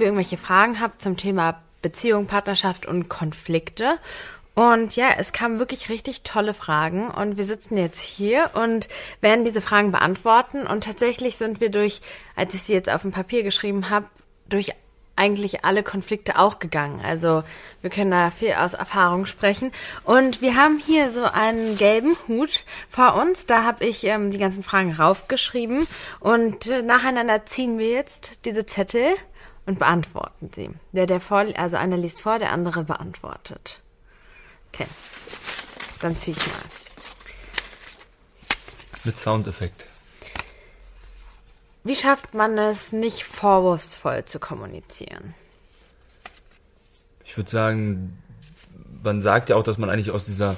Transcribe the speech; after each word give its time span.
ihr 0.00 0.06
irgendwelche 0.06 0.36
Fragen 0.36 0.80
habt 0.80 1.00
zum 1.00 1.16
Thema 1.16 1.60
Beziehung, 1.82 2.26
Partnerschaft 2.26 2.86
und 2.86 3.08
Konflikte. 3.08 3.98
Und 4.54 4.96
ja, 4.96 5.10
es 5.16 5.32
kamen 5.32 5.58
wirklich 5.58 5.88
richtig 5.88 6.22
tolle 6.22 6.54
Fragen 6.54 7.08
und 7.08 7.36
wir 7.36 7.44
sitzen 7.44 7.76
jetzt 7.78 8.00
hier 8.00 8.50
und 8.54 8.88
werden 9.20 9.44
diese 9.44 9.60
Fragen 9.60 9.92
beantworten. 9.92 10.66
Und 10.66 10.84
tatsächlich 10.84 11.36
sind 11.36 11.60
wir 11.60 11.70
durch, 11.70 12.00
als 12.36 12.54
ich 12.54 12.62
sie 12.64 12.74
jetzt 12.74 12.90
auf 12.90 13.02
dem 13.02 13.12
Papier 13.12 13.42
geschrieben 13.42 13.90
habe, 13.90 14.06
durch 14.48 14.74
eigentlich 15.16 15.64
alle 15.64 15.82
Konflikte 15.82 16.38
auch 16.38 16.58
gegangen. 16.58 17.00
Also 17.04 17.42
wir 17.82 17.90
können 17.90 18.10
da 18.10 18.30
viel 18.30 18.54
aus 18.54 18.74
Erfahrung 18.74 19.26
sprechen. 19.26 19.70
Und 20.04 20.40
wir 20.40 20.56
haben 20.56 20.78
hier 20.78 21.10
so 21.10 21.24
einen 21.24 21.76
gelben 21.76 22.16
Hut 22.26 22.64
vor 22.88 23.14
uns. 23.14 23.46
Da 23.46 23.64
habe 23.64 23.84
ich 23.84 24.04
ähm, 24.04 24.30
die 24.30 24.38
ganzen 24.38 24.62
Fragen 24.62 24.92
raufgeschrieben. 24.92 25.86
Und 26.20 26.68
äh, 26.68 26.82
nacheinander 26.82 27.44
ziehen 27.44 27.78
wir 27.78 27.90
jetzt 27.90 28.38
diese 28.46 28.66
Zettel 28.66 29.04
und 29.66 29.78
beantworten 29.78 30.50
sie. 30.54 30.70
Der, 30.92 31.06
der 31.06 31.20
vor, 31.20 31.44
also 31.56 31.76
einer 31.76 31.96
liest 31.96 32.20
vor, 32.20 32.38
der 32.38 32.52
andere 32.52 32.84
beantwortet. 32.84 33.80
Okay. 34.72 34.86
Dann 36.00 36.16
zieh 36.16 36.32
ich 36.32 36.38
mal. 36.38 36.62
Mit 39.04 39.18
Soundeffekt. 39.18 39.86
Wie 41.82 41.96
schafft 41.96 42.34
man 42.34 42.58
es, 42.58 42.92
nicht 42.92 43.24
vorwurfsvoll 43.24 44.24
zu 44.26 44.38
kommunizieren? 44.38 45.34
Ich 47.24 47.36
würde 47.36 47.50
sagen, 47.50 48.18
man 49.02 49.22
sagt 49.22 49.48
ja 49.48 49.56
auch, 49.56 49.62
dass 49.62 49.78
man 49.78 49.88
eigentlich 49.88 50.10
aus 50.10 50.26
dieser 50.26 50.56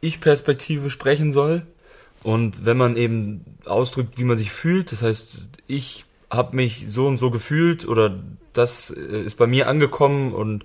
Ich-Perspektive 0.00 0.88
sprechen 0.90 1.30
soll. 1.30 1.66
Und 2.22 2.64
wenn 2.64 2.76
man 2.76 2.96
eben 2.96 3.44
ausdrückt, 3.66 4.18
wie 4.18 4.24
man 4.24 4.36
sich 4.36 4.50
fühlt, 4.50 4.92
das 4.92 5.02
heißt, 5.02 5.48
ich 5.66 6.06
habe 6.30 6.56
mich 6.56 6.86
so 6.88 7.06
und 7.06 7.18
so 7.18 7.30
gefühlt 7.30 7.86
oder 7.86 8.18
das 8.52 8.90
äh, 8.90 9.22
ist 9.22 9.36
bei 9.36 9.46
mir 9.46 9.68
angekommen 9.68 10.32
und 10.32 10.64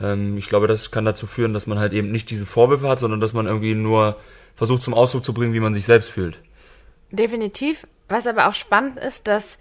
ähm, 0.00 0.36
ich 0.38 0.48
glaube, 0.48 0.66
das 0.66 0.90
kann 0.90 1.04
dazu 1.04 1.26
führen, 1.26 1.54
dass 1.54 1.66
man 1.66 1.78
halt 1.78 1.92
eben 1.92 2.10
nicht 2.10 2.30
diese 2.30 2.46
Vorwürfe 2.46 2.88
hat, 2.88 3.00
sondern 3.00 3.20
dass 3.20 3.32
man 3.32 3.46
irgendwie 3.46 3.74
nur 3.74 4.16
versucht 4.54 4.82
zum 4.82 4.94
Ausdruck 4.94 5.24
zu 5.24 5.34
bringen, 5.34 5.54
wie 5.54 5.60
man 5.60 5.74
sich 5.74 5.84
selbst 5.84 6.10
fühlt. 6.10 6.38
Definitiv. 7.10 7.86
Was 8.08 8.26
aber 8.26 8.48
auch 8.48 8.54
spannend 8.54 8.98
ist, 8.98 9.28
dass 9.28 9.58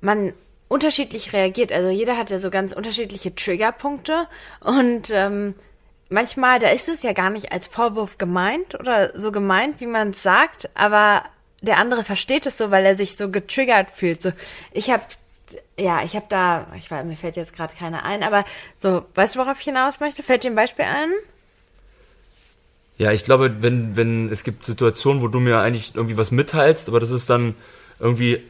man 0.00 0.32
unterschiedlich 0.68 1.32
reagiert. 1.32 1.70
Also 1.70 1.90
jeder 1.90 2.16
hat 2.16 2.30
ja 2.30 2.38
so 2.38 2.50
ganz 2.50 2.72
unterschiedliche 2.72 3.34
Triggerpunkte 3.34 4.26
und 4.60 5.10
ähm, 5.10 5.54
manchmal, 6.08 6.58
da 6.58 6.68
ist 6.70 6.88
es 6.88 7.02
ja 7.02 7.12
gar 7.12 7.30
nicht 7.30 7.52
als 7.52 7.66
Vorwurf 7.66 8.18
gemeint 8.18 8.74
oder 8.74 9.18
so 9.18 9.32
gemeint, 9.32 9.80
wie 9.80 9.86
man 9.86 10.10
es 10.10 10.22
sagt, 10.22 10.70
aber 10.74 11.22
der 11.64 11.78
andere 11.78 12.04
versteht 12.04 12.46
es 12.46 12.58
so, 12.58 12.70
weil 12.70 12.84
er 12.86 12.94
sich 12.94 13.16
so 13.16 13.30
getriggert 13.30 13.90
fühlt. 13.90 14.22
So, 14.22 14.32
ich 14.72 14.90
habe 14.90 15.02
ja, 15.78 16.02
ich 16.02 16.16
habe 16.16 16.26
da, 16.28 16.66
ich 16.78 16.90
weiß, 16.90 17.04
mir 17.04 17.16
fällt 17.16 17.36
jetzt 17.36 17.54
gerade 17.54 17.74
keiner 17.74 18.04
ein, 18.04 18.22
aber 18.22 18.44
so, 18.78 19.04
weißt 19.14 19.34
du, 19.34 19.40
worauf 19.40 19.58
ich 19.58 19.64
hinaus 19.64 20.00
möchte? 20.00 20.22
Fällt 20.22 20.44
dir 20.44 20.50
ein 20.50 20.54
Beispiel 20.54 20.84
ein? 20.84 21.10
Ja, 22.96 23.12
ich 23.12 23.24
glaube, 23.24 23.62
wenn, 23.62 23.96
wenn 23.96 24.30
es 24.30 24.44
gibt 24.44 24.64
Situationen, 24.64 25.20
wo 25.20 25.28
du 25.28 25.40
mir 25.40 25.58
eigentlich 25.58 25.94
irgendwie 25.94 26.16
was 26.16 26.30
mitteilst, 26.30 26.88
aber 26.88 27.00
das 27.00 27.10
ist 27.10 27.28
dann 27.28 27.54
irgendwie, 27.98 28.42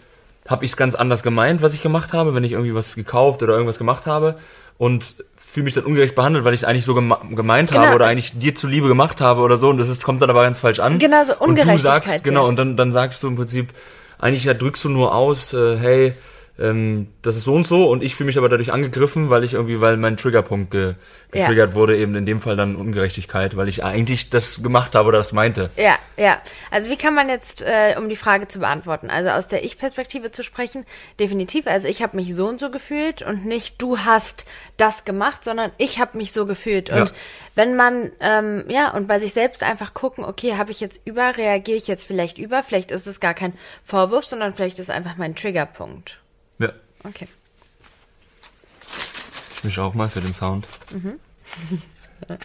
habe 0.46 0.64
ich 0.64 0.72
es 0.72 0.76
ganz 0.76 0.94
anders 0.94 1.22
gemeint, 1.22 1.62
was 1.62 1.74
ich 1.74 1.82
gemacht 1.82 2.12
habe, 2.12 2.34
wenn 2.34 2.44
ich 2.44 2.52
irgendwie 2.52 2.74
was 2.74 2.94
gekauft 2.94 3.42
oder 3.42 3.54
irgendwas 3.54 3.78
gemacht 3.78 4.06
habe 4.06 4.36
und 4.76 5.16
fühle 5.36 5.64
mich 5.64 5.74
dann 5.74 5.84
ungerecht 5.84 6.14
behandelt, 6.14 6.44
weil 6.44 6.52
ich 6.52 6.60
es 6.60 6.64
eigentlich 6.64 6.84
so 6.84 6.94
geme 6.94 7.16
gemeint 7.30 7.70
genau. 7.70 7.84
habe 7.84 7.94
oder 7.94 8.06
eigentlich 8.06 8.38
dir 8.38 8.54
zuliebe 8.54 8.88
gemacht 8.88 9.20
habe 9.20 9.40
oder 9.40 9.56
so 9.56 9.70
und 9.70 9.78
das 9.78 9.88
ist, 9.88 10.04
kommt 10.04 10.20
dann 10.20 10.30
aber 10.30 10.42
ganz 10.42 10.58
falsch 10.58 10.80
an. 10.80 10.98
Genau, 10.98 11.22
so 11.24 11.36
Ungerechtigkeit. 11.36 11.70
Und 11.70 12.04
du 12.04 12.08
sagst, 12.08 12.24
genau, 12.24 12.46
und 12.46 12.56
dann, 12.56 12.76
dann 12.76 12.92
sagst 12.92 13.22
du 13.22 13.28
im 13.28 13.36
Prinzip, 13.36 13.68
eigentlich 14.18 14.44
ja, 14.44 14.54
drückst 14.54 14.84
du 14.84 14.88
nur 14.88 15.14
aus, 15.14 15.52
äh, 15.52 15.76
hey, 15.78 16.14
ähm, 16.58 17.08
das 17.22 17.36
ist 17.36 17.44
so 17.44 17.54
und 17.54 17.66
so 17.66 17.90
und 17.90 18.02
ich 18.02 18.14
fühle 18.14 18.26
mich 18.26 18.38
aber 18.38 18.48
dadurch 18.48 18.72
angegriffen, 18.72 19.28
weil 19.28 19.42
ich 19.42 19.54
irgendwie, 19.54 19.80
weil 19.80 19.96
mein 19.96 20.16
Triggerpunkt 20.16 20.70
ge 20.70 20.94
getriggert 21.32 21.70
ja. 21.70 21.74
wurde, 21.74 21.96
eben 21.96 22.14
in 22.14 22.26
dem 22.26 22.40
Fall 22.40 22.54
dann 22.54 22.76
Ungerechtigkeit, 22.76 23.56
weil 23.56 23.68
ich 23.68 23.82
eigentlich 23.82 24.30
das 24.30 24.62
gemacht 24.62 24.94
habe 24.94 25.08
oder 25.08 25.18
das 25.18 25.32
meinte. 25.32 25.70
Ja, 25.76 25.96
ja. 26.16 26.40
Also 26.70 26.90
wie 26.90 26.96
kann 26.96 27.12
man 27.12 27.28
jetzt, 27.28 27.60
äh, 27.62 27.96
um 27.98 28.08
die 28.08 28.14
Frage 28.14 28.46
zu 28.46 28.60
beantworten, 28.60 29.10
also 29.10 29.30
aus 29.30 29.48
der 29.48 29.64
Ich-Perspektive 29.64 30.30
zu 30.30 30.44
sprechen, 30.44 30.86
definitiv, 31.18 31.66
also 31.66 31.88
ich 31.88 32.02
habe 32.04 32.16
mich 32.16 32.36
so 32.36 32.46
und 32.46 32.60
so 32.60 32.70
gefühlt 32.70 33.22
und 33.22 33.44
nicht 33.44 33.82
du 33.82 33.98
hast 33.98 34.44
das 34.76 35.04
gemacht, 35.04 35.42
sondern 35.42 35.72
ich 35.76 35.98
habe 35.98 36.16
mich 36.16 36.30
so 36.32 36.46
gefühlt. 36.46 36.88
Und 36.88 37.08
ja. 37.08 37.16
wenn 37.56 37.74
man, 37.74 38.12
ähm, 38.20 38.64
ja, 38.68 38.92
und 38.92 39.08
bei 39.08 39.18
sich 39.18 39.32
selbst 39.32 39.64
einfach 39.64 39.92
gucken, 39.92 40.24
okay, 40.24 40.56
habe 40.56 40.70
ich 40.70 40.78
jetzt 40.78 41.00
über, 41.04 41.36
reagiere 41.36 41.76
ich 41.76 41.88
jetzt 41.88 42.06
vielleicht 42.06 42.38
über, 42.38 42.62
vielleicht 42.62 42.92
ist 42.92 43.08
es 43.08 43.18
gar 43.18 43.34
kein 43.34 43.54
Vorwurf, 43.82 44.24
sondern 44.24 44.54
vielleicht 44.54 44.78
ist 44.78 44.88
es 44.88 44.94
einfach 44.94 45.16
mein 45.16 45.34
Triggerpunkt. 45.34 46.20
Okay. 47.04 47.28
Ich 49.56 49.64
mische 49.64 49.82
auch 49.82 49.94
mal 49.94 50.08
für 50.08 50.20
den 50.20 50.32
Sound. 50.32 50.66
Mhm. 50.90 51.20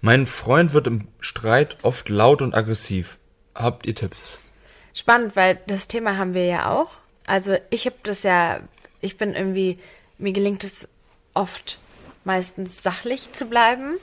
mein 0.00 0.26
Freund 0.26 0.72
wird 0.72 0.86
im 0.86 1.08
Streit 1.20 1.78
oft 1.82 2.08
laut 2.08 2.42
und 2.42 2.54
aggressiv. 2.54 3.18
Habt 3.54 3.86
ihr 3.86 3.94
Tipps? 3.94 4.38
Spannend, 4.94 5.36
weil 5.36 5.60
das 5.66 5.88
Thema 5.88 6.16
haben 6.16 6.34
wir 6.34 6.46
ja 6.46 6.70
auch. 6.70 6.90
Also 7.26 7.56
ich 7.70 7.86
habe 7.86 7.96
das 8.02 8.22
ja, 8.22 8.60
ich 9.00 9.16
bin 9.16 9.34
irgendwie, 9.34 9.78
mir 10.18 10.32
gelingt 10.32 10.64
es 10.64 10.88
oft 11.34 11.78
meistens 12.24 12.82
sachlich 12.82 13.32
zu 13.32 13.46
bleiben, 13.46 13.94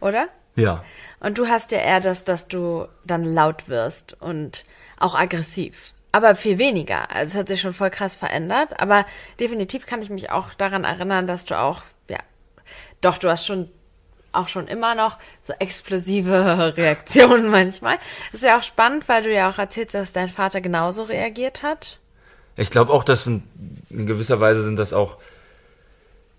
oder? 0.00 0.28
Ja. 0.56 0.84
Und 1.20 1.38
du 1.38 1.48
hast 1.48 1.72
ja 1.72 1.78
eher 1.78 2.00
das, 2.00 2.24
dass 2.24 2.48
du 2.48 2.86
dann 3.04 3.24
laut 3.24 3.68
wirst 3.68 4.20
und 4.20 4.64
auch 4.98 5.14
aggressiv 5.14 5.92
aber 6.12 6.34
viel 6.34 6.58
weniger. 6.58 7.10
Also 7.10 7.32
es 7.32 7.38
hat 7.38 7.48
sich 7.48 7.60
schon 7.60 7.72
voll 7.72 7.90
krass 7.90 8.16
verändert. 8.16 8.80
Aber 8.80 9.06
definitiv 9.38 9.86
kann 9.86 10.02
ich 10.02 10.10
mich 10.10 10.30
auch 10.30 10.54
daran 10.54 10.84
erinnern, 10.84 11.26
dass 11.26 11.44
du 11.44 11.58
auch, 11.58 11.82
ja, 12.08 12.18
doch, 13.00 13.18
du 13.18 13.28
hast 13.28 13.46
schon 13.46 13.70
auch 14.32 14.48
schon 14.48 14.68
immer 14.68 14.94
noch 14.94 15.18
so 15.42 15.52
explosive 15.58 16.74
Reaktionen 16.76 17.50
manchmal. 17.50 17.96
Das 18.32 18.42
ist 18.42 18.46
ja 18.46 18.58
auch 18.58 18.62
spannend, 18.62 19.08
weil 19.08 19.22
du 19.22 19.32
ja 19.32 19.50
auch 19.50 19.58
erzählt 19.58 19.88
hast, 19.88 19.94
dass 19.94 20.12
dein 20.12 20.28
Vater 20.28 20.60
genauso 20.60 21.04
reagiert 21.04 21.62
hat. 21.62 21.98
Ich 22.56 22.70
glaube 22.70 22.92
auch, 22.92 23.04
dass 23.04 23.26
in, 23.26 23.42
in 23.90 24.06
gewisser 24.06 24.40
Weise 24.40 24.62
sind 24.62 24.76
das 24.76 24.92
auch 24.92 25.18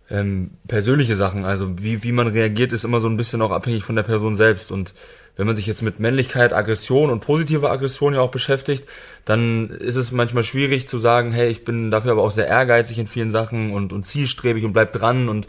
ähm, 0.10 0.52
persönliche 0.68 1.16
Sachen. 1.16 1.46
Also 1.46 1.80
wie, 1.80 2.04
wie 2.04 2.12
man 2.12 2.28
reagiert, 2.28 2.74
ist 2.74 2.86
immer 2.86 3.00
so 3.00 3.10
ein 3.10 3.18
bisschen 3.18 3.42
auch 3.42 3.52
abhängig 3.52 3.84
von 3.84 3.96
der 3.96 4.04
Person 4.04 4.36
selbst. 4.36 4.72
Und 4.72 4.94
wenn 5.36 5.46
man 5.46 5.56
sich 5.56 5.68
jetzt 5.68 5.82
mit 5.82 6.00
Männlichkeit, 6.00 6.54
Aggression 6.54 7.10
und 7.10 7.20
positiver 7.20 7.72
Aggression 7.72 8.14
ja 8.14 8.22
auch 8.22 8.32
beschäftigt, 8.32 8.88
dann 9.26 9.70
ist 9.70 9.96
es 9.96 10.12
manchmal 10.12 10.44
schwierig 10.44 10.88
zu 10.88 10.98
sagen, 10.98 11.32
hey, 11.32 11.50
ich 11.50 11.64
bin 11.64 11.92
dafür 11.92 12.14
aber 12.14 12.24
auch 12.24 12.32
sehr 12.32 12.48
ehrgeizig 12.48 13.00
in 13.00 13.08
vielen 13.08 13.32
Sachen 13.32 13.72
und, 13.72 13.94
und 13.94 14.06
zielstrebig 14.06 14.66
und 14.66 14.74
bleib 14.74 14.94
dran 14.94 15.30
und 15.30 15.48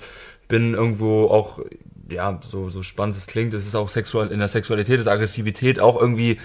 bin 0.48 0.74
irgendwo 0.74 1.26
auch, 1.28 1.60
ja, 2.10 2.40
so, 2.42 2.68
so 2.68 2.82
spannend 2.82 3.16
es 3.16 3.26
klingt, 3.26 3.54
es 3.54 3.66
ist 3.66 3.74
auch 3.74 3.88
sexual, 3.88 4.28
in 4.28 4.38
der 4.38 4.48
Sexualität 4.48 4.98
ist 4.98 5.08
Aggressivität 5.08 5.78
auch 5.78 6.00
irgendwie 6.00 6.38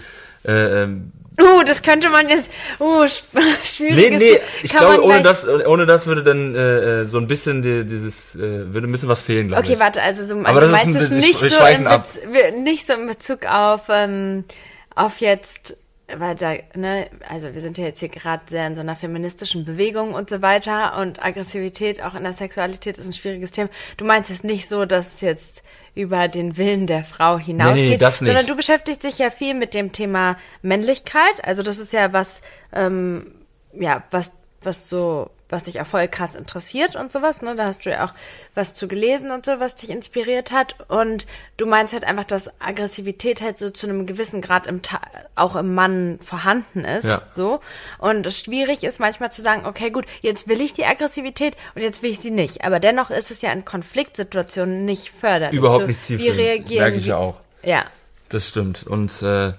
äh, 0.44 0.82
ähm, 0.82 1.12
Uh, 1.40 1.64
das 1.64 1.82
könnte 1.82 2.10
man 2.10 2.28
jetzt. 2.28 2.50
Uh, 2.78 3.06
schwierig. 3.64 4.10
Nee, 4.10 4.16
nee, 4.16 4.40
ich 4.62 4.70
glaube, 4.70 5.02
ohne 5.02 5.22
das, 5.22 5.46
ohne 5.46 5.84
das 5.84 6.06
würde 6.06 6.22
dann 6.22 6.54
äh, 6.54 7.00
äh, 7.02 7.04
so 7.06 7.18
ein 7.18 7.26
bisschen 7.26 7.62
die, 7.62 7.84
dieses, 7.84 8.36
äh, 8.36 8.72
würde 8.72 8.86
ein 8.86 8.92
bisschen 8.92 9.08
was 9.08 9.20
fehlen, 9.20 9.48
glaube 9.48 9.60
okay, 9.60 9.72
ich. 9.72 9.74
Okay, 9.74 9.84
warte, 9.84 10.02
also 10.02 10.24
so, 10.24 10.40
Aber 10.44 10.60
du 10.60 10.68
meinst 10.68 10.96
es 10.96 11.10
nicht 11.10 11.38
so, 11.38 11.46
in 11.64 12.62
nicht 12.62 12.86
so 12.86 12.92
in 12.92 13.06
Bezug 13.08 13.46
auf, 13.46 13.82
ähm, 13.88 14.44
auf 14.94 15.20
jetzt 15.20 15.76
weil 16.18 16.34
da, 16.34 16.54
ne, 16.74 17.08
also 17.28 17.54
wir 17.54 17.60
sind 17.60 17.78
ja 17.78 17.84
jetzt 17.84 18.00
hier 18.00 18.08
gerade 18.08 18.42
sehr 18.48 18.66
in 18.66 18.74
so 18.74 18.80
einer 18.80 18.96
feministischen 18.96 19.64
Bewegung 19.64 20.14
und 20.14 20.30
so 20.30 20.42
weiter 20.42 20.98
und 20.98 21.24
Aggressivität 21.24 22.02
auch 22.02 22.14
in 22.14 22.22
der 22.22 22.32
Sexualität 22.32 22.98
ist 22.98 23.06
ein 23.06 23.12
schwieriges 23.12 23.50
Thema. 23.50 23.68
Du 23.96 24.04
meinst 24.04 24.30
es 24.30 24.44
nicht 24.44 24.68
so, 24.68 24.84
dass 24.84 25.14
es 25.14 25.20
jetzt 25.20 25.62
über 25.94 26.28
den 26.28 26.56
Willen 26.56 26.86
der 26.86 27.04
Frau 27.04 27.38
hinausgeht, 27.38 27.84
nee, 27.84 27.90
nee, 27.90 27.96
das 27.96 28.20
nicht. 28.20 28.28
sondern 28.28 28.46
du 28.46 28.56
beschäftigst 28.56 29.04
dich 29.04 29.18
ja 29.18 29.30
viel 29.30 29.54
mit 29.54 29.74
dem 29.74 29.92
Thema 29.92 30.36
Männlichkeit. 30.62 31.42
Also 31.42 31.62
das 31.62 31.78
ist 31.78 31.92
ja 31.92 32.12
was, 32.12 32.40
ähm, 32.72 33.34
ja, 33.72 34.02
was, 34.10 34.32
was 34.62 34.88
so 34.88 35.30
was 35.48 35.64
dich 35.64 35.80
auch 35.80 35.86
voll 35.86 36.08
krass 36.08 36.34
interessiert 36.34 36.96
und 36.96 37.12
sowas, 37.12 37.42
ne? 37.42 37.54
Da 37.54 37.66
hast 37.66 37.84
du 37.84 37.90
ja 37.90 38.04
auch 38.04 38.12
was 38.54 38.74
zu 38.74 38.88
gelesen 38.88 39.30
und 39.30 39.44
so, 39.44 39.60
was 39.60 39.74
dich 39.74 39.90
inspiriert 39.90 40.52
hat. 40.52 40.76
Und 40.88 41.26
du 41.56 41.66
meinst 41.66 41.92
halt 41.92 42.04
einfach, 42.04 42.24
dass 42.24 42.50
Aggressivität 42.60 43.42
halt 43.42 43.58
so 43.58 43.70
zu 43.70 43.86
einem 43.86 44.06
gewissen 44.06 44.40
Grad 44.40 44.66
im 44.66 44.82
Ta 44.82 45.00
auch 45.34 45.56
im 45.56 45.74
Mann 45.74 46.18
vorhanden 46.22 46.84
ist. 46.84 47.04
Ja. 47.04 47.22
So. 47.32 47.60
Und 47.98 48.26
es 48.26 48.40
schwierig 48.40 48.84
ist 48.84 49.00
manchmal 49.00 49.32
zu 49.32 49.42
sagen, 49.42 49.66
okay, 49.66 49.90
gut, 49.90 50.06
jetzt 50.22 50.48
will 50.48 50.60
ich 50.60 50.72
die 50.72 50.84
Aggressivität 50.84 51.56
und 51.74 51.82
jetzt 51.82 52.02
will 52.02 52.10
ich 52.10 52.20
sie 52.20 52.30
nicht. 52.30 52.64
Aber 52.64 52.80
dennoch 52.80 53.10
ist 53.10 53.30
es 53.30 53.42
ja 53.42 53.52
in 53.52 53.64
Konfliktsituationen 53.64 54.84
nicht 54.84 55.10
förderlich. 55.10 55.58
Überhaupt 55.58 55.82
so, 55.82 55.86
nicht 55.88 56.02
zielführend. 56.02 56.38
Wie 56.38 56.42
reagieren 56.42 56.82
Merke 56.82 56.98
ich 56.98 57.06
ja 57.06 57.16
auch. 57.16 57.40
Ja. 57.62 57.84
Das 58.28 58.48
stimmt. 58.48 58.84
Und 58.84 59.22
äh, 59.22 59.52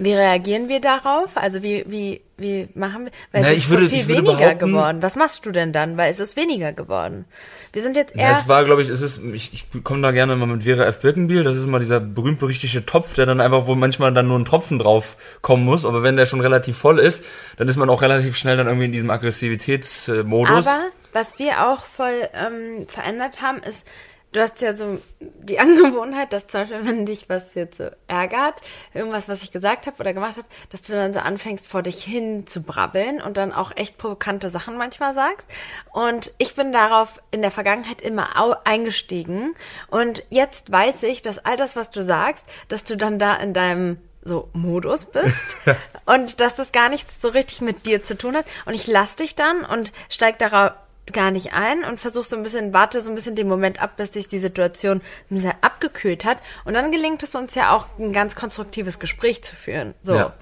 Wie 0.00 0.14
reagieren 0.14 0.68
wir 0.68 0.80
darauf? 0.80 1.36
Also 1.36 1.62
wie, 1.62 1.84
wie, 1.86 2.20
wie 2.38 2.68
machen 2.74 3.04
wir? 3.04 3.12
Weil 3.32 3.42
Na, 3.42 3.48
es 3.48 3.56
ist 3.58 3.64
ich 3.64 3.70
würde- 3.70 3.88
viel 3.88 4.08
weniger 4.08 4.54
geworden. 4.54 5.02
Was 5.02 5.14
machst 5.14 5.44
du 5.46 5.50
denn 5.52 5.72
dann? 5.72 5.96
Weil 5.96 6.10
es 6.10 6.20
ist 6.20 6.36
weniger 6.36 6.72
geworden. 6.72 7.26
Wir 7.72 7.82
sind 7.82 7.96
jetzt 7.96 8.16
eher. 8.16 8.32
es 8.32 8.48
war, 8.48 8.64
glaube 8.64 8.82
ich, 8.82 8.88
es 8.88 9.00
ist, 9.00 9.22
ich, 9.32 9.52
ich 9.52 9.84
komme 9.84 10.02
da 10.02 10.10
gerne 10.10 10.34
mal 10.34 10.46
mit 10.46 10.64
Vera 10.64 10.84
F. 10.86 11.00
Birkenbiel, 11.02 11.44
das 11.44 11.54
ist 11.54 11.64
immer 11.64 11.78
dieser 11.78 12.00
berühmt-berüchtigte 12.00 12.84
Topf, 12.84 13.14
der 13.14 13.26
dann 13.26 13.40
einfach, 13.40 13.66
wo 13.68 13.76
manchmal 13.76 14.12
dann 14.12 14.26
nur 14.26 14.38
ein 14.38 14.44
Tropfen 14.44 14.78
drauf 14.80 15.16
kommen 15.40 15.64
muss, 15.64 15.84
aber 15.84 16.02
wenn 16.02 16.16
der 16.16 16.26
schon 16.26 16.40
relativ 16.40 16.76
voll 16.76 16.98
ist, 16.98 17.24
dann 17.58 17.68
ist 17.68 17.76
man 17.76 17.88
auch 17.88 18.02
relativ 18.02 18.36
schnell 18.36 18.56
dann 18.56 18.66
irgendwie 18.66 18.86
in 18.86 18.92
diesem 18.92 19.10
Aggressivitätsmodus. 19.10 20.66
Aber 20.66 20.86
was 21.12 21.38
wir 21.38 21.68
auch 21.68 21.84
voll 21.84 22.28
ähm, 22.34 22.86
verändert 22.88 23.40
haben, 23.42 23.58
ist, 23.58 23.86
du 24.32 24.40
hast 24.40 24.60
ja 24.62 24.72
so 24.72 25.00
die 25.20 25.58
Angewohnheit, 25.60 26.32
dass 26.32 26.46
zum 26.46 26.62
Beispiel, 26.62 26.86
wenn 26.86 27.06
dich 27.06 27.28
was 27.28 27.54
jetzt 27.54 27.78
so 27.78 27.88
ärgert, 28.06 28.60
irgendwas, 28.94 29.28
was 29.28 29.42
ich 29.42 29.50
gesagt 29.50 29.86
habe 29.86 29.98
oder 29.98 30.12
gemacht 30.12 30.36
habe, 30.36 30.46
dass 30.70 30.82
du 30.82 30.92
dann 30.92 31.12
so 31.12 31.20
anfängst, 31.20 31.68
vor 31.68 31.82
dich 31.82 32.02
hin 32.02 32.46
zu 32.46 32.62
brabbeln 32.62 33.20
und 33.20 33.36
dann 33.36 33.52
auch 33.52 33.72
echt 33.76 33.98
provokante 33.98 34.50
Sachen 34.50 34.76
manchmal 34.76 35.14
sagst. 35.14 35.46
Und 35.92 36.32
ich 36.38 36.54
bin 36.54 36.72
darauf 36.72 37.22
in 37.30 37.42
der 37.42 37.50
Vergangenheit 37.50 38.00
immer 38.00 38.30
eingestiegen. 38.64 39.54
Und 39.88 40.24
jetzt 40.30 40.70
weiß 40.70 41.02
ich, 41.04 41.22
dass 41.22 41.44
all 41.44 41.56
das, 41.56 41.76
was 41.76 41.90
du 41.90 42.02
sagst, 42.02 42.44
dass 42.68 42.84
du 42.84 42.96
dann 42.96 43.18
da 43.18 43.34
in 43.36 43.54
deinem 43.54 43.98
so 44.22 44.50
Modus 44.52 45.06
bist 45.06 45.56
und 46.04 46.40
dass 46.40 46.54
das 46.54 46.72
gar 46.72 46.90
nichts 46.90 47.22
so 47.22 47.28
richtig 47.28 47.62
mit 47.62 47.86
dir 47.86 48.02
zu 48.02 48.18
tun 48.18 48.36
hat 48.36 48.44
und 48.66 48.74
ich 48.74 48.86
lass 48.86 49.16
dich 49.16 49.34
dann 49.34 49.64
und 49.64 49.92
steig 50.10 50.38
darauf 50.38 50.72
gar 51.12 51.30
nicht 51.30 51.52
ein 51.52 51.84
und 51.84 51.98
versuch 51.98 52.24
so 52.24 52.36
ein 52.36 52.42
bisschen, 52.42 52.72
warte 52.72 53.00
so 53.00 53.10
ein 53.10 53.14
bisschen 53.14 53.34
den 53.34 53.48
Moment 53.48 53.82
ab, 53.82 53.96
bis 53.96 54.12
sich 54.12 54.28
die 54.28 54.38
Situation 54.38 54.98
ein 54.98 55.34
bisschen 55.34 55.52
abgekühlt 55.60 56.24
hat 56.24 56.38
und 56.64 56.74
dann 56.74 56.92
gelingt 56.92 57.22
es 57.22 57.34
uns 57.34 57.54
ja 57.54 57.74
auch 57.74 57.86
ein 57.98 58.12
ganz 58.12 58.36
konstruktives 58.36 58.98
Gespräch 58.98 59.42
zu 59.42 59.56
führen. 59.56 59.94
So. 60.02 60.14
Ja. 60.14 60.34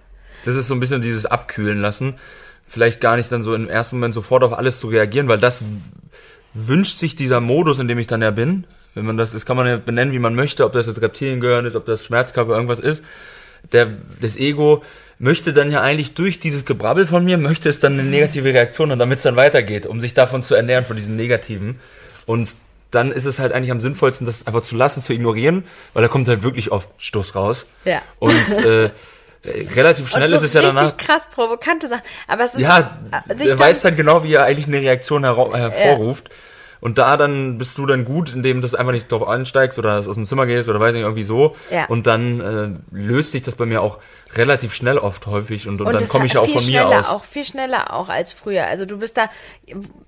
Das 0.44 0.54
ist 0.54 0.66
so 0.66 0.74
ein 0.74 0.80
bisschen 0.80 1.02
dieses 1.02 1.26
Abkühlen 1.26 1.80
lassen. 1.80 2.14
Vielleicht 2.66 3.00
gar 3.00 3.16
nicht 3.16 3.32
dann 3.32 3.42
so 3.42 3.54
im 3.54 3.68
ersten 3.68 3.96
Moment 3.96 4.14
sofort 4.14 4.44
auf 4.44 4.52
alles 4.52 4.78
zu 4.78 4.88
reagieren, 4.88 5.28
weil 5.28 5.38
das 5.38 5.62
wünscht 6.54 6.98
sich 6.98 7.16
dieser 7.16 7.40
Modus, 7.40 7.78
in 7.78 7.88
dem 7.88 7.98
ich 7.98 8.06
dann 8.06 8.22
ja 8.22 8.30
bin. 8.30 8.66
Wenn 8.94 9.06
man 9.06 9.16
das, 9.16 9.32
das 9.32 9.46
kann 9.46 9.56
man 9.56 9.66
ja 9.66 9.76
benennen, 9.76 10.12
wie 10.12 10.18
man 10.18 10.34
möchte, 10.34 10.64
ob 10.64 10.72
das 10.72 10.86
jetzt 10.86 11.00
Reptiliengehirn 11.00 11.64
ist, 11.66 11.76
ob 11.76 11.86
das 11.86 12.04
Schmerzkörper 12.04 12.52
irgendwas 12.52 12.80
ist. 12.80 13.02
Der, 13.72 13.88
das 14.20 14.36
Ego 14.36 14.82
möchte 15.18 15.52
dann 15.52 15.70
ja 15.70 15.80
eigentlich 15.82 16.14
durch 16.14 16.38
dieses 16.40 16.64
Gebrabbel 16.64 17.06
von 17.06 17.24
mir, 17.24 17.38
möchte 17.38 17.68
es 17.68 17.80
dann 17.80 17.94
eine 17.94 18.04
negative 18.04 18.52
Reaktion 18.54 18.90
und 18.92 18.98
damit 18.98 19.18
es 19.18 19.24
dann 19.24 19.36
weitergeht, 19.36 19.84
um 19.86 20.00
sich 20.00 20.14
davon 20.14 20.42
zu 20.42 20.54
ernähren, 20.54 20.84
von 20.84 20.96
diesem 20.96 21.16
Negativen. 21.16 21.78
Und 22.26 22.54
dann 22.90 23.10
ist 23.12 23.24
es 23.26 23.38
halt 23.38 23.52
eigentlich 23.52 23.70
am 23.72 23.80
sinnvollsten, 23.80 24.26
das 24.26 24.46
einfach 24.46 24.62
zu 24.62 24.76
lassen, 24.76 25.00
zu 25.02 25.12
ignorieren, 25.12 25.64
weil 25.92 26.02
da 26.02 26.08
kommt 26.08 26.28
halt 26.28 26.42
wirklich 26.42 26.70
oft 26.70 26.88
Stoß 26.98 27.34
raus. 27.34 27.66
Ja. 27.84 28.00
Und 28.18 28.32
äh, 28.64 28.90
relativ 29.74 30.08
schnell 30.08 30.28
so 30.30 30.36
ist 30.36 30.42
es 30.42 30.52
ja 30.52 30.60
richtig 30.62 30.76
danach. 30.80 30.96
krass 30.96 31.26
provokante 31.32 31.88
Sachen. 31.88 32.02
Aber 32.26 32.44
es 32.44 32.54
ist 32.54 32.60
Ja, 32.60 32.98
äh, 33.28 33.34
sich 33.34 33.46
er 33.46 33.56
dann- 33.56 33.58
weiß 33.58 33.82
dann 33.82 33.96
genau, 33.96 34.22
wie 34.24 34.32
er 34.34 34.44
eigentlich 34.44 34.66
eine 34.68 34.80
Reaktion 34.80 35.24
hervorruft. 35.24 36.30
Und 36.80 36.98
da 36.98 37.16
dann 37.16 37.58
bist 37.58 37.76
du 37.78 37.86
dann 37.86 38.04
gut, 38.04 38.34
indem 38.34 38.58
du 38.58 38.62
das 38.62 38.74
einfach 38.74 38.92
nicht 38.92 39.10
drauf 39.10 39.26
ansteigst 39.26 39.78
oder 39.78 39.98
aus 39.98 40.14
dem 40.14 40.24
Zimmer 40.24 40.46
gehst 40.46 40.68
oder 40.68 40.78
weiß 40.80 40.92
nicht, 40.94 41.02
irgendwie 41.02 41.24
so. 41.24 41.56
Ja. 41.70 41.86
Und 41.86 42.06
dann 42.06 42.40
äh, 42.92 42.94
löst 42.96 43.32
sich 43.32 43.42
das 43.42 43.54
bei 43.56 43.66
mir 43.66 43.82
auch 43.82 43.98
relativ 44.34 44.74
schnell 44.74 44.98
oft 44.98 45.26
häufig 45.26 45.66
und, 45.66 45.80
und, 45.80 45.86
Und 45.86 45.94
dann 45.94 46.08
komme 46.08 46.26
ich 46.26 46.34
ja 46.34 46.40
auch 46.40 46.46
von 46.46 46.54
mir 46.54 46.60
schneller, 46.60 47.00
aus. 47.00 47.08
auch 47.08 47.24
viel 47.24 47.44
schneller 47.44 47.92
auch 47.94 48.08
als 48.08 48.32
früher. 48.32 48.66
Also 48.66 48.84
du 48.84 48.98
bist 48.98 49.16
da, 49.16 49.30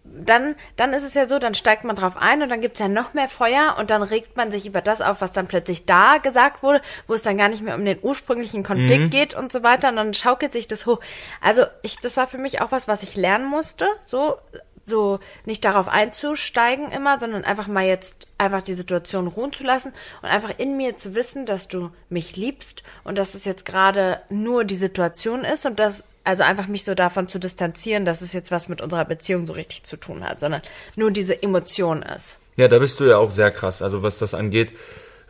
dann, 0.05 0.55
dann 0.77 0.93
ist 0.93 1.05
es 1.05 1.15
ja 1.15 1.27
so, 1.27 1.39
dann 1.39 1.55
steigt 1.55 1.85
man 1.85 1.97
drauf 1.97 2.17
ein 2.17 2.43
und 2.43 2.51
dann 2.51 2.61
gibt's 2.61 2.79
ja 2.81 2.89
noch 2.89 3.15
mehr 3.15 3.29
Feuer 3.29 3.77
und 3.79 3.91
dann 3.91 4.03
regt 4.03 4.37
man 4.37 4.51
sich 4.51 4.67
über 4.67 4.81
das 4.83 5.01
auf, 5.01 5.21
was 5.21 5.33
dann 5.33 5.47
plötzlich 5.47 5.87
da 5.87 6.19
gesagt 6.19 6.63
wurde, 6.63 6.83
wo 7.07 7.15
es 7.15 7.23
dann 7.23 7.39
gar 7.39 7.49
nicht 7.49 7.63
mehr 7.63 7.75
um 7.77 7.85
den 7.85 7.99
ursprünglichen 8.03 8.63
Konflikt 8.63 9.01
Mhm. 9.05 9.11
geht 9.11 9.35
und 9.35 9.51
so 9.53 9.63
weiter 9.63 9.89
und 9.89 9.97
dann 9.97 10.13
schaukelt 10.15 10.53
sich 10.53 10.69
das 10.69 10.85
hoch. 10.87 11.01
Also 11.41 11.63
ich, 11.83 11.99
das 12.01 12.17
war 12.17 12.27
für 12.27 12.39
mich 12.39 12.61
auch 12.61 12.73
was, 12.73 12.89
was 12.89 13.03
ich 13.03 13.17
lernen 13.17 13.47
musste, 13.49 13.87
so, 14.03 14.37
so 14.85 15.21
nicht 15.45 15.65
darauf 15.65 15.89
einzusteigen 15.89 16.91
immer, 16.91 17.21
sondern 17.21 17.45
einfach 17.45 17.69
mal 17.69 17.87
jetzt 17.87 18.27
einfach 18.39 18.63
die 18.63 18.75
Situation 18.75 19.27
ruhen 19.27 19.53
zu 19.53 19.65
lassen 19.65 19.93
und 20.23 20.29
einfach 20.29 20.53
in 20.59 20.77
mir 20.77 20.97
zu 20.97 21.15
wissen, 21.15 21.47
dass 21.47 21.69
du 21.69 21.91
mich 22.09 22.37
liebst 22.37 22.83
und 23.05 23.19
dass 23.19 23.35
es 23.35 23.45
jetzt 23.45 23.65
gerade 23.65 24.21
nur 24.31 24.65
die 24.65 24.77
Situation 24.77 25.45
ist 25.45 25.67
und 25.67 25.79
dass 25.79 26.05
also 26.23 26.43
einfach 26.43 26.67
mich 26.67 26.85
so 26.85 26.95
davon 26.95 27.29
zu 27.29 27.39
distanzieren, 27.39 28.05
dass 28.05 28.21
es 28.21 28.33
jetzt 28.33 28.51
was 28.51 28.69
mit 28.69 28.81
unserer 28.81 29.05
Beziehung 29.05 29.47
so 29.47 29.53
richtig 29.53 29.85
zu 29.85 29.97
tun 29.97 30.23
hat, 30.23 30.41
sondern 30.41 30.61
nur 30.95 31.11
diese 31.11 31.43
Emotion 31.43 32.03
ist. 32.03 32.39
Ja, 32.57 32.69
da 32.69 32.79
bist 32.79 33.01
du 33.01 33.05
ja 33.05 33.17
auch 33.17 33.33
sehr 33.33 33.51
krass. 33.51 33.81
Also 33.81 34.03
was 34.03 34.19
das 34.19 34.35
angeht, 34.35 34.73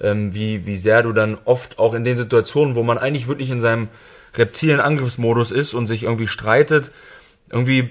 ähm, 0.01 0.35
wie, 0.35 0.67
wie 0.67 0.77
sehr 0.77 1.03
du 1.03 1.13
dann 1.13 1.39
oft 1.45 1.79
auch 1.79 1.95
in 1.95 2.05
den 2.05 2.17
Situationen, 2.17 2.75
wo 2.75 2.83
man 2.83 2.99
eigentlich 2.99 3.29
wirklich 3.29 3.51
in 3.51 3.61
seinem 3.61 3.89
reptilen 4.37 4.81
Angriffsmodus 4.81 5.51
ist 5.51 5.75
und 5.75 5.87
sich 5.87 6.05
irgendwie 6.05 6.27
streitet, 6.27 6.91
irgendwie, 7.51 7.91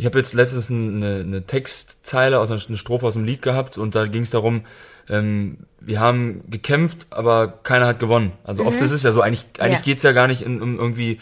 ich 0.00 0.06
habe 0.06 0.16
jetzt 0.16 0.32
letztens 0.32 0.70
eine, 0.70 1.16
eine 1.20 1.46
Textzeile 1.46 2.38
aus 2.38 2.50
einer 2.50 2.58
eine 2.66 2.78
Strophe 2.78 3.06
aus 3.06 3.12
dem 3.12 3.24
Lied 3.24 3.42
gehabt 3.42 3.76
und 3.76 3.94
da 3.94 4.06
ging 4.06 4.22
es 4.22 4.30
darum, 4.30 4.62
ähm, 5.10 5.58
wir 5.78 6.00
haben 6.00 6.42
gekämpft, 6.48 7.08
aber 7.10 7.48
keiner 7.48 7.86
hat 7.86 7.98
gewonnen. 7.98 8.32
Also 8.42 8.64
oft 8.64 8.80
ist 8.80 8.92
es 8.92 9.02
ja 9.02 9.12
so, 9.12 9.20
eigentlich, 9.20 9.44
eigentlich 9.58 9.80
Ja. 9.80 9.84
geht's 9.84 10.02
ja 10.02 10.12
gar 10.12 10.26
nicht 10.26 10.40
in, 10.40 10.62
um 10.62 10.78
irgendwie 10.78 11.18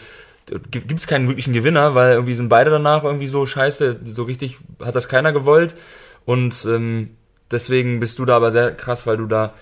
gibt 0.71 0.97
es 0.97 1.07
keinen 1.07 1.27
wirklichen 1.27 1.51
Gewinner, 1.51 1.93
weil 1.93 2.13
irgendwie 2.13 2.35
sind 2.35 2.47
beide 2.47 2.69
danach 2.69 3.03
irgendwie 3.03 3.27
so 3.27 3.45
scheiße, 3.45 3.99
so 4.09 4.23
richtig 4.23 4.57
hat 4.81 4.95
das 4.95 5.09
keiner 5.09 5.33
gewollt 5.33 5.75
und 6.23 6.65
ähm, 6.65 7.17
deswegen 7.51 7.99
bist 7.99 8.17
du 8.17 8.23
da 8.23 8.37
aber 8.37 8.53
sehr 8.53 8.71
krass, 8.73 9.05
weil 9.05 9.17
du 9.17 9.25
da 9.25 9.53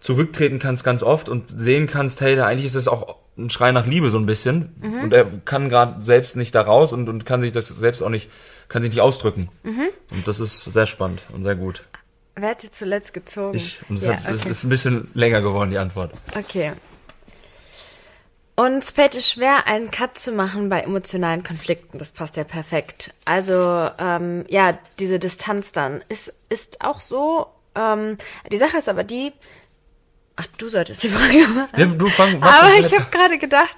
zurücktreten 0.00 0.58
kannst 0.58 0.84
ganz 0.84 1.02
oft 1.02 1.28
und 1.28 1.50
sehen 1.50 1.86
kannst, 1.86 2.20
hey, 2.20 2.36
da 2.36 2.46
eigentlich 2.46 2.66
ist 2.66 2.74
es 2.74 2.88
auch 2.88 3.16
ein 3.36 3.50
Schrei 3.50 3.72
nach 3.72 3.86
Liebe 3.86 4.10
so 4.10 4.18
ein 4.18 4.26
bisschen 4.26 4.74
und 5.02 5.12
er 5.12 5.26
kann 5.44 5.68
gerade 5.68 6.02
selbst 6.02 6.36
nicht 6.36 6.54
da 6.54 6.62
raus 6.62 6.92
und, 6.92 7.08
und 7.08 7.24
kann 7.24 7.40
sich 7.40 7.52
das 7.52 7.68
selbst 7.68 8.02
auch 8.02 8.08
nicht, 8.08 8.30
kann 8.68 8.82
sich 8.82 8.90
nicht 8.92 9.00
ausdrücken 9.00 9.48
und 9.62 10.26
das 10.26 10.40
ist 10.40 10.64
sehr 10.64 10.86
spannend 10.86 11.22
und 11.32 11.44
sehr 11.44 11.54
gut. 11.54 11.84
Wer 12.36 12.50
hat 12.50 12.62
zuletzt 12.70 13.12
gezogen? 13.12 13.56
Ich, 13.56 13.80
und 13.88 13.96
es 13.96 14.04
ja, 14.04 14.12
okay. 14.12 14.48
ist 14.48 14.64
ein 14.64 14.70
bisschen 14.70 15.10
länger 15.14 15.42
geworden, 15.42 15.70
die 15.70 15.78
Antwort. 15.78 16.12
Okay. 16.36 16.72
Uns 18.56 18.90
fällt 18.90 19.14
es 19.14 19.30
schwer, 19.30 19.66
einen 19.66 19.90
Cut 19.90 20.18
zu 20.18 20.32
machen 20.32 20.68
bei 20.68 20.80
emotionalen 20.80 21.42
Konflikten. 21.42 21.98
Das 21.98 22.12
passt 22.12 22.36
ja 22.36 22.44
perfekt. 22.44 23.14
Also, 23.24 23.88
ähm, 23.98 24.44
ja, 24.48 24.78
diese 24.98 25.18
Distanz 25.18 25.72
dann 25.72 26.04
ist, 26.08 26.32
ist 26.50 26.82
auch 26.84 27.00
so. 27.00 27.46
Ähm, 27.74 28.18
die 28.52 28.58
Sache 28.58 28.76
ist 28.76 28.88
aber 28.88 29.02
die. 29.02 29.32
Ach, 30.40 30.46
du 30.58 30.68
solltest 30.68 31.02
die 31.02 31.08
Frage 31.08 31.46
machen. 31.48 31.68
Ja, 31.76 31.86
du 31.86 32.08
fang, 32.08 32.38
mach 32.38 32.62
Aber 32.62 32.74
ich 32.78 32.92
habe 32.94 33.06
gerade 33.10 33.38
gedacht, 33.38 33.76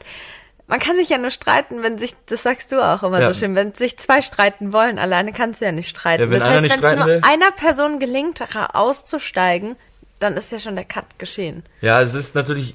man 0.69 0.79
kann 0.79 0.97
sich 0.97 1.09
ja 1.09 1.19
nur 1.19 1.31
streiten, 1.31 1.83
wenn 1.83 1.99
sich, 1.99 2.15
das 2.27 2.43
sagst 2.45 2.73
du 2.73 2.81
auch 2.81 3.03
immer 3.03 3.21
Ja. 3.21 3.29
so 3.33 3.39
schön, 3.39 3.55
wenn 3.55 3.75
sich 3.75 3.99
zwei 3.99 4.23
streiten 4.23 4.73
wollen, 4.73 4.99
alleine 4.99 5.33
kannst 5.33 5.61
du 5.61 5.65
ja 5.65 5.73
nicht 5.73 5.89
streiten. 5.89 6.23
Ja, 6.23 6.31
wenn 6.31 6.39
das 6.41 6.49
heißt, 6.49 6.83
wenn 6.83 6.93
es 6.93 6.99
nur 6.99 7.07
will- 7.07 7.21
einer 7.23 7.51
Person 7.51 7.99
gelingt, 7.99 8.41
auszusteigen, 8.73 9.77
dann 10.19 10.37
ist 10.37 10.53
ja 10.53 10.59
schon 10.59 10.77
der 10.77 10.85
Cut 10.85 11.19
geschehen. 11.19 11.65
Ja, 11.81 12.01
es 12.01 12.15
ist 12.15 12.35
natürlich 12.35 12.75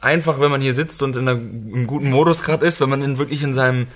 einfach, 0.00 0.38
wenn 0.40 0.50
man 0.50 0.60
hier 0.60 0.74
sitzt 0.74 1.02
und 1.02 1.16
in 1.16 1.28
einer, 1.28 1.32
im 1.38 1.86
guten 1.86 2.10
Modus 2.10 2.42
gerade 2.42 2.64
ist, 2.64 2.80
wenn 2.80 2.88
man 2.88 3.02
in, 3.02 3.18
wirklich 3.18 3.42
in 3.42 3.54
seinem 3.54 3.88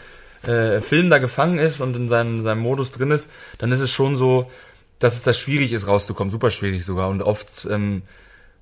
äh, 0.46 0.80
Film 0.80 1.10
da 1.10 1.18
gefangen 1.18 1.58
ist 1.58 1.80
und 1.80 1.94
in 1.96 2.08
seinem, 2.08 2.42
seinem 2.42 2.60
Modus 2.60 2.92
drin 2.92 3.10
ist, 3.10 3.30
dann 3.58 3.70
ist 3.72 3.80
es 3.80 3.90
schon 3.90 4.16
so, 4.16 4.50
dass 4.98 5.14
es 5.14 5.22
da 5.22 5.32
schwierig 5.32 5.72
ist 5.72 5.86
rauszukommen, 5.86 6.30
super 6.30 6.50
schwierig 6.50 6.84
sogar. 6.84 7.08
Und 7.08 7.22
oft 7.22 7.66
ähm, 7.70 8.02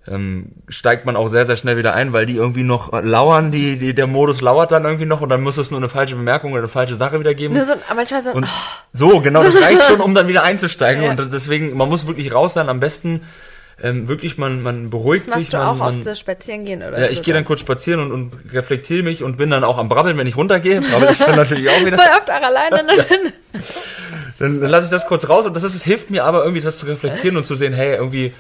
ähm, 0.08 0.52
steigt 0.68 1.04
man 1.04 1.16
auch 1.16 1.28
sehr, 1.28 1.46
sehr 1.46 1.56
schnell 1.56 1.76
wieder 1.76 1.94
ein, 1.94 2.12
weil 2.12 2.26
die 2.26 2.36
irgendwie 2.36 2.62
noch 2.62 2.92
äh, 2.92 3.00
lauern, 3.00 3.50
die, 3.50 3.76
die, 3.76 3.94
der 3.94 4.06
Modus 4.06 4.40
lauert 4.40 4.72
dann 4.72 4.84
irgendwie 4.84 5.06
noch 5.06 5.20
und 5.20 5.28
dann 5.28 5.42
muss 5.42 5.56
es 5.56 5.70
nur 5.70 5.80
eine 5.80 5.88
falsche 5.88 6.14
Bemerkung 6.14 6.52
oder 6.52 6.60
eine 6.60 6.68
falsche 6.68 6.96
Sache 6.96 7.18
wiedergeben. 7.18 7.56
Nur 7.56 7.64
so, 7.64 7.74
manchmal 7.94 8.22
so, 8.22 8.30
Und 8.32 8.44
oh, 8.44 8.48
so, 8.92 9.20
genau, 9.20 9.42
das 9.42 9.60
reicht 9.60 9.82
schon, 9.82 10.00
um 10.00 10.14
dann 10.14 10.28
wieder 10.28 10.44
einzusteigen. 10.44 11.02
Ja. 11.02 11.10
Und 11.10 11.32
deswegen, 11.32 11.76
man 11.76 11.88
muss 11.88 12.06
wirklich 12.06 12.32
raus 12.32 12.54
sein. 12.54 12.68
Am 12.68 12.78
besten 12.78 13.22
ähm, 13.82 14.08
wirklich, 14.08 14.38
man, 14.38 14.62
man 14.62 14.90
beruhigt 14.90 15.26
das 15.26 15.34
machst 15.34 15.42
sich. 15.42 15.50
du 15.50 15.58
man, 15.58 15.66
auch 15.66 15.76
man, 15.76 15.96
oft 15.96 16.04
so 16.04 16.14
spazieren 16.14 16.64
gehen 16.64 16.82
oder 16.82 16.98
ja, 16.98 17.06
so. 17.06 17.12
ich 17.12 17.22
gehe 17.22 17.34
dann 17.34 17.44
kurz 17.44 17.60
spazieren 17.60 18.00
und, 18.00 18.12
und 18.12 18.32
reflektiere 18.52 19.02
mich 19.02 19.22
und 19.22 19.36
bin 19.36 19.50
dann 19.50 19.64
auch 19.64 19.76
am 19.76 19.88
Brabbeln, 19.88 20.16
wenn 20.16 20.26
ich 20.26 20.36
runtergehe. 20.36 20.80
Aber 20.94 21.10
ich 21.10 21.18
dann 21.18 21.36
natürlich 21.36 21.68
auch 21.68 21.84
wieder. 21.84 21.96
Voll 21.96 22.06
oft 22.16 22.30
auch 22.30 22.42
alleine. 22.42 22.84
ne? 22.84 22.92
Dann, 24.38 24.60
dann 24.60 24.68
lasse 24.68 24.84
ich 24.84 24.90
das 24.90 25.06
kurz 25.06 25.30
raus 25.30 25.46
und 25.46 25.56
das 25.56 25.62
ist, 25.62 25.82
hilft 25.82 26.10
mir 26.10 26.24
aber 26.24 26.42
irgendwie, 26.42 26.60
das 26.60 26.76
zu 26.76 26.84
reflektieren 26.84 27.38
und 27.38 27.46
zu 27.46 27.54
sehen, 27.54 27.72
hey, 27.72 27.94
irgendwie 27.94 28.34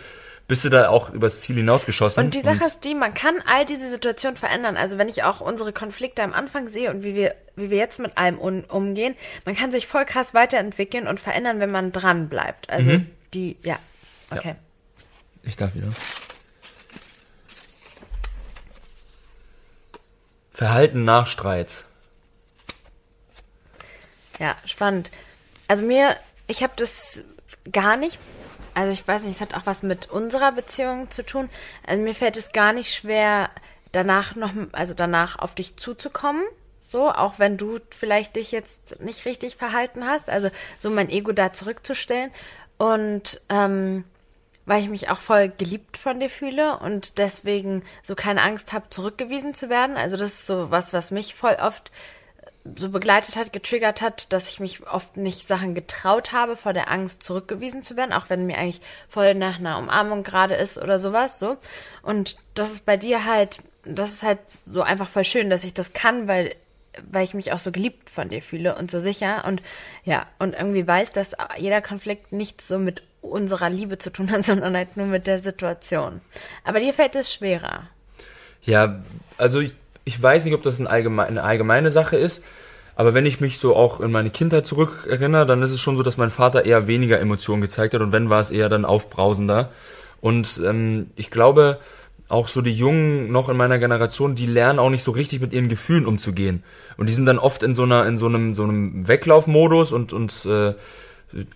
bist 0.48 0.64
du 0.64 0.68
da 0.68 0.88
auch 0.90 1.10
übers 1.10 1.40
Ziel 1.40 1.56
hinausgeschossen. 1.56 2.26
Und 2.26 2.34
die 2.34 2.40
Sache 2.40 2.64
ist 2.64 2.84
die, 2.84 2.94
man 2.94 3.14
kann 3.14 3.34
all 3.46 3.64
diese 3.64 3.90
Situationen 3.90 4.36
verändern. 4.36 4.76
Also 4.76 4.96
wenn 4.96 5.08
ich 5.08 5.24
auch 5.24 5.40
unsere 5.40 5.72
Konflikte 5.72 6.22
am 6.22 6.32
Anfang 6.32 6.68
sehe 6.68 6.90
und 6.90 7.02
wie 7.02 7.14
wir, 7.16 7.34
wie 7.56 7.70
wir 7.70 7.78
jetzt 7.78 7.98
mit 7.98 8.16
allem 8.16 8.38
un, 8.40 8.62
umgehen, 8.64 9.16
man 9.44 9.56
kann 9.56 9.72
sich 9.72 9.86
voll 9.88 10.04
krass 10.04 10.34
weiterentwickeln 10.34 11.08
und 11.08 11.18
verändern, 11.18 11.58
wenn 11.58 11.70
man 11.72 11.90
dran 11.90 12.28
bleibt. 12.28 12.70
Also 12.70 12.90
Mhm. 12.90 13.10
die, 13.34 13.56
ja, 13.62 13.78
okay. 14.30 14.54
Ich 15.42 15.56
darf 15.56 15.74
wieder. 15.74 15.88
Verhalten 20.52 21.04
nach 21.04 21.26
Streits. 21.26 21.84
Ja, 24.38 24.54
spannend. 24.64 25.10
Also 25.68 25.84
mir, 25.84 26.16
ich 26.46 26.62
habe 26.62 26.72
das 26.76 27.22
gar 27.72 27.96
nicht, 27.96 28.18
also 28.76 28.92
ich 28.92 29.08
weiß 29.08 29.24
nicht, 29.24 29.36
es 29.36 29.40
hat 29.40 29.54
auch 29.54 29.64
was 29.64 29.82
mit 29.82 30.10
unserer 30.10 30.52
Beziehung 30.52 31.10
zu 31.10 31.24
tun. 31.24 31.48
Also 31.86 32.02
mir 32.02 32.14
fällt 32.14 32.36
es 32.36 32.52
gar 32.52 32.74
nicht 32.74 32.94
schwer, 32.94 33.48
danach 33.90 34.34
noch, 34.36 34.50
also 34.72 34.92
danach 34.92 35.38
auf 35.38 35.54
dich 35.54 35.76
zuzukommen. 35.76 36.42
So, 36.78 37.10
auch 37.10 37.38
wenn 37.38 37.56
du 37.56 37.78
vielleicht 37.90 38.36
dich 38.36 38.52
jetzt 38.52 39.00
nicht 39.00 39.24
richtig 39.24 39.56
verhalten 39.56 40.06
hast. 40.06 40.28
Also 40.28 40.50
so 40.78 40.90
mein 40.90 41.08
Ego 41.08 41.32
da 41.32 41.54
zurückzustellen. 41.54 42.30
Und 42.76 43.40
ähm, 43.48 44.04
weil 44.66 44.82
ich 44.82 44.90
mich 44.90 45.08
auch 45.08 45.18
voll 45.18 45.48
geliebt 45.48 45.96
von 45.96 46.20
dir 46.20 46.28
fühle 46.28 46.78
und 46.78 47.16
deswegen 47.16 47.82
so 48.02 48.14
keine 48.14 48.42
Angst 48.42 48.74
habe, 48.74 48.90
zurückgewiesen 48.90 49.54
zu 49.54 49.70
werden. 49.70 49.96
Also 49.96 50.18
das 50.18 50.34
ist 50.34 50.46
so 50.46 50.70
was, 50.70 50.92
was 50.92 51.10
mich 51.10 51.34
voll 51.34 51.56
oft 51.62 51.90
so 52.76 52.90
begleitet 52.90 53.36
hat, 53.36 53.52
getriggert 53.52 54.02
hat, 54.02 54.32
dass 54.32 54.50
ich 54.50 54.60
mich 54.60 54.86
oft 54.86 55.16
nicht 55.16 55.46
Sachen 55.46 55.74
getraut 55.74 56.32
habe 56.32 56.56
vor 56.56 56.72
der 56.72 56.90
Angst 56.90 57.22
zurückgewiesen 57.22 57.82
zu 57.82 57.96
werden, 57.96 58.12
auch 58.12 58.28
wenn 58.28 58.46
mir 58.46 58.58
eigentlich 58.58 58.80
voll 59.08 59.34
nach 59.34 59.58
einer 59.58 59.78
Umarmung 59.78 60.22
gerade 60.22 60.54
ist 60.54 60.78
oder 60.78 60.98
sowas, 60.98 61.38
so. 61.38 61.56
Und 62.02 62.36
das 62.54 62.72
ist 62.72 62.86
bei 62.86 62.96
dir 62.96 63.24
halt, 63.24 63.62
das 63.84 64.12
ist 64.12 64.22
halt 64.22 64.40
so 64.64 64.82
einfach 64.82 65.08
voll 65.08 65.24
schön, 65.24 65.50
dass 65.50 65.64
ich 65.64 65.74
das 65.74 65.92
kann, 65.92 66.28
weil 66.28 66.54
weil 67.10 67.24
ich 67.24 67.34
mich 67.34 67.52
auch 67.52 67.58
so 67.58 67.72
geliebt 67.72 68.08
von 68.08 68.30
dir 68.30 68.40
fühle 68.40 68.74
und 68.76 68.90
so 68.90 69.00
sicher 69.00 69.44
und 69.46 69.60
ja, 70.04 70.26
und 70.38 70.54
irgendwie 70.54 70.86
weiß, 70.86 71.12
dass 71.12 71.36
jeder 71.58 71.82
Konflikt 71.82 72.32
nichts 72.32 72.68
so 72.68 72.78
mit 72.78 73.02
unserer 73.20 73.68
Liebe 73.70 73.98
zu 73.98 74.10
tun 74.10 74.30
hat, 74.30 74.44
sondern 74.46 74.74
halt 74.74 74.96
nur 74.96 75.06
mit 75.06 75.26
der 75.26 75.40
Situation. 75.40 76.20
Aber 76.64 76.80
dir 76.80 76.94
fällt 76.94 77.14
es 77.14 77.32
schwerer. 77.32 77.88
Ja, 78.62 79.02
also 79.38 79.60
ich 79.60 79.74
ich 80.06 80.22
weiß 80.22 80.44
nicht, 80.44 80.54
ob 80.54 80.62
das 80.62 80.78
ein 80.78 80.86
allgemein, 80.86 81.26
eine 81.26 81.42
allgemeine 81.42 81.90
Sache 81.90 82.16
ist, 82.16 82.42
aber 82.94 83.12
wenn 83.12 83.26
ich 83.26 83.40
mich 83.40 83.58
so 83.58 83.76
auch 83.76 84.00
in 84.00 84.10
meine 84.10 84.30
Kindheit 84.30 84.64
zurückerinnere, 84.64 85.44
dann 85.44 85.62
ist 85.62 85.72
es 85.72 85.80
schon 85.82 85.98
so, 85.98 86.02
dass 86.02 86.16
mein 86.16 86.30
Vater 86.30 86.64
eher 86.64 86.86
weniger 86.86 87.20
Emotionen 87.20 87.60
gezeigt 87.60 87.92
hat 87.92 88.00
und 88.00 88.12
wenn 88.12 88.30
war 88.30 88.40
es 88.40 88.50
eher 88.50 88.70
dann 88.70 88.86
aufbrausender. 88.86 89.70
Und 90.22 90.62
ähm, 90.64 91.10
ich 91.16 91.30
glaube, 91.30 91.78
auch 92.28 92.48
so 92.48 92.62
die 92.62 92.72
Jungen 92.72 93.30
noch 93.30 93.48
in 93.48 93.56
meiner 93.56 93.78
Generation, 93.78 94.34
die 94.34 94.46
lernen 94.46 94.78
auch 94.78 94.90
nicht 94.90 95.02
so 95.02 95.10
richtig 95.10 95.40
mit 95.40 95.52
ihren 95.52 95.68
Gefühlen 95.68 96.06
umzugehen. 96.06 96.62
Und 96.96 97.08
die 97.08 97.12
sind 97.12 97.26
dann 97.26 97.38
oft 97.38 97.62
in 97.62 97.74
so 97.74 97.82
einer, 97.82 98.06
in 98.06 98.16
so 98.16 98.26
einem, 98.26 98.54
so 98.54 98.62
einem 98.62 99.06
Weglaufmodus 99.06 99.92
und, 99.92 100.12
und 100.12 100.46
äh, 100.46 100.74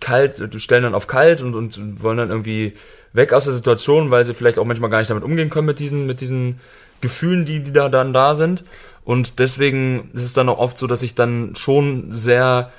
kalt, 0.00 0.60
stellen 0.60 0.82
dann 0.82 0.94
auf 0.94 1.06
kalt 1.06 1.40
und, 1.40 1.54
und 1.54 2.02
wollen 2.02 2.18
dann 2.18 2.30
irgendwie 2.30 2.74
weg 3.12 3.32
aus 3.32 3.44
der 3.44 3.54
Situation, 3.54 4.10
weil 4.10 4.24
sie 4.24 4.34
vielleicht 4.34 4.58
auch 4.58 4.64
manchmal 4.64 4.90
gar 4.90 4.98
nicht 4.98 5.10
damit 5.10 5.24
umgehen 5.24 5.50
können 5.50 5.66
mit 5.66 5.78
diesen, 5.78 6.06
mit 6.06 6.20
diesen 6.20 6.60
Gefühlen, 7.00 7.44
die, 7.44 7.60
die 7.60 7.72
da 7.72 7.88
dann 7.88 8.12
da 8.12 8.34
sind. 8.34 8.64
Und 9.04 9.38
deswegen 9.38 10.10
ist 10.12 10.24
es 10.24 10.32
dann 10.32 10.48
auch 10.48 10.58
oft 10.58 10.78
so, 10.78 10.86
dass 10.86 11.02
ich 11.02 11.14
dann 11.14 11.54
schon 11.54 12.12
sehr 12.12 12.70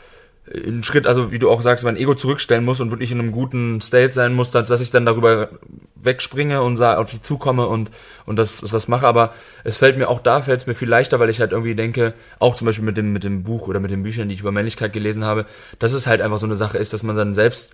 einen 0.53 0.83
Schritt, 0.83 1.07
also 1.07 1.31
wie 1.31 1.39
du 1.39 1.49
auch 1.49 1.61
sagst, 1.61 1.85
mein 1.85 1.97
Ego 1.97 2.15
zurückstellen 2.15 2.65
muss 2.65 2.79
und 2.79 2.91
wirklich 2.91 3.11
in 3.11 3.19
einem 3.19 3.31
guten 3.31 3.79
State 3.79 4.13
sein 4.13 4.33
muss, 4.33 4.51
dass, 4.51 4.67
dass 4.67 4.81
ich 4.81 4.89
dann 4.89 5.05
darüber 5.05 5.49
wegspringe 5.95 6.61
und 6.61 6.81
auf 6.81 7.11
die 7.11 7.21
zukomme 7.21 7.67
und, 7.67 7.91
und 8.25 8.37
das, 8.37 8.59
das 8.59 8.87
mache. 8.87 9.07
Aber 9.07 9.33
es 9.63 9.77
fällt 9.77 9.97
mir 9.97 10.09
auch 10.09 10.19
da, 10.19 10.41
fällt 10.41 10.61
es 10.61 10.67
mir 10.67 10.73
viel 10.73 10.89
leichter, 10.89 11.19
weil 11.19 11.29
ich 11.29 11.39
halt 11.39 11.51
irgendwie 11.51 11.75
denke, 11.75 12.13
auch 12.39 12.55
zum 12.55 12.65
Beispiel 12.65 12.85
mit 12.85 12.97
dem, 12.97 13.13
mit 13.13 13.23
dem 13.23 13.43
Buch 13.43 13.67
oder 13.67 13.79
mit 13.79 13.91
den 13.91 14.03
Büchern, 14.03 14.27
die 14.27 14.35
ich 14.35 14.41
über 14.41 14.51
Männlichkeit 14.51 14.93
gelesen 14.93 15.25
habe, 15.25 15.45
dass 15.79 15.93
es 15.93 16.07
halt 16.07 16.21
einfach 16.21 16.39
so 16.39 16.47
eine 16.47 16.57
Sache 16.57 16.77
ist, 16.77 16.91
dass 16.93 17.03
man 17.03 17.15
dann 17.15 17.33
selbst 17.33 17.73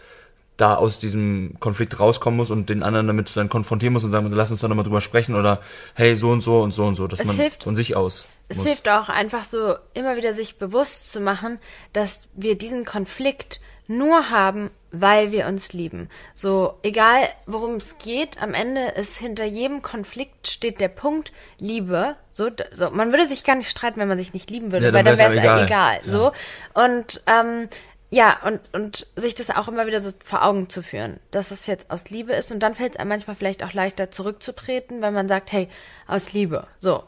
da 0.58 0.76
aus 0.76 1.00
diesem 1.00 1.56
Konflikt 1.60 2.00
rauskommen 2.00 2.38
muss 2.38 2.52
und 2.52 2.70
den 2.70 2.84
anderen 2.84 3.08
damit 3.08 3.36
dann 3.38 3.48
konfrontieren 3.48 3.94
muss 3.94 4.04
und 4.04 4.12
sagen, 4.12 4.28
lass 4.32 4.52
uns 4.52 4.60
da 4.60 4.68
nochmal 4.68 4.86
drüber 4.86 5.02
sprechen 5.02 5.36
oder 5.36 5.62
hey, 5.94 6.16
so 6.16 6.30
und 6.32 6.42
so 6.42 6.62
und 6.62 6.74
so 6.74 6.84
und 6.86 6.96
so, 6.96 7.08
dass 7.08 7.20
es 7.20 7.28
man 7.28 7.36
hilft, 7.36 7.64
von 7.64 7.76
sich 7.76 7.96
aus. 7.96 8.28
Es 8.50 8.58
muss. 8.58 8.66
hilft 8.66 8.90
auch 8.90 9.10
einfach 9.10 9.46
so 9.46 9.76
immer 9.94 10.18
wieder 10.18 10.34
sich 10.34 10.58
bewusst 10.58 11.12
zu 11.12 11.20
machen, 11.20 11.60
dass 11.94 12.28
wir 12.34 12.58
diesen 12.58 12.86
Konflikt 12.86 13.60
nur 13.88 14.30
haben, 14.32 14.70
weil 14.92 15.32
wir 15.32 15.48
uns 15.48 15.74
lieben. 15.74 16.10
So, 16.34 16.78
egal 16.84 17.22
worum 17.46 17.76
es 17.76 17.98
geht, 18.00 18.42
am 18.42 18.54
Ende 18.54 18.82
ist 18.90 19.18
hinter 19.18 19.46
jedem 19.46 19.82
Konflikt 19.82 20.48
steht 20.48 20.82
der 20.82 20.90
Punkt 20.90 21.32
Liebe. 21.58 22.16
So, 22.32 22.50
so 22.74 22.90
man 22.90 23.12
würde 23.12 23.28
sich 23.28 23.44
gar 23.44 23.56
nicht 23.56 23.70
streiten, 23.70 24.00
wenn 24.00 24.08
man 24.08 24.18
sich 24.18 24.34
nicht 24.34 24.50
lieben 24.50 24.72
würde, 24.72 24.88
Ja, 24.88 24.94
weil 24.94 25.04
dann 25.04 25.18
wäre 25.18 25.34
ja 25.36 25.40
es 25.40 25.44
egal. 25.44 25.66
egal. 25.66 26.00
So. 26.06 26.32
Und 26.74 27.22
ähm, 27.28 27.70
ja, 28.10 28.40
und, 28.46 28.62
und 28.74 29.06
sich 29.16 29.36
das 29.36 29.50
auch 29.50 29.68
immer 29.68 29.86
wieder 29.88 30.02
so 30.02 30.12
vor 30.24 30.44
Augen 30.46 30.70
zu 30.70 30.82
führen, 30.82 31.20
dass 31.32 31.52
es 31.52 31.68
jetzt 31.68 31.92
aus 31.92 32.10
Liebe 32.10 32.34
ist. 32.34 32.52
Und 32.52 32.60
dann 32.62 32.74
fällt 32.76 32.94
es 32.94 33.00
einem 33.00 33.10
manchmal 33.10 33.36
vielleicht 33.36 33.64
auch 33.64 33.74
leichter 33.74 34.12
zurückzutreten, 34.12 35.02
wenn 35.02 35.14
man 35.14 35.28
sagt, 35.28 35.52
hey, 35.52 35.68
aus 36.08 36.32
Liebe. 36.34 36.68
So. 36.80 37.04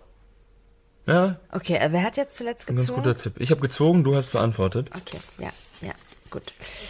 Ja, 1.05 1.39
Okay, 1.51 1.77
äh, 1.77 1.91
wer 1.91 2.03
hat 2.03 2.17
jetzt 2.17 2.37
zuletzt 2.37 2.69
ein 2.69 2.75
ganz 2.75 2.87
gezogen? 2.87 3.01
guter 3.03 3.17
Tipp. 3.17 3.33
Ich 3.39 3.49
habe 3.51 3.61
gezogen, 3.61 4.03
du 4.03 4.15
hast 4.15 4.31
beantwortet. 4.31 4.89
Okay, 4.95 5.17
ja, 5.39 5.49
ja, 5.81 5.93
gut. 6.29 6.43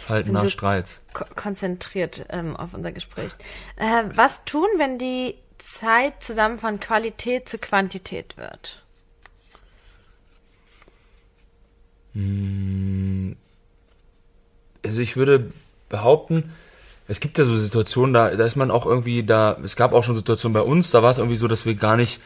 Halt 0.08 0.26
Bin 0.26 0.34
nach 0.34 0.42
so 0.42 0.48
Streits. 0.50 1.00
ko 1.14 1.24
konzentriert 1.36 2.26
ähm, 2.28 2.54
auf 2.56 2.74
unser 2.74 2.92
Gespräch. 2.92 3.30
Äh, 3.76 4.04
was 4.14 4.44
tun, 4.44 4.66
wenn 4.76 4.98
die 4.98 5.36
Zeit 5.58 6.22
zusammen 6.22 6.58
von 6.58 6.80
Qualität 6.80 7.48
zu 7.48 7.58
Quantität 7.58 8.36
wird? 8.36 8.82
Also 14.84 15.00
ich 15.00 15.16
würde 15.16 15.50
behaupten, 15.88 16.52
es 17.08 17.20
gibt 17.20 17.38
ja 17.38 17.44
so 17.44 17.56
Situationen, 17.56 18.14
da, 18.14 18.34
da 18.34 18.44
ist 18.44 18.56
man 18.56 18.70
auch 18.70 18.86
irgendwie 18.86 19.24
da, 19.24 19.58
es 19.64 19.76
gab 19.76 19.92
auch 19.92 20.04
schon 20.04 20.16
Situationen 20.16 20.54
bei 20.54 20.62
uns, 20.62 20.90
da 20.90 21.02
war 21.02 21.10
es 21.10 21.18
irgendwie 21.18 21.36
so, 21.36 21.48
dass 21.48 21.66
wir 21.66 21.74
gar 21.74 21.96
nicht, 21.96 22.20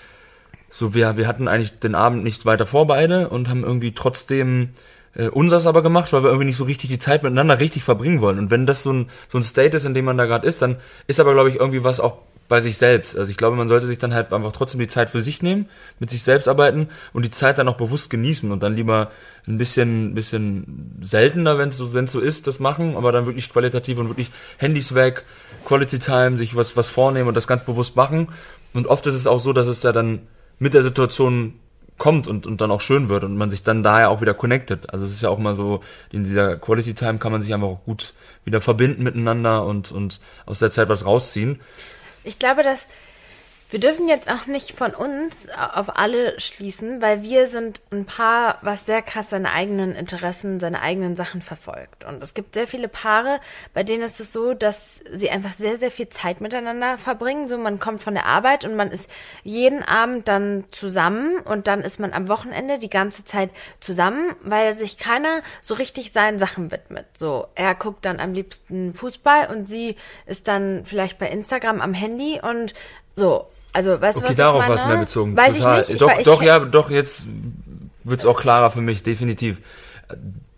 so 0.69 0.93
wir, 0.93 1.17
wir 1.17 1.27
hatten 1.27 1.49
eigentlich 1.49 1.79
den 1.79 1.95
Abend 1.95 2.23
nichts 2.23 2.45
weiter 2.45 2.67
vor 2.67 2.87
beide 2.87 3.31
und 3.31 3.49
haben 3.49 3.65
irgendwie 3.65 3.93
trotzdem 3.93 4.71
äh, 5.15 5.29
unseres 5.29 5.67
aber 5.67 5.83
gemacht, 5.83 6.13
weil 6.13 6.23
wir 6.23 6.29
irgendwie 6.29 6.47
nicht 6.47 6.57
so 6.57 6.65
richtig 6.65 6.91
die 6.91 6.99
Zeit 6.99 7.23
miteinander 7.23 7.61
richtig 7.61 7.83
verbringen 7.83 8.21
wollen. 8.21 8.39
Und 8.39 8.51
wenn 8.51 8.67
das 8.67 8.83
so 8.83 8.93
ein, 8.93 9.09
so 9.29 9.39
ein 9.39 9.43
State 9.43 9.77
ist, 9.77 9.87
in 9.87 9.95
dem 9.95 10.05
man 10.05 10.19
da 10.19 10.27
gerade 10.27 10.47
ist, 10.47 10.61
dann 10.61 10.77
ist 11.07 11.21
aber, 11.21 11.33
glaube 11.33 11.49
ich, 11.49 11.57
irgendwie 11.57 11.85
was 11.85 12.01
auch 12.01 12.19
bei 12.49 12.61
sich 12.61 12.77
selbst. 12.77 13.17
Also 13.17 13.31
ich 13.31 13.37
glaube, 13.37 13.57
man 13.57 13.69
sollte 13.69 13.87
sich 13.87 13.99
dann 13.99 14.15
halt 14.15 14.33
einfach 14.33 14.53
trotzdem 14.53 14.81
die 14.81 14.87
Zeit 14.87 15.11
für 15.11 15.21
sich 15.21 15.43
nehmen, 15.43 15.69
mit 15.99 16.11
sich 16.11 16.23
selbst 16.23 16.49
arbeiten 16.49 16.89
und 17.13 17.25
die 17.25 17.31
Zeit 17.31 17.59
dann 17.59 17.69
auch 17.69 17.77
bewusst 17.77 18.11
genießen 18.11 18.53
und 18.53 18.63
dann 18.63 18.75
lieber 18.75 19.11
ein 19.47 19.59
bisschen, 19.59 20.15
bisschen 20.15 20.99
seltener, 21.01 21.59
wenn 21.59 21.71
es 21.71 21.77
so, 21.77 21.95
wenn's 21.95 22.13
so 22.13 22.21
ist, 22.21 22.47
das 22.47 22.59
machen, 22.59 22.97
aber 22.97 23.13
dann 23.13 23.27
wirklich 23.27 23.51
qualitativ 23.51 23.99
und 23.99 24.09
wirklich 24.09 24.31
Handys 24.59 24.95
weg, 24.95 25.25
Quality 25.65 25.99
Time, 25.99 26.37
sich 26.37 26.55
was, 26.55 26.77
was 26.77 26.91
vornehmen 26.91 27.29
und 27.29 27.37
das 27.37 27.47
ganz 27.47 27.65
bewusst 27.65 27.97
machen. 27.97 28.29
Und 28.73 28.87
oft 28.87 29.07
ist 29.07 29.15
es 29.15 29.27
auch 29.27 29.41
so, 29.41 29.53
dass 29.53 29.67
es 29.67 29.83
ja 29.83 29.93
dann 29.93 30.21
mit 30.59 30.75
der 30.75 30.83
Situation 30.83 31.55
kommt 31.97 32.27
und, 32.27 32.47
und 32.47 32.61
dann 32.61 32.71
auch 32.71 32.81
schön 32.81 33.09
wird 33.09 33.25
und 33.25 33.37
man 33.37 33.51
sich 33.51 33.63
dann 33.63 33.83
daher 33.83 34.11
auch 34.11 34.21
wieder 34.21 34.35
connected. 34.35 34.93
Also 34.93 35.05
es 35.05 35.13
ist 35.13 35.23
ja 35.23 35.29
auch 35.29 35.39
mal 35.39 35.55
so, 35.55 35.81
in 36.11 36.25
dieser 36.25 36.57
Quality 36.57 36.95
Time 36.95 37.19
kann 37.19 37.33
man 37.33 37.41
sich 37.41 37.55
einfach 37.55 37.69
auch 37.69 37.85
gut 37.85 38.15
wieder 38.45 38.61
verbinden 38.61 39.05
miteinander 39.05 39.65
und, 39.65 39.93
und 39.93 40.21
aus 40.45 40.59
der 40.59 40.71
Zeit 40.71 40.89
was 40.89 41.07
rausziehen. 41.07 41.61
Ich 42.25 42.39
glaube, 42.39 42.63
dass 42.63 42.87
wir 43.75 43.81
dürfen 43.81 44.07
jetzt 44.07 44.31
auch 44.31 44.47
nicht 44.47 44.71
von 44.71 44.95
uns 44.95 45.49
auf 45.51 45.99
alle 45.99 46.39
schließen, 46.39 47.03
weil 47.03 47.25
wir 47.25 47.49
sind 47.49 47.83
ein 47.91 48.05
Paar, 48.05 48.59
was 48.63 48.87
sehr 48.87 49.03
krass 49.03 49.31
seine 49.31 49.51
eigenen 49.51 49.97
Interessen, 49.97 50.61
seine 50.61 50.81
eigenen 50.81 51.17
Sachen 51.17 51.43
verfolgt. 51.43 52.05
Und 52.05 52.23
es 52.23 52.35
gibt 52.35 52.55
sehr 52.55 52.69
viele 52.69 52.87
Paare, 52.87 53.41
bei 53.73 53.83
denen 53.83 54.05
ist 54.05 54.21
es 54.21 54.33
so, 54.33 54.55
dass 54.55 55.03
sie 55.11 55.29
einfach 55.29 55.55
sehr, 55.55 55.77
sehr 55.77 55.91
viel 55.91 56.09
Zeit 56.09 56.41
miteinander 56.41 56.99
verbringen. 56.99 57.49
So, 57.49 57.59
man 57.59 57.81
kommt 57.81 58.01
von 58.01 58.15
der 58.15 58.27
Arbeit 58.27 58.65
und 58.65 58.77
man 58.77 58.93
ist 58.93 59.11
jeden 59.43 59.83
Abend 59.83 60.29
dann 60.29 60.63
zusammen 60.71 61.41
und 61.41 61.67
dann 61.67 61.81
ist 61.81 61.99
man 61.99 62.13
am 62.13 62.29
Wochenende 62.29 62.79
die 62.79 62.91
ganze 62.91 63.25
Zeit 63.25 63.51
zusammen, 63.81 64.37
weil 64.43 64.75
sich 64.75 64.99
keiner 64.99 65.43
so 65.61 65.75
richtig 65.75 66.13
seinen 66.13 66.39
Sachen 66.39 66.71
widmet. 66.71 67.07
So, 67.15 67.49
er 67.57 67.75
guckt 67.75 68.05
dann 68.05 68.21
am 68.21 68.35
liebsten 68.35 68.95
Fußball 68.95 69.49
und 69.49 69.69
sie 69.69 69.97
ist 70.27 70.47
dann 70.47 70.85
vielleicht 70.85 71.19
bei 71.19 71.29
Instagram 71.29 71.81
am 71.81 71.93
Handy 71.93 72.41
und 72.41 72.73
so. 73.17 73.49
Also, 73.75 74.01
weißt 74.01 74.17
du, 74.17 74.21
Okay, 74.21 74.31
was 74.31 74.37
darauf 74.37 74.65
ich 74.65 74.71
es 74.71 74.81
meine? 74.81 74.93
mehr 74.95 75.03
bezogen. 75.05 75.37
Weiß 75.37 75.57
Total. 75.57 75.83
ich 75.83 75.89
nicht. 75.89 75.91
Ich, 75.91 75.99
doch, 75.99 76.19
ich, 76.19 76.25
doch, 76.25 76.43
ja, 76.43 76.59
doch, 76.61 76.91
jetzt 76.91 77.27
wird's 78.05 78.25
auch 78.25 78.41
klarer 78.41 78.71
für 78.71 78.81
mich, 78.81 79.03
definitiv. 79.03 79.61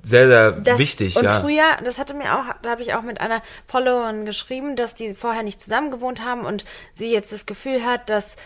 Sehr, 0.03 0.29
sehr 0.29 0.53
Das, 0.53 0.79
wichtig, 0.79 1.17
und 1.17 1.25
ja. 1.25 1.41
früher, 1.41 1.65
das 1.85 1.99
hatte 1.99 2.15
mir 2.15 2.39
auch, 2.39 2.45
da 2.63 2.71
habe 2.71 2.83
ich 2.83 2.95
auch 2.95 3.03
mit 3.03 3.21
einer 3.21 3.43
Followerin 3.67 4.25
geschrieben, 4.25 4.77
dass 4.77 4.95
die 4.95 5.17
vorher 5.17 5.43
nicht 5.43 5.61
zusammen 5.61 5.91
gewohnt 5.91 6.25
haben 6.25 6.43
und 6.45 6.65
sie 6.95 7.11
jetzt 7.11 7.33
das 7.33 7.45
Gefühl 7.45 7.85
hat, 7.85 8.09
dass 8.09 8.37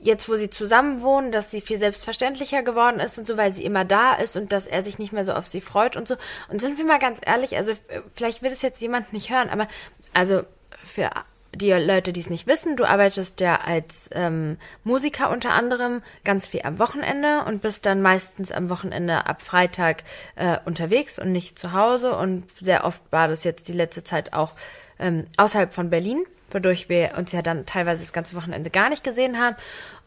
jetzt, 0.00 0.28
wo 0.28 0.36
sie 0.36 0.48
zusammen 0.48 1.02
wohnen, 1.02 1.32
dass 1.32 1.50
sie 1.50 1.60
viel 1.60 1.78
selbstverständlicher 1.78 2.62
geworden 2.62 3.00
ist 3.00 3.18
und 3.18 3.26
so, 3.26 3.36
weil 3.36 3.50
sie 3.50 3.64
immer 3.64 3.84
da 3.84 4.14
ist 4.14 4.36
und 4.36 4.52
dass 4.52 4.68
er 4.68 4.82
sich 4.82 5.00
nicht 5.00 5.12
mehr 5.12 5.24
so 5.24 5.32
auf 5.32 5.48
sie 5.48 5.60
freut 5.60 5.96
und 5.96 6.06
so. 6.06 6.14
Und 6.48 6.60
sind 6.60 6.78
wir 6.78 6.84
mal 6.84 7.00
ganz 7.00 7.18
ehrlich, 7.24 7.56
also 7.56 7.72
äh, 7.72 8.02
vielleicht 8.14 8.42
wird 8.42 8.52
es 8.52 8.62
jetzt 8.62 8.80
jemand 8.80 9.12
nicht 9.12 9.30
hören, 9.30 9.50
aber 9.50 9.66
also 10.12 10.42
für 10.84 11.10
die 11.56 11.72
Leute, 11.72 12.12
die 12.12 12.20
es 12.20 12.30
nicht 12.30 12.46
wissen, 12.46 12.76
du 12.76 12.84
arbeitest 12.84 13.40
ja 13.40 13.56
als 13.56 14.08
ähm, 14.12 14.58
Musiker 14.84 15.30
unter 15.30 15.50
anderem 15.50 16.02
ganz 16.24 16.46
viel 16.46 16.62
am 16.64 16.78
Wochenende 16.78 17.44
und 17.46 17.62
bist 17.62 17.86
dann 17.86 18.02
meistens 18.02 18.52
am 18.52 18.70
Wochenende 18.70 19.26
ab 19.26 19.42
Freitag 19.42 20.04
äh, 20.36 20.58
unterwegs 20.64 21.18
und 21.18 21.32
nicht 21.32 21.58
zu 21.58 21.72
Hause. 21.72 22.16
Und 22.16 22.44
sehr 22.60 22.84
oft 22.84 23.00
war 23.10 23.28
das 23.28 23.44
jetzt 23.44 23.68
die 23.68 23.72
letzte 23.72 24.04
Zeit 24.04 24.32
auch 24.32 24.52
ähm, 24.98 25.26
außerhalb 25.36 25.72
von 25.72 25.90
Berlin, 25.90 26.24
wodurch 26.50 26.88
wir 26.88 27.14
uns 27.16 27.32
ja 27.32 27.42
dann 27.42 27.66
teilweise 27.66 28.02
das 28.02 28.12
ganze 28.12 28.36
Wochenende 28.36 28.70
gar 28.70 28.88
nicht 28.88 29.04
gesehen 29.04 29.40
haben. 29.40 29.56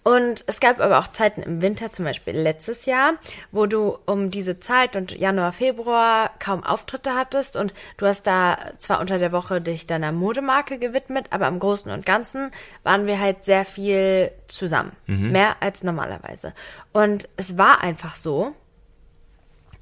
Und 0.09 0.43
es 0.47 0.59
gab 0.59 0.79
aber 0.79 0.97
auch 0.97 1.09
Zeiten 1.09 1.43
im 1.43 1.61
Winter, 1.61 1.91
zum 1.91 2.03
Beispiel 2.03 2.33
letztes 2.33 2.87
Jahr, 2.87 3.13
wo 3.51 3.67
du 3.67 3.99
um 4.07 4.31
diese 4.31 4.59
Zeit 4.59 4.95
und 4.95 5.11
Januar, 5.11 5.53
Februar 5.53 6.31
kaum 6.39 6.63
Auftritte 6.63 7.13
hattest 7.13 7.55
und 7.55 7.75
du 7.97 8.07
hast 8.07 8.25
da 8.25 8.57
zwar 8.79 9.01
unter 9.01 9.19
der 9.19 9.31
Woche 9.31 9.61
dich 9.61 9.85
deiner 9.85 10.11
Modemarke 10.11 10.79
gewidmet, 10.79 11.27
aber 11.29 11.47
im 11.47 11.59
Großen 11.59 11.91
und 11.91 12.07
Ganzen 12.07 12.49
waren 12.81 13.05
wir 13.05 13.19
halt 13.19 13.45
sehr 13.45 13.65
viel 13.65 14.31
zusammen. 14.47 14.93
Mehr 15.31 15.57
als 15.59 15.83
normalerweise. 15.83 16.55
Und 16.91 17.29
es 17.37 17.59
war 17.59 17.81
einfach 17.81 18.15
so, 18.15 18.55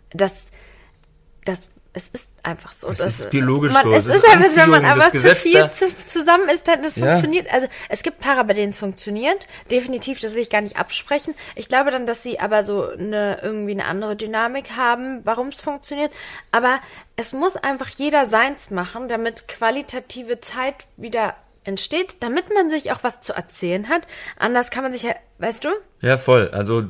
dass, 0.10 0.48
dass 1.46 1.70
es 1.94 2.10
ist 2.10 2.30
einfach 2.44 2.72
so. 2.72 2.90
Es 2.90 3.00
dass, 3.00 3.20
ist 3.20 3.30
biologisch 3.32 3.74
man, 3.74 3.84
so. 3.84 3.92
Es, 3.92 4.06
Es 4.06 4.18
ist 4.18 4.26
einfach, 4.28 4.56
wenn 4.56 4.70
man 4.70 4.86
aber 4.86 5.12
zu 5.12 5.34
viel 5.36 5.70
zu, 5.70 5.88
zusammen 6.06 6.48
ist, 6.50 6.68
dann 6.68 6.84
das 6.84 6.96
Ja. 6.96 7.08
funktioniert. 7.08 7.52
Also 7.52 7.68
es 7.90 8.04
gibt 8.04 8.20
Paare, 8.20 8.44
bei 8.46 8.54
denen 8.54 8.70
es 8.70 8.78
funktioniert. 8.80 9.48
Definitiv, 9.72 10.20
das 10.20 10.34
will 10.36 10.42
ich 10.42 10.50
gar 10.50 10.62
nicht 10.62 10.78
absprechen. 10.78 11.34
Ich 11.56 11.70
glaube 11.70 11.92
dann, 11.92 12.06
dass 12.06 12.24
sie 12.24 12.40
aber 12.40 12.64
so 12.64 12.88
eine 12.88 13.40
irgendwie 13.42 13.72
eine 13.72 13.86
andere 13.86 14.16
Dynamik 14.16 14.72
haben, 14.76 15.22
warum 15.24 15.48
es 15.48 15.62
funktioniert. 15.62 16.12
Aber 16.52 16.80
es 17.16 17.32
muss 17.34 17.56
einfach 17.56 17.90
jeder 17.90 18.26
seins 18.26 18.70
machen, 18.70 19.08
damit 19.08 19.48
qualitative 19.48 20.40
Zeit 20.40 20.86
wieder 20.98 21.36
entsteht, 21.68 22.18
damit 22.22 22.46
man 22.54 22.70
sich 22.70 22.92
auch 22.92 23.04
was 23.04 23.22
zu 23.22 23.34
erzählen 23.34 23.90
hat. 23.90 24.02
Anders 24.38 24.72
kann 24.72 24.84
man 24.84 24.92
sich 24.94 25.04
ja, 25.04 25.12
weißt 25.40 25.66
du? 25.66 25.70
Ja, 26.02 26.18
voll. 26.18 26.50
Also 26.54 26.86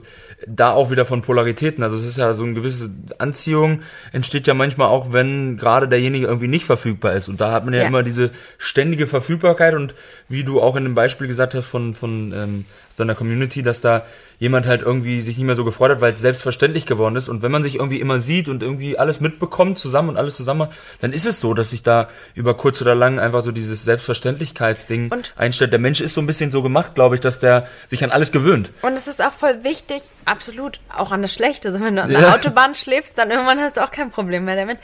da 0.45 0.71
auch 0.71 0.91
wieder 0.91 1.05
von 1.05 1.21
Polaritäten. 1.21 1.83
Also 1.83 1.95
es 1.95 2.03
ist 2.05 2.17
ja 2.17 2.33
so 2.33 2.43
eine 2.43 2.53
gewisse 2.53 2.89
Anziehung 3.17 3.81
entsteht 4.13 4.47
ja 4.47 4.53
manchmal 4.53 4.87
auch, 4.89 5.11
wenn 5.13 5.57
gerade 5.57 5.87
derjenige 5.87 6.27
irgendwie 6.27 6.47
nicht 6.47 6.65
verfügbar 6.65 7.13
ist. 7.13 7.27
Und 7.27 7.41
da 7.41 7.51
hat 7.51 7.65
man 7.65 7.73
ja, 7.73 7.81
Ja. 7.81 7.87
immer 7.87 8.03
diese 8.03 8.31
ständige 8.57 9.07
Verfügbarkeit 9.07 9.73
und 9.73 9.93
wie 10.29 10.43
du 10.43 10.61
auch 10.61 10.75
in 10.75 10.83
dem 10.83 10.95
Beispiel 10.95 11.27
gesagt 11.27 11.53
hast 11.55 11.65
von, 11.65 11.93
von 11.93 12.31
ähm, 12.33 12.65
seiner 12.97 13.13
Community, 13.15 13.61
dass 13.61 13.79
da 13.79 14.03
jemand 14.39 14.65
halt 14.65 14.81
irgendwie 14.81 15.21
sich 15.21 15.37
nicht 15.37 15.45
mehr 15.45 15.55
so 15.55 15.63
gefreut 15.63 15.91
hat, 15.91 16.01
weil 16.01 16.13
es 16.13 16.19
selbstverständlich 16.19 16.85
geworden 16.87 17.15
ist. 17.15 17.29
Und 17.29 17.43
wenn 17.43 17.51
man 17.51 17.61
sich 17.63 17.75
irgendwie 17.75 18.01
immer 18.01 18.19
sieht 18.19 18.49
und 18.49 18.63
irgendwie 18.63 18.97
alles 18.97 19.19
mitbekommt 19.21 19.77
zusammen 19.77 20.09
und 20.09 20.17
alles 20.17 20.35
zusammen, 20.35 20.67
dann 20.99 21.13
ist 21.13 21.25
es 21.27 21.39
so, 21.39 21.53
dass 21.53 21.69
sich 21.69 21.83
da 21.83 22.09
über 22.33 22.55
kurz 22.57 22.81
oder 22.81 22.95
lang 22.95 23.19
einfach 23.19 23.43
so 23.43 23.51
dieses 23.51 23.83
Selbstverständlichkeitsding 23.83 25.11
Und- 25.11 25.33
einstellt. 25.37 25.71
Der 25.71 25.79
Mensch 25.79 26.01
ist 26.01 26.13
so 26.15 26.21
ein 26.21 26.27
bisschen 26.27 26.51
so 26.51 26.61
gemacht, 26.61 26.95
glaube 26.95 27.15
ich, 27.15 27.21
dass 27.21 27.39
der 27.39 27.67
sich 27.87 28.03
an 28.03 28.11
alles 28.11 28.31
gewöhnt. 28.31 28.71
Und 28.81 28.93
es 28.93 29.07
ist 29.07 29.23
auch 29.23 29.31
voll 29.31 29.63
wichtig, 29.63 30.01
absolut, 30.25 30.79
auch 30.95 31.11
an 31.11 31.21
das 31.21 31.33
Schlechte. 31.33 31.69
Also 31.69 31.79
wenn 31.81 31.95
du 31.95 32.01
an 32.03 32.09
der 32.09 32.21
Ja. 32.21 32.33
Autobahn 32.35 32.75
schläfst, 32.75 33.17
dann 33.17 33.31
irgendwann 33.31 33.59
hast 33.59 33.77
du 33.77 33.83
auch 33.83 33.91
kein 33.91 34.11
Problem 34.11 34.45
mehr 34.45 34.55
damit. 34.55 34.79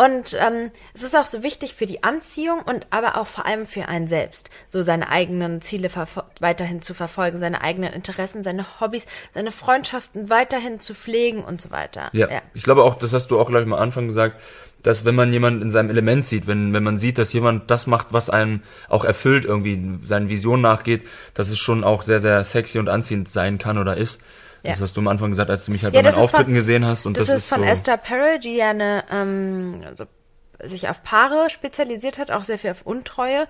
Und 0.00 0.34
ähm, 0.40 0.70
es 0.94 1.02
ist 1.02 1.14
auch 1.14 1.26
so 1.26 1.42
wichtig 1.42 1.74
für 1.74 1.84
die 1.84 2.02
Anziehung 2.02 2.62
und 2.62 2.86
aber 2.88 3.18
auch 3.18 3.26
vor 3.26 3.44
allem 3.44 3.66
für 3.66 3.86
einen 3.86 4.08
selbst, 4.08 4.48
so 4.70 4.80
seine 4.80 5.10
eigenen 5.10 5.60
Ziele 5.60 5.90
weiterhin 6.40 6.80
zu 6.80 6.94
verfolgen, 6.94 7.36
seine 7.36 7.60
eigenen 7.60 7.92
Interessen, 7.92 8.42
seine 8.42 8.80
Hobbys, 8.80 9.04
seine 9.34 9.52
Freundschaften 9.52 10.30
weiterhin 10.30 10.80
zu 10.80 10.94
pflegen 10.94 11.44
und 11.44 11.60
so 11.60 11.70
weiter. 11.70 12.08
Ja. 12.12 12.28
Ich 12.54 12.62
glaube 12.62 12.82
auch, 12.82 12.94
das 12.94 13.12
hast 13.12 13.30
du 13.30 13.38
auch 13.38 13.50
gleich 13.50 13.66
mal 13.66 13.76
am 13.76 13.82
Anfang 13.82 14.06
gesagt, 14.06 14.40
dass 14.82 15.04
wenn 15.04 15.14
man 15.14 15.34
jemanden 15.34 15.60
in 15.60 15.70
seinem 15.70 15.90
Element 15.90 16.24
sieht, 16.24 16.46
wenn, 16.46 16.72
wenn 16.72 16.82
man 16.82 16.96
sieht, 16.96 17.18
dass 17.18 17.34
jemand 17.34 17.70
das 17.70 17.86
macht, 17.86 18.06
was 18.08 18.30
einem 18.30 18.62
auch 18.88 19.04
erfüllt, 19.04 19.44
irgendwie 19.44 19.98
seinen 20.02 20.30
Visionen 20.30 20.62
nachgeht, 20.62 21.06
dass 21.34 21.50
es 21.50 21.58
schon 21.58 21.84
auch 21.84 22.00
sehr, 22.00 22.22
sehr 22.22 22.42
sexy 22.42 22.78
und 22.78 22.88
anziehend 22.88 23.28
sein 23.28 23.58
kann 23.58 23.76
oder 23.76 23.98
ist. 23.98 24.18
Das 24.62 24.78
Ja. 24.78 24.82
hast 24.82 24.96
du 24.96 25.00
am 25.00 25.08
Anfang 25.08 25.30
gesagt, 25.30 25.50
als 25.50 25.64
du 25.66 25.72
mich 25.72 25.84
halt 25.84 25.94
Ja, 25.94 26.00
bei 26.00 26.04
meinen 26.04 26.14
das 26.16 26.22
Auftritten 26.22 26.44
von- 26.46 26.54
gesehen 26.54 26.84
hast. 26.84 27.06
Und 27.06 27.16
das, 27.16 27.26
das, 27.26 27.36
ist 27.42 27.48
von 27.48 27.60
so, 27.60 27.64
Esther 27.64 27.96
Perel, 27.96 28.38
die 28.38 28.56
ja 28.56 28.70
eine, 28.70 29.04
ähm, 29.10 29.82
also 29.86 30.04
sich 30.62 30.88
auf 30.88 31.02
Paare 31.02 31.48
spezialisiert 31.50 32.18
hat, 32.18 32.30
auch 32.30 32.44
sehr 32.44 32.58
viel 32.58 32.70
auf 32.70 32.82
Untreue. 32.84 33.46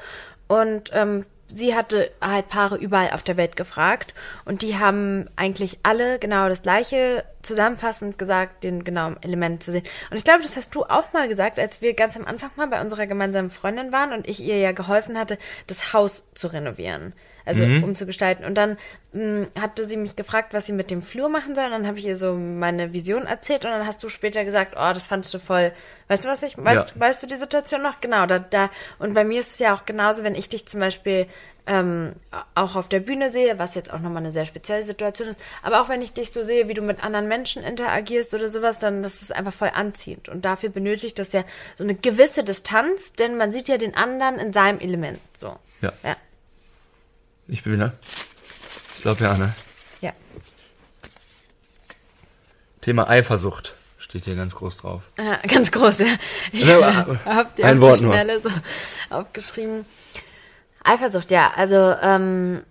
Und 0.47 0.91
ähm, 0.93 1.27
sie 1.49 1.75
hatte 1.75 2.11
halt 2.21 2.49
Paare 2.49 2.77
überall 2.77 3.11
auf 3.11 3.25
der 3.25 3.37
Welt 3.37 3.57
gefragt. 3.57 4.15
Und 4.45 4.63
die 4.63 4.79
haben 4.79 5.29
eigentlich 5.35 5.81
alle 5.83 6.21
genau 6.21 6.49
das 6.49 6.63
Gleiche 6.63 7.25
zusammenfassend 7.43 8.19
gesagt, 8.19 8.63
den 8.63 8.85
genauen 8.85 9.17
Element 9.23 9.63
zu 9.65 9.73
sehen. 9.73 9.83
Und 10.11 10.17
ich 10.17 10.23
glaube, 10.25 10.43
das 10.43 10.57
hast 10.57 10.73
du 10.77 10.85
auch 10.85 11.13
mal 11.13 11.29
gesagt, 11.29 11.59
als 11.59 11.83
wir 11.83 11.95
ganz 11.95 12.17
am 12.17 12.25
Anfang 12.27 12.51
mal 12.55 12.69
bei 12.69 12.81
unserer 12.81 13.09
gemeinsamen 13.09 13.51
Freundin 13.51 13.91
waren 13.91 14.13
und 14.13 14.29
ich 14.29 14.41
ihr 14.41 14.59
ja 14.59 14.71
geholfen 14.71 15.19
hatte, 15.19 15.39
das 15.67 15.93
Haus 15.93 16.23
zu 16.35 16.47
renovieren. 16.49 17.13
Also 17.45 17.63
umzugestalten. 17.65 18.45
Und 18.45 18.55
dann 18.55 18.77
mh, 19.13 19.47
hatte 19.59 19.87
sie 19.87 19.97
mich 19.97 20.17
gefragt, 20.17 20.55
was 20.55 20.67
sie 20.67 20.73
mit 20.73 20.91
dem 20.91 21.03
Flur 21.03 21.29
machen 21.29 21.55
soll. 21.55 21.65
Und 21.67 21.71
dann 21.73 21.87
habe 21.87 21.99
ich 21.99 22.07
ihr 22.07 22.17
so 22.17 22.35
meine 22.35 22.93
Vision 22.93 23.27
erzählt. 23.27 23.65
Und 23.65 23.71
dann 23.71 23.87
hast 23.87 24.03
du 24.03 24.09
später 24.09 24.45
gesagt, 24.45 24.75
oh, 24.77 24.93
das 24.93 25.07
fandst 25.07 25.33
du 25.35 25.39
voll. 25.39 25.73
Weißt 26.09 26.25
du, 26.25 26.29
was 26.29 26.43
ich, 26.43 26.57
weißt, 26.57 26.91
Ja. 26.95 27.01
weißt 27.01 27.23
du 27.23 27.27
die 27.27 27.37
Situation 27.37 27.83
noch? 27.83 28.01
Genau, 28.01 28.27
da, 28.27 28.39
da. 28.39 28.71
Und 28.99 29.15
bei 29.15 29.25
mir 29.25 29.41
ist 29.41 29.53
es 29.53 29.59
ja 29.59 29.75
auch 29.75 29.85
genauso, 29.87 30.23
wenn 30.25 30.35
ich 30.35 30.49
dich 30.49 30.67
zum 30.67 30.81
Beispiel 30.81 31.27
ähm, 31.67 32.15
auch 32.55 32.75
auf 32.75 32.89
der 32.89 33.01
Bühne 33.01 33.31
sehe, 33.31 33.59
was 33.59 33.75
jetzt 33.75 33.93
auch 33.93 34.01
nochmal 34.01 34.23
eine 34.25 34.33
sehr 34.33 34.47
spezielle 34.47 34.83
Situation 34.83 35.29
ist, 35.29 35.39
aber 35.63 35.83
auch 35.83 35.89
wenn 35.89 36.03
ich 36.03 36.13
dich 36.13 36.33
so 36.33 36.43
sehe, 36.43 36.69
wie 36.69 36.75
du 36.75 36.83
mit 36.83 37.05
anderen 37.05 37.29
Menschen 37.29 37.63
interagierst 37.63 38.35
oder 38.35 38.49
sowas, 38.49 38.79
dann 38.79 39.03
das 39.03 39.23
ist 39.23 39.33
einfach 39.33 39.53
voll 39.53 39.71
anziehend. 39.75 40.29
Und 40.29 40.45
dafür 40.45 40.71
benötigt 40.71 41.19
das 41.19 41.33
ja 41.33 41.45
so 41.77 41.85
eine 41.85 41.95
gewisse 41.95 42.43
Distanz, 42.45 43.13
denn 43.13 43.37
man 43.37 43.53
sieht 43.53 43.69
ja 43.69 43.77
den 43.77 43.95
anderen 43.95 44.39
in 44.39 44.53
seinem 44.53 44.81
Element. 44.81 45.21
So. 45.37 45.55
Ja. 45.83 45.93
Ja. 46.03 46.17
Ich 47.51 47.63
bin 47.65 47.73
wieder. 47.75 47.93
Ich 48.97 49.03
glaube 49.03 49.25
ja, 49.25 49.37
ne? 49.37 49.53
Ja. 50.01 50.13
Thema 52.81 53.09
Eifersucht 53.09 53.75
steht 53.99 54.25
hier 54.25 54.37
ganz 54.37 54.55
groß 54.55 54.77
drauf. 54.79 55.03
Ja, 55.19 55.37
ganz 55.47 55.71
groß, 55.71 55.99
ja. 55.99 56.07
Ich 56.53 56.65
Ja, 56.67 56.79
aber- 56.81 57.19
hab 57.25 57.57
die 57.57 57.65
ein 57.65 57.81
Wort 57.81 58.01
die 58.01 58.05
nur. 58.05 58.15
Schnelle 58.15 58.41
so 58.41 58.51
aufgeschrieben. 59.11 59.85
Eifersucht, 60.85 61.31
ja. 61.31 61.53
Also, 61.57 61.95
ähm, 62.01 62.63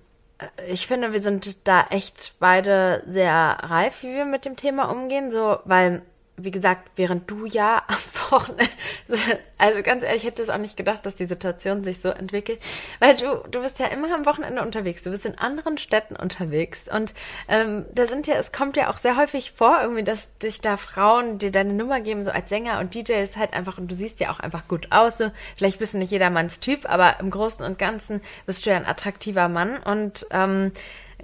ich 0.67 0.87
finde, 0.87 1.13
wir 1.13 1.21
sind 1.21 1.67
da 1.67 1.85
echt 1.89 2.33
beide 2.39 3.03
sehr 3.07 3.33
reif, 3.61 4.03
wie 4.03 4.15
wir 4.15 4.25
mit 4.25 4.45
dem 4.45 4.55
Thema 4.55 4.85
umgehen, 4.89 5.29
so, 5.31 5.59
weil, 5.65 6.01
wie 6.43 6.52
gesagt, 6.52 6.89
während 6.95 7.30
du 7.30 7.45
ja 7.45 7.84
am 7.88 8.32
Wochenende, 8.32 8.65
also 9.58 9.82
ganz 9.84 10.04
ehrlich, 10.04 10.23
ich 10.23 10.28
hätte 10.28 10.41
es 10.41 10.49
auch 10.49 10.58
nicht 10.58 10.78
gedacht, 10.78 11.06
dass 11.06 11.15
die 11.15 11.25
Situation 11.25 11.84
sich 11.84 11.99
so 11.99 12.10
entwickelt, 12.10 12.60
weil 12.99 13.15
du, 13.15 13.43
du 13.49 13.62
bist 13.62 13.80
ja 13.80 13.88
immer 13.88 14.13
am 14.13 14.25
Wochenende 14.25 14.62
unterwegs, 14.62 15.04
du 15.04 15.12
bist 15.12 15.25
in 15.25 15.38
anderen 15.38 15.78
Städten 15.78 16.15
unterwegs 16.15 16.89
und 16.89 17.13
ähm, 17.47 17.86
da 17.93 18.08
sind 18.08 18.28
ja, 18.28 18.36
es 18.36 18.52
kommt 18.52 18.78
ja 18.78 18.89
auch 18.89 18.97
sehr 18.97 19.17
häufig 19.17 19.52
vor, 19.52 19.80
irgendwie, 19.82 20.04
dass 20.04 20.38
dich 20.38 20.62
da 20.62 20.78
Frauen 20.78 21.38
dir 21.38 21.52
deine 21.52 21.73
Nummer 21.73 22.02
geben, 22.02 22.23
so 22.23 22.32
als 22.32 22.49
Sänger 22.49 22.80
und 22.80 22.95
DJ 22.95 23.13
ist 23.13 23.38
halt 23.38 23.54
einfach, 23.54 23.78
und 23.78 23.89
du 23.89 23.95
siehst 23.95 24.19
ja 24.19 24.32
auch 24.32 24.39
einfach 24.39 24.67
gut 24.67 24.88
aus, 24.91 25.17
so, 25.17 25.32
vielleicht 25.56 25.80
bist 25.80 25.93
du 25.93 25.97
nicht 25.97 26.12
jedermanns 26.12 26.60
Typ, 26.60 26.89
aber 26.89 27.19
im 27.19 27.30
Großen 27.30 27.65
und 27.65 27.80
Ganzen 27.80 28.21
bist 28.45 28.65
du 28.65 28.69
ja 28.69 28.78
ein 28.78 28.86
attraktiver 28.86 29.49
Mann 29.49 29.78
und 29.78 30.28
ähm, 30.32 30.71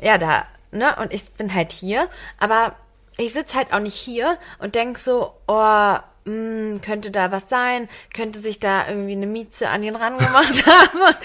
ja, 0.01 0.17
da, 0.17 0.45
ne, 0.71 0.95
und 0.97 1.13
ich 1.13 1.31
bin 1.31 1.53
halt 1.53 1.71
hier, 1.71 2.09
aber 2.37 2.75
ich 3.17 3.33
sitz 3.33 3.55
halt 3.55 3.73
auch 3.73 3.79
nicht 3.79 3.95
hier 3.95 4.37
und 4.59 4.75
denk 4.75 4.97
so, 4.97 5.33
oh, 5.47 5.95
mh, 6.25 6.79
könnte 6.79 7.11
da 7.11 7.31
was 7.31 7.49
sein, 7.49 7.87
könnte 8.13 8.39
sich 8.39 8.59
da 8.59 8.87
irgendwie 8.87 9.13
eine 9.13 9.27
Mieze 9.27 9.69
an 9.69 9.83
ihn 9.83 9.95
rangemacht 9.95 10.65
haben, 10.67 11.01
und, 11.01 11.17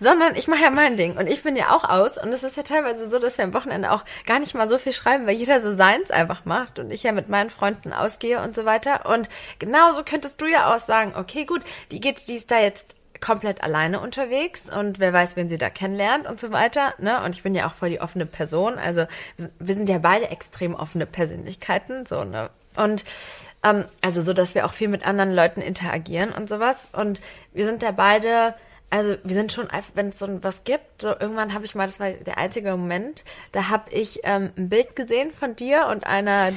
sondern 0.00 0.34
ich 0.36 0.48
mache 0.48 0.62
ja 0.62 0.70
mein 0.70 0.96
Ding. 0.96 1.16
Und 1.16 1.28
ich 1.28 1.42
bin 1.42 1.56
ja 1.56 1.74
auch 1.74 1.84
aus. 1.84 2.18
Und 2.18 2.32
es 2.32 2.42
ist 2.42 2.56
ja 2.56 2.62
teilweise 2.62 3.06
so, 3.06 3.18
dass 3.18 3.38
wir 3.38 3.44
am 3.44 3.54
Wochenende 3.54 3.92
auch 3.92 4.04
gar 4.26 4.38
nicht 4.38 4.54
mal 4.54 4.68
so 4.68 4.78
viel 4.78 4.92
schreiben, 4.92 5.26
weil 5.26 5.36
jeder 5.36 5.60
so 5.60 5.72
seins 5.72 6.10
einfach 6.10 6.44
macht 6.44 6.78
und 6.78 6.90
ich 6.90 7.02
ja 7.02 7.12
mit 7.12 7.28
meinen 7.28 7.50
Freunden 7.50 7.92
ausgehe 7.92 8.42
und 8.42 8.54
so 8.54 8.64
weiter. 8.64 9.06
Und 9.06 9.28
genauso 9.58 10.02
könntest 10.04 10.40
du 10.40 10.46
ja 10.46 10.74
auch 10.74 10.80
sagen, 10.80 11.14
okay, 11.16 11.44
gut, 11.44 11.62
die 11.90 12.00
geht, 12.00 12.28
die 12.28 12.34
ist 12.34 12.50
da 12.50 12.60
jetzt 12.60 12.94
komplett 13.20 13.62
alleine 13.62 14.00
unterwegs 14.00 14.68
und 14.70 14.98
wer 14.98 15.12
weiß, 15.12 15.36
wen 15.36 15.48
sie 15.48 15.58
da 15.58 15.70
kennenlernt 15.70 16.26
und 16.26 16.38
so 16.40 16.50
weiter. 16.52 16.94
Ne? 16.98 17.22
Und 17.22 17.34
ich 17.34 17.42
bin 17.42 17.54
ja 17.54 17.66
auch 17.66 17.74
voll 17.74 17.90
die 17.90 18.00
offene 18.00 18.26
Person. 18.26 18.78
Also 18.78 19.06
wir 19.58 19.74
sind- 19.74 19.88
ja 19.88 19.98
beide 19.98 20.28
extrem 20.28 20.74
offene 20.74 21.06
Persönlichkeiten. 21.06 22.04
So, 22.04 22.24
ne? 22.24 22.50
Und 22.76 23.04
ähm, 23.64 23.84
also 24.02 24.22
so, 24.22 24.32
dass 24.32 24.54
wir 24.54 24.66
auch 24.66 24.72
viel 24.72 24.88
mit 24.88 25.06
anderen 25.06 25.34
Leuten 25.34 25.60
interagieren 25.62 26.30
und 26.30 26.48
sowas. 26.48 26.88
Und 26.92 27.20
wir 27.52 27.64
sind 27.64 27.82
da 27.82 27.90
beide, 27.90 28.54
also 28.90 29.16
wir 29.24 29.34
sind 29.34 29.50
schon, 29.52 29.68
wenn 29.94 30.10
es 30.10 30.18
so 30.18 30.42
was 30.44 30.64
gibt, 30.64 31.02
so 31.02 31.08
irgendwann 31.08 31.54
habe 31.54 31.64
ich 31.64 31.74
mal, 31.74 31.86
das 31.86 32.00
war 32.00 32.10
der 32.10 32.38
einzige 32.38 32.70
Moment, 32.70 33.24
da 33.52 33.68
habe 33.68 33.90
ich 33.90 34.20
ähm, 34.24 34.50
ein 34.56 34.68
Bild 34.68 34.94
gesehen 34.94 35.32
von 35.32 35.56
dir 35.56 35.86
und 35.86 36.06
einer, 36.06 36.52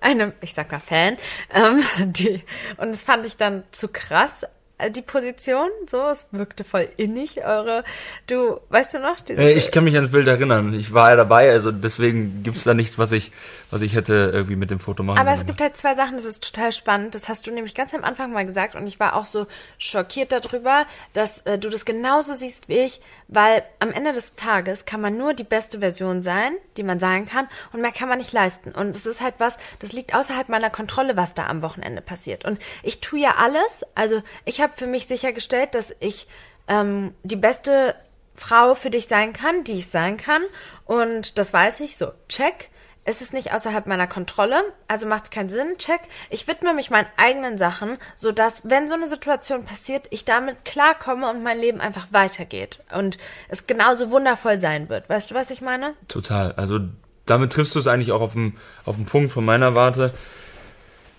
einem, 0.00 0.32
ich 0.40 0.54
sag 0.54 0.70
mal 0.72 0.78
Fan, 0.78 1.16
ähm, 1.52 1.82
die, 2.12 2.42
und 2.78 2.88
das 2.88 3.02
fand 3.02 3.26
ich 3.26 3.36
dann 3.36 3.64
zu 3.72 3.88
krass, 3.88 4.46
die 4.90 5.02
Position, 5.02 5.68
so, 5.86 6.08
es 6.08 6.28
wirkte 6.30 6.62
voll 6.64 6.88
innig, 6.96 7.44
eure, 7.44 7.84
du, 8.28 8.60
weißt 8.68 8.94
du 8.94 8.98
noch? 9.00 9.20
Diese, 9.20 9.40
Äh, 9.40 9.52
ich 9.52 9.72
kann 9.72 9.84
mich 9.84 9.96
ans 9.96 10.10
Bild 10.10 10.28
erinnern. 10.28 10.72
Ich 10.74 10.92
war 10.92 11.10
ja 11.10 11.16
dabei, 11.16 11.50
also 11.50 11.72
deswegen 11.72 12.42
gibt's 12.44 12.64
da 12.64 12.74
nichts, 12.74 12.98
was 12.98 13.12
ich, 13.12 13.32
was 13.70 13.82
ich 13.82 13.94
hätte 13.94 14.30
irgendwie 14.32 14.56
mit 14.56 14.70
dem 14.70 14.78
Foto 14.78 15.02
machen 15.02 15.18
aber 15.18 15.30
können. 15.30 15.40
es 15.40 15.46
gibt 15.46 15.60
halt 15.60 15.76
zwei 15.76 15.94
Sachen, 15.94 16.16
das 16.16 16.24
ist 16.24 16.44
total 16.44 16.72
spannend. 16.72 17.14
Das 17.14 17.28
hast 17.28 17.46
du 17.46 17.50
nämlich 17.50 17.74
ganz 17.74 17.92
am 17.92 18.04
Anfang 18.04 18.32
mal 18.32 18.46
gesagt 18.46 18.76
und 18.76 18.86
ich 18.86 19.00
war 19.00 19.16
auch 19.16 19.26
so 19.26 19.46
schockiert 19.78 20.30
darüber, 20.32 20.86
dass 21.12 21.40
äh, 21.40 21.58
du 21.58 21.68
das 21.70 21.84
genauso 21.84 22.34
siehst 22.34 22.68
wie 22.68 22.78
ich, 22.78 23.00
weil 23.26 23.62
am 23.80 23.90
Ende 23.90 24.12
des 24.12 24.36
Tages 24.36 24.84
kann 24.84 25.00
man 25.00 25.16
nur 25.16 25.34
die 25.34 25.44
beste 25.44 25.80
Version 25.80 26.22
sein, 26.22 26.52
die 26.76 26.82
man 26.82 27.00
sein 27.00 27.26
kann 27.26 27.48
und 27.72 27.80
mehr 27.80 27.92
kann 27.92 28.08
man 28.08 28.18
nicht 28.18 28.32
leisten. 28.32 28.70
Und 28.70 28.96
es 28.96 29.06
ist 29.06 29.20
halt 29.20 29.34
was, 29.38 29.56
das 29.80 29.92
liegt 29.92 30.14
außerhalb 30.14 30.48
meiner 30.48 30.70
Kontrolle, 30.70 31.16
was 31.16 31.34
da 31.34 31.46
am 31.48 31.62
Wochenende 31.62 32.00
passiert. 32.00 32.44
Und 32.44 32.58
ich 32.82 33.00
tue 33.00 33.18
ja 33.20 33.34
alles, 33.38 33.84
also 33.94 34.22
ich 34.44 34.60
habe 34.60 34.67
für 34.74 34.86
mich 34.86 35.06
sichergestellt, 35.06 35.74
dass 35.74 35.94
ich 36.00 36.26
ähm, 36.68 37.14
die 37.22 37.36
beste 37.36 37.94
Frau 38.36 38.74
für 38.74 38.90
dich 38.90 39.08
sein 39.08 39.32
kann, 39.32 39.64
die 39.64 39.72
ich 39.72 39.88
sein 39.88 40.16
kann. 40.16 40.42
Und 40.84 41.38
das 41.38 41.52
weiß 41.52 41.80
ich, 41.80 41.96
so, 41.96 42.12
check. 42.28 42.70
Es 43.04 43.22
ist 43.22 43.32
nicht 43.32 43.54
außerhalb 43.54 43.86
meiner 43.86 44.06
Kontrolle, 44.06 44.62
also 44.86 45.06
macht 45.06 45.24
es 45.24 45.30
keinen 45.30 45.48
Sinn, 45.48 45.78
check. 45.78 46.00
Ich 46.28 46.46
widme 46.46 46.74
mich 46.74 46.90
meinen 46.90 47.06
eigenen 47.16 47.56
Sachen, 47.56 47.96
sodass, 48.16 48.68
wenn 48.68 48.86
so 48.86 48.94
eine 48.94 49.08
Situation 49.08 49.64
passiert, 49.64 50.06
ich 50.10 50.26
damit 50.26 50.66
klarkomme 50.66 51.30
und 51.30 51.42
mein 51.42 51.58
Leben 51.58 51.80
einfach 51.80 52.08
weitergeht. 52.10 52.80
Und 52.94 53.16
es 53.48 53.66
genauso 53.66 54.10
wundervoll 54.10 54.58
sein 54.58 54.90
wird. 54.90 55.08
Weißt 55.08 55.30
du, 55.30 55.34
was 55.34 55.50
ich 55.50 55.62
meine? 55.62 55.94
Total. 56.06 56.52
Also 56.52 56.80
damit 57.24 57.52
triffst 57.52 57.74
du 57.74 57.78
es 57.78 57.86
eigentlich 57.86 58.12
auch 58.12 58.20
auf 58.20 58.34
den, 58.34 58.58
auf 58.84 58.96
den 58.96 59.06
Punkt 59.06 59.32
von 59.32 59.44
meiner 59.44 59.74
Warte. 59.74 60.12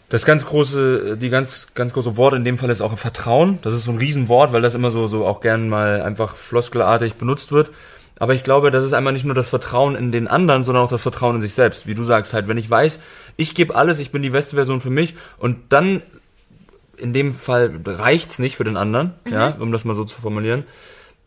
Das 0.09 0.25
ganz 0.25 0.45
große, 0.45 1.17
die 1.17 1.29
ganz, 1.29 1.73
ganz 1.75 1.93
große 1.93 2.17
Wort 2.17 2.33
in 2.33 2.43
dem 2.43 2.57
Fall 2.57 2.71
ist 2.71 2.81
auch 2.81 2.97
Vertrauen. 2.97 3.59
Das 3.61 3.73
ist 3.73 3.83
so 3.83 3.91
ein 3.91 3.97
Riesenwort, 3.97 4.51
weil 4.51 4.61
das 4.61 4.73
immer 4.73 4.89
so, 4.89 5.07
so 5.07 5.25
auch 5.25 5.39
gern 5.39 5.69
mal 5.69 6.01
einfach 6.01 6.35
floskelartig 6.35 7.15
benutzt 7.15 7.51
wird. 7.51 7.69
Aber 8.17 8.33
ich 8.33 8.43
glaube, 8.43 8.71
das 8.71 8.83
ist 8.83 8.93
einmal 8.93 9.13
nicht 9.13 9.23
nur 9.23 9.35
das 9.35 9.47
Vertrauen 9.47 9.95
in 9.95 10.11
den 10.11 10.27
anderen, 10.27 10.63
sondern 10.63 10.83
auch 10.83 10.89
das 10.89 11.01
Vertrauen 11.01 11.35
in 11.35 11.41
sich 11.41 11.53
selbst. 11.53 11.87
Wie 11.87 11.95
du 11.95 12.03
sagst 12.03 12.33
halt, 12.33 12.47
wenn 12.47 12.57
ich 12.57 12.69
weiß, 12.69 12.99
ich 13.37 13.55
gebe 13.55 13.75
alles, 13.75 13.99
ich 13.99 14.11
bin 14.11 14.21
die 14.21 14.31
beste 14.31 14.55
Version 14.55 14.81
für 14.81 14.89
mich 14.89 15.15
und 15.37 15.57
dann 15.69 16.01
in 16.97 17.13
dem 17.13 17.33
Fall 17.33 17.79
reicht's 17.85 18.39
nicht 18.39 18.57
für 18.57 18.65
den 18.65 18.75
anderen, 18.75 19.13
mhm. 19.23 19.31
ja, 19.31 19.55
um 19.59 19.71
das 19.71 19.85
mal 19.85 19.95
so 19.95 20.03
zu 20.03 20.19
formulieren, 20.19 20.65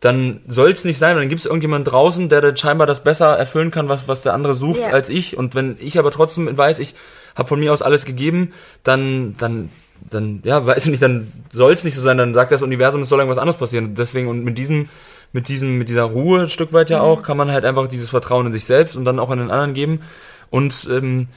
dann 0.03 0.41
soll's 0.49 0.85
nicht 0.85 0.99
sein, 0.99 1.17
dann 1.17 1.29
gibt's 1.29 1.47
irgendjemand 1.47 1.91
draußen, 1.91 2.29
der 2.29 2.41
dann 2.41 2.57
scheinbar 2.57 2.87
das 2.87 3.05
besser 3.05 3.39
erfüllen 3.39 3.71
kann, 3.71 3.89
was, 3.89 4.09
was 4.09 4.23
der 4.23 4.35
andere 4.35 4.55
sucht, 4.55 4.81
yeah. 4.81 4.91
als 4.91 5.09
ich. 5.09 5.39
Und 5.39 5.55
wenn 5.55 5.77
ich 5.79 5.99
aber 5.99 6.11
trotzdem 6.11 6.55
weiß, 6.55 6.81
ich 6.81 6.95
habe 7.37 7.49
von 7.49 7.61
mir 7.61 7.73
aus 7.73 7.83
alles 7.83 8.05
gegeben, 8.05 8.53
dann, 8.83 9.37
dann, 9.39 9.71
dann, 10.11 10.43
ja, 10.45 10.67
weiß 10.67 10.85
ich 10.85 10.91
nicht, 10.91 11.03
dann 11.03 11.33
soll's 11.51 11.85
nicht 11.85 11.95
so 11.95 12.01
sein, 12.01 12.19
dann 12.19 12.35
sagt 12.35 12.51
das 12.51 12.63
Universum, 12.63 13.03
es 13.03 13.09
soll 13.09 13.21
irgendwas 13.21 13.39
anderes 13.39 13.59
passieren. 13.59 13.95
Deswegen, 13.95 14.27
und 14.27 14.45
mit 14.45 14.59
diesem 14.59 14.89
mit 15.33 15.49
diesem, 15.49 15.79
mit 15.79 15.89
dieser 15.89 16.05
Ruhe 16.05 16.43
ein 16.43 16.49
Stück 16.49 16.73
weit 16.73 16.91
ja 16.91 16.99
mhm. 16.99 17.05
auch, 17.05 17.23
kann 17.23 17.37
man 17.37 17.51
halt 17.51 17.65
einfach 17.65 17.89
dieses 17.89 18.11
Vertrauen 18.11 18.47
in 18.47 18.53
sich 18.53 18.65
selbst 18.65 18.97
und 18.97 19.05
dann 19.05 19.19
auch 19.19 19.31
in 19.31 19.39
den 19.39 19.51
anderen 19.51 19.75
geben. 19.75 20.01
Und 20.51 20.87
ähm, 20.91 21.29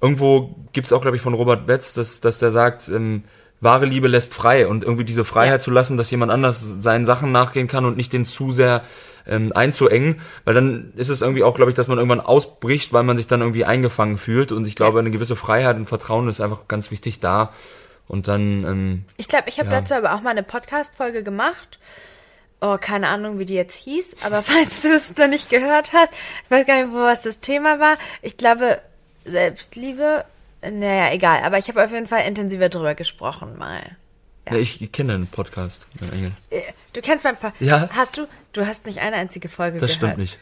irgendwo 0.00 0.54
gibt's 0.72 0.92
auch, 0.92 1.02
glaube 1.02 1.16
ich, 1.16 1.22
von 1.22 1.34
Robert 1.34 1.66
Betz, 1.66 1.94
dass, 1.94 2.20
dass 2.20 2.38
der 2.38 2.52
sagt, 2.52 2.88
ähm, 2.88 3.24
wahre 3.62 3.86
Liebe 3.86 4.08
lässt 4.08 4.34
frei 4.34 4.66
und 4.66 4.84
irgendwie 4.84 5.04
diese 5.04 5.24
Freiheit 5.24 5.54
ja. 5.54 5.58
zu 5.60 5.70
lassen, 5.70 5.96
dass 5.96 6.10
jemand 6.10 6.30
anders 6.30 6.60
seinen 6.80 7.06
Sachen 7.06 7.32
nachgehen 7.32 7.68
kann 7.68 7.84
und 7.84 7.96
nicht 7.96 8.12
den 8.12 8.24
zu 8.24 8.50
sehr 8.50 8.82
ähm, 9.26 9.52
einzuengen, 9.54 10.20
weil 10.44 10.54
dann 10.54 10.92
ist 10.96 11.08
es 11.08 11.22
irgendwie 11.22 11.44
auch, 11.44 11.54
glaube 11.54 11.70
ich, 11.70 11.76
dass 11.76 11.88
man 11.88 11.98
irgendwann 11.98 12.20
ausbricht, 12.20 12.92
weil 12.92 13.04
man 13.04 13.16
sich 13.16 13.28
dann 13.28 13.40
irgendwie 13.40 13.64
eingefangen 13.64 14.18
fühlt 14.18 14.52
und 14.52 14.66
ich 14.66 14.76
glaube, 14.76 14.98
eine 14.98 15.10
gewisse 15.10 15.36
Freiheit 15.36 15.76
und 15.76 15.86
Vertrauen 15.86 16.28
ist 16.28 16.40
einfach 16.40 16.68
ganz 16.68 16.90
wichtig 16.90 17.20
da 17.20 17.52
und 18.08 18.28
dann. 18.28 18.64
Ähm, 18.64 19.04
ich 19.16 19.28
glaube, 19.28 19.48
ich 19.48 19.58
habe 19.58 19.70
ja. 19.70 19.80
dazu 19.80 19.94
aber 19.94 20.14
auch 20.14 20.20
mal 20.20 20.30
eine 20.30 20.42
Podcast-Folge 20.42 21.22
gemacht 21.22 21.78
oh, 22.62 22.78
keine 22.80 23.08
Ahnung, 23.08 23.38
wie 23.38 23.44
die 23.44 23.54
jetzt 23.54 23.74
hieß, 23.74 24.22
aber 24.24 24.42
falls 24.42 24.82
du 24.82 24.88
es 24.94 25.14
noch 25.16 25.26
nicht 25.26 25.50
gehört 25.50 25.92
hast, 25.92 26.12
ich 26.44 26.50
weiß 26.50 26.66
gar 26.66 26.82
nicht, 26.82 26.92
wo 26.92 26.98
was 26.98 27.20
das 27.20 27.40
Thema 27.40 27.78
war. 27.78 27.98
Ich 28.22 28.38
glaube, 28.38 28.80
Selbstliebe, 29.24 30.24
naja, 30.70 31.12
egal, 31.12 31.42
aber 31.42 31.58
ich 31.58 31.68
habe 31.68 31.84
auf 31.84 31.90
jeden 31.90 32.06
Fall 32.06 32.26
intensiver 32.26 32.68
drüber 32.68 32.94
gesprochen 32.94 33.58
mal. 33.58 33.82
Ja. 34.46 34.54
ja 34.54 34.60
ich 34.60 34.92
kenne 34.92 35.12
den 35.12 35.26
Podcast, 35.26 35.86
Engel. 36.12 36.32
Äh, 36.50 36.60
du 36.92 37.00
kennst 37.00 37.24
meinen 37.24 37.36
Podcast? 37.36 37.60
Ja. 37.60 37.88
Hast 37.92 38.18
du? 38.18 38.26
Du 38.52 38.66
hast 38.66 38.86
nicht 38.86 39.00
eine 39.00 39.16
einzige 39.16 39.48
Folge 39.48 39.78
das 39.78 39.98
gehört. 39.98 40.18
Das 40.18 40.28
stimmt 40.28 40.36
nicht. 40.36 40.38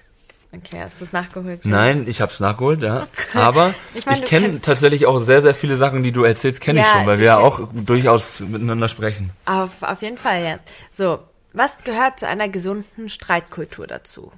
Okay, 0.52 0.80
hast 0.82 1.00
du 1.00 1.04
es 1.04 1.12
nachgeholt? 1.12 1.64
Nein, 1.64 2.08
ich 2.08 2.20
habe 2.20 2.32
es 2.32 2.40
nachgeholt, 2.40 2.82
ja. 2.82 3.06
Aber 3.34 3.72
ich, 3.94 4.04
mein, 4.04 4.16
ich 4.16 4.24
kenne 4.24 4.60
tatsächlich 4.60 5.06
auch 5.06 5.20
sehr, 5.20 5.42
sehr 5.42 5.54
viele 5.54 5.76
Sachen, 5.76 6.02
die 6.02 6.10
du 6.10 6.24
erzählst, 6.24 6.60
kenne 6.60 6.80
ja, 6.80 6.86
ich 6.86 6.92
schon, 6.92 7.06
weil 7.06 7.18
wir 7.18 7.26
ja 7.26 7.38
auch 7.38 7.68
durchaus 7.72 8.40
miteinander 8.40 8.88
sprechen. 8.88 9.30
Auf, 9.44 9.82
auf 9.82 10.02
jeden 10.02 10.18
Fall, 10.18 10.42
ja. 10.42 10.58
So, 10.90 11.20
was 11.52 11.78
gehört 11.84 12.18
zu 12.18 12.26
einer 12.26 12.48
gesunden 12.48 13.08
Streitkultur 13.08 13.86
dazu? 13.86 14.32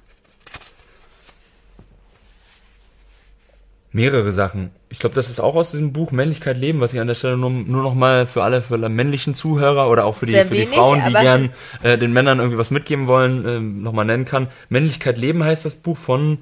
Mehrere 3.91 4.31
Sachen. 4.31 4.71
Ich 4.93 4.99
glaube, 4.99 5.15
das 5.15 5.31
ist 5.31 5.39
auch 5.39 5.55
aus 5.55 5.71
diesem 5.71 5.91
Buch 5.91 6.11
Männlichkeit 6.11 6.55
leben, 6.55 6.79
was 6.79 6.93
ich 6.93 6.99
an 6.99 7.07
der 7.07 7.15
Stelle 7.15 7.35
nur, 7.35 7.49
nur 7.49 7.81
noch 7.81 7.95
mal 7.95 8.27
für 8.27 8.43
alle, 8.43 8.61
für 8.61 8.75
alle 8.75 8.89
männlichen 8.89 9.33
Zuhörer 9.33 9.89
oder 9.89 10.05
auch 10.05 10.13
für 10.13 10.27
die, 10.27 10.35
für 10.35 10.53
die 10.53 10.67
Frauen, 10.67 11.01
die 11.07 11.13
gern 11.13 11.49
äh, 11.81 11.97
den 11.97 12.13
Männern 12.13 12.37
irgendwie 12.37 12.59
was 12.59 12.69
mitgeben 12.69 13.07
wollen, 13.07 13.43
äh, 13.43 13.59
noch 13.59 13.91
mal 13.91 14.03
nennen 14.03 14.25
kann. 14.25 14.49
Männlichkeit 14.69 15.17
leben 15.17 15.43
heißt 15.43 15.65
das 15.65 15.77
Buch 15.77 15.97
von 15.97 16.37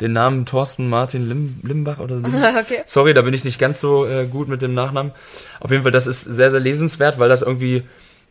den 0.00 0.12
Namen 0.12 0.44
Thorsten 0.44 0.88
Martin 0.88 1.28
Lim, 1.28 1.60
Limbach 1.62 2.00
oder 2.00 2.16
so. 2.16 2.26
okay. 2.60 2.82
Sorry, 2.86 3.14
da 3.14 3.22
bin 3.22 3.32
ich 3.32 3.44
nicht 3.44 3.60
ganz 3.60 3.78
so 3.78 4.04
äh, 4.04 4.26
gut 4.26 4.48
mit 4.48 4.60
dem 4.60 4.74
Nachnamen. 4.74 5.12
Auf 5.60 5.70
jeden 5.70 5.84
Fall, 5.84 5.92
das 5.92 6.08
ist 6.08 6.22
sehr, 6.22 6.50
sehr 6.50 6.58
lesenswert, 6.58 7.20
weil 7.20 7.28
das 7.28 7.42
irgendwie 7.42 7.84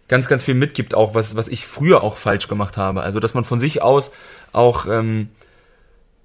ganz, 0.09 0.27
ganz 0.27 0.43
viel 0.43 0.55
mitgibt, 0.55 0.93
auch 0.93 1.15
was, 1.15 1.37
was 1.37 1.47
ich 1.47 1.65
früher 1.65 2.03
auch 2.03 2.17
falsch 2.17 2.49
gemacht 2.49 2.75
habe. 2.75 3.01
Also, 3.01 3.21
dass 3.21 3.33
man 3.33 3.45
von 3.45 3.61
sich 3.61 3.81
aus 3.81 4.11
auch 4.51 4.87
ähm, 4.87 5.29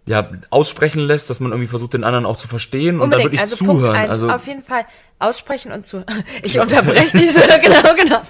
ja, 0.07 0.29
aussprechen 0.51 1.01
lässt, 1.01 1.31
dass 1.31 1.41
man 1.41 1.53
irgendwie 1.53 1.69
versucht, 1.69 1.93
den 1.93 2.05
anderen 2.05 2.27
auch 2.27 2.37
zu 2.37 2.49
verstehen 2.49 3.01
Unbedingt. 3.01 3.03
und 3.03 3.11
dann 3.13 3.23
wirklich 3.25 3.41
also 3.41 3.57
zuhören. 3.57 3.83
Punkt 3.83 3.99
eins, 3.99 4.11
also 4.11 4.31
auf 4.31 4.47
jeden 4.47 4.63
Fall 4.63 4.85
aussprechen 5.19 5.73
und 5.73 5.87
zu. 5.87 6.05
Ich 6.43 6.59
unterbreche 6.59 7.17
dich 7.17 7.33
so, 7.33 7.41
genau, 7.63 7.95
genau. 7.95 8.23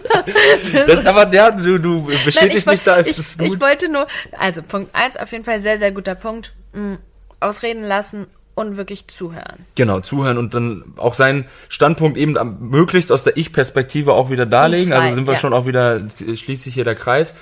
Das 0.86 1.06
aber, 1.06 1.32
ja, 1.32 1.50
du, 1.50 1.78
du 1.78 2.08
bestätigst 2.24 2.66
mich 2.66 2.82
da, 2.82 2.96
ist 2.96 3.18
es 3.18 3.38
gut. 3.38 3.46
Ich 3.46 3.60
wollte 3.60 3.90
nur, 3.90 4.06
also 4.38 4.62
Punkt 4.62 4.94
eins, 4.94 5.16
auf 5.16 5.30
jeden 5.32 5.44
Fall 5.44 5.60
sehr, 5.60 5.78
sehr 5.78 5.92
guter 5.92 6.14
Punkt. 6.14 6.52
Mm, 6.72 6.94
ausreden 7.40 7.82
lassen 7.84 8.26
und 8.54 8.76
wirklich 8.76 9.08
zuhören. 9.08 9.64
Genau, 9.74 10.00
zuhören 10.00 10.36
und 10.36 10.54
dann 10.54 10.84
auch 10.96 11.14
seinen 11.14 11.46
Standpunkt 11.68 12.18
eben 12.18 12.36
möglichst 12.60 13.10
aus 13.10 13.24
der 13.24 13.36
Ich-Perspektive 13.36 14.12
auch 14.12 14.30
wieder 14.30 14.44
darlegen. 14.44 14.88
Zwei, 14.88 14.98
also 14.98 15.14
sind 15.14 15.26
wir 15.26 15.34
ja. 15.34 15.38
schon 15.38 15.54
auch 15.54 15.66
wieder, 15.66 16.00
schließt 16.18 16.64
sich 16.64 16.74
hier 16.74 16.84
der 16.84 16.94
Kreis. 16.94 17.34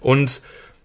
Und 0.00 0.40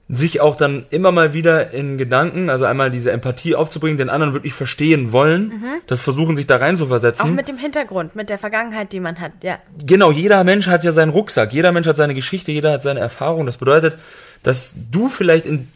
sich 0.10 0.40
auch 0.40 0.56
dann 0.56 0.86
immer 0.90 1.12
mal 1.12 1.34
wieder 1.34 1.72
in 1.72 1.98
Gedanken, 1.98 2.50
also 2.50 2.64
einmal 2.64 2.92
diese 2.92 3.12
Empathie 3.12 3.56
aufzubringen, 3.56 3.98
den 3.98 4.10
anderen 4.10 4.34
wirklich 4.34 4.54
verstehen 4.54 5.12
wollen, 5.12 5.50
mhm. 5.50 5.66
das 5.88 6.00
versuchen 6.00 6.38
sich 6.38 6.48
da 6.48 6.58
rein 6.58 6.78
zu 6.78 6.88
versetzen. 6.88 7.24
Auch 7.24 7.28
mit 7.28 7.50
dem 7.50 7.58
Hintergrund, 7.58 8.16
mit 8.16 8.30
der 8.30 8.38
Vergangenheit, 8.38 8.94
die 8.94 9.02
man 9.02 9.20
hat, 9.20 9.34
ja. 9.42 9.60
Genau, 9.86 10.12
jeder 10.12 10.44
Mensch 10.46 10.68
hat 10.68 10.86
ja 10.86 10.94
seinen 10.94 11.10
Rucksack, 11.10 11.54
jeder 11.54 11.74
Mensch 11.74 11.88
hat 11.88 11.98
seine 11.98 12.14
Geschichte, 12.14 12.54
jeder 12.54 12.72
hat 12.72 12.84
seine 12.84 13.02
Erfahrung. 13.02 13.46
Das 13.46 13.58
bedeutet, 13.58 13.98
dass 14.44 14.76
du 14.92 15.10
vielleicht 15.10 15.46
in 15.46 15.68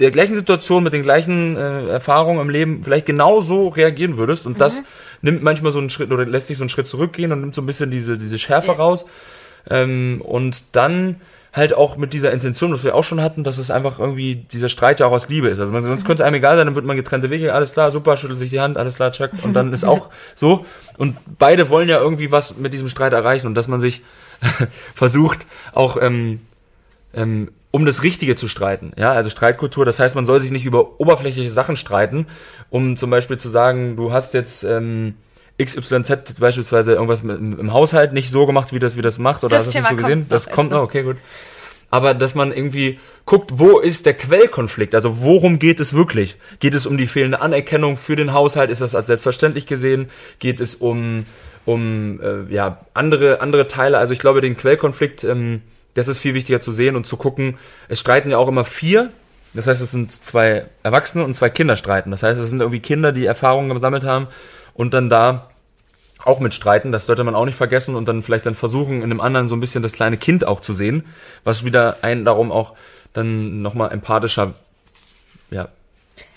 der 0.00 0.10
gleichen 0.10 0.34
Situation 0.34 0.82
mit 0.82 0.92
den 0.92 1.04
gleichen 1.04 1.56
äh, 1.56 1.88
Erfahrungen 1.88 2.40
im 2.40 2.50
Leben 2.50 2.82
vielleicht 2.82 3.06
genauso 3.06 3.68
reagieren 3.68 4.16
würdest 4.16 4.46
und 4.46 4.54
mhm. 4.54 4.58
das 4.58 4.82
nimmt 5.22 5.42
manchmal 5.42 5.72
so 5.72 5.78
einen 5.78 5.90
Schritt 5.90 6.10
oder 6.10 6.26
lässt 6.26 6.48
sich 6.48 6.58
so 6.58 6.64
einen 6.64 6.68
Schritt 6.68 6.86
zurückgehen 6.86 7.32
und 7.32 7.40
nimmt 7.40 7.54
so 7.54 7.62
ein 7.62 7.66
bisschen 7.66 7.90
diese 7.90 8.18
diese 8.18 8.38
Schärfe 8.38 8.72
ja. 8.72 8.74
raus 8.74 9.06
ähm, 9.70 10.20
und 10.22 10.76
dann 10.76 11.16
halt 11.56 11.74
auch 11.74 11.96
mit 11.96 12.12
dieser 12.12 12.32
Intention, 12.32 12.72
was 12.72 12.84
wir 12.84 12.94
auch 12.94 13.02
schon 13.02 13.22
hatten, 13.22 13.42
dass 13.42 13.56
es 13.56 13.70
einfach 13.70 13.98
irgendwie 13.98 14.34
dieser 14.36 14.68
Streit 14.68 15.00
ja 15.00 15.06
auch 15.06 15.12
aus 15.12 15.30
Liebe 15.30 15.48
ist. 15.48 15.58
Also 15.58 15.72
man, 15.72 15.82
sonst 15.82 16.04
könnte 16.04 16.22
es 16.22 16.26
einem 16.26 16.36
egal 16.36 16.56
sein, 16.56 16.66
dann 16.66 16.74
wird 16.74 16.84
man 16.84 16.96
getrennte 16.96 17.30
Wege, 17.30 17.54
alles 17.54 17.72
klar, 17.72 17.90
super, 17.90 18.18
schüttelt 18.18 18.38
sich 18.38 18.50
die 18.50 18.60
Hand, 18.60 18.76
alles 18.76 18.96
klar, 18.96 19.10
check 19.10 19.32
und 19.42 19.54
dann 19.54 19.72
ist 19.72 19.84
auch 19.84 20.10
so 20.34 20.66
und 20.98 21.16
beide 21.38 21.70
wollen 21.70 21.88
ja 21.88 21.98
irgendwie 21.98 22.30
was 22.30 22.58
mit 22.58 22.74
diesem 22.74 22.88
Streit 22.88 23.14
erreichen 23.14 23.46
und 23.46 23.54
dass 23.54 23.68
man 23.68 23.80
sich 23.80 24.02
versucht 24.94 25.46
auch 25.72 25.96
ähm, 26.00 26.40
ähm, 27.14 27.50
um 27.70 27.86
das 27.86 28.02
Richtige 28.02 28.36
zu 28.36 28.48
streiten. 28.48 28.92
Ja, 28.96 29.12
also 29.12 29.30
Streitkultur, 29.30 29.84
das 29.84 29.98
heißt, 29.98 30.14
man 30.14 30.26
soll 30.26 30.40
sich 30.40 30.50
nicht 30.50 30.66
über 30.66 31.00
oberflächliche 31.00 31.50
Sachen 31.50 31.76
streiten, 31.76 32.26
um 32.70 32.96
zum 32.96 33.10
Beispiel 33.10 33.38
zu 33.38 33.48
sagen, 33.48 33.96
du 33.96 34.12
hast 34.12 34.34
jetzt 34.34 34.62
ähm, 34.62 35.14
XYZ 35.62 36.38
beispielsweise 36.38 36.92
irgendwas 36.92 37.20
im, 37.22 37.72
Haushalt 37.72 38.12
nicht 38.12 38.30
so 38.30 38.46
gemacht, 38.46 38.72
wie 38.72 38.78
das 38.78 38.96
wie 38.96 39.02
das 39.02 39.18
macht, 39.18 39.42
oder 39.44 39.56
das 39.56 39.66
hast 39.66 39.74
du 39.74 39.78
das 39.80 39.90
nicht 39.90 39.98
so 39.98 40.04
gesehen? 40.04 40.26
Das 40.28 40.50
kommt 40.50 40.70
noch, 40.70 40.82
okay, 40.82 41.02
gut. 41.02 41.16
Aber 41.90 42.14
dass 42.14 42.34
man 42.34 42.52
irgendwie 42.52 42.98
guckt, 43.24 43.52
wo 43.54 43.78
ist 43.78 44.06
der 44.06 44.14
Quellkonflikt? 44.14 44.94
Also 44.94 45.22
worum 45.22 45.58
geht 45.58 45.78
es 45.80 45.94
wirklich? 45.94 46.36
Geht 46.58 46.74
es 46.74 46.84
um 46.84 46.98
die 46.98 47.06
fehlende 47.06 47.40
Anerkennung 47.40 47.96
für 47.96 48.16
den 48.16 48.32
Haushalt? 48.32 48.70
Ist 48.70 48.80
das 48.80 48.94
als 48.94 49.06
selbstverständlich 49.06 49.66
gesehen? 49.66 50.08
Geht 50.38 50.60
es 50.60 50.74
um 50.74 51.24
um 51.64 52.20
äh, 52.20 52.52
ja 52.52 52.80
andere 52.92 53.40
andere 53.40 53.66
Teile? 53.66 53.98
Also 53.98 54.12
ich 54.12 54.18
glaube, 54.18 54.40
den 54.40 54.56
Quellkonflikt 54.56 55.24
ähm, 55.24 55.62
das 55.96 56.08
ist 56.08 56.18
viel 56.18 56.34
wichtiger 56.34 56.60
zu 56.60 56.72
sehen 56.72 56.94
und 56.94 57.06
zu 57.06 57.16
gucken. 57.16 57.56
Es 57.88 58.00
streiten 58.00 58.30
ja 58.30 58.36
auch 58.36 58.48
immer 58.48 58.64
vier. 58.64 59.10
Das 59.54 59.66
heißt, 59.66 59.80
es 59.80 59.90
sind 59.90 60.12
zwei 60.12 60.66
Erwachsene 60.82 61.24
und 61.24 61.34
zwei 61.34 61.48
Kinder 61.48 61.76
streiten. 61.76 62.10
Das 62.10 62.22
heißt, 62.22 62.38
es 62.38 62.50
sind 62.50 62.60
irgendwie 62.60 62.80
Kinder, 62.80 63.12
die 63.12 63.24
Erfahrungen 63.24 63.72
gesammelt 63.72 64.04
haben 64.04 64.26
und 64.76 64.94
dann 64.94 65.10
da 65.10 65.50
auch 66.24 66.40
mitstreiten. 66.40 66.92
Das 66.92 67.06
sollte 67.06 67.24
man 67.24 67.34
auch 67.34 67.44
nicht 67.44 67.56
vergessen 67.56 67.94
und 67.94 68.06
dann 68.08 68.22
vielleicht 68.22 68.46
dann 68.46 68.54
versuchen, 68.54 69.02
in 69.02 69.10
dem 69.10 69.20
anderen 69.20 69.48
so 69.48 69.56
ein 69.56 69.60
bisschen 69.60 69.82
das 69.82 69.92
kleine 69.92 70.16
Kind 70.16 70.46
auch 70.46 70.60
zu 70.60 70.74
sehen, 70.74 71.04
was 71.44 71.64
wieder 71.64 71.98
einen 72.02 72.24
darum 72.24 72.50
auch 72.50 72.74
dann 73.12 73.62
nochmal 73.62 73.92
empathischer, 73.92 74.54
ja, 75.50 75.68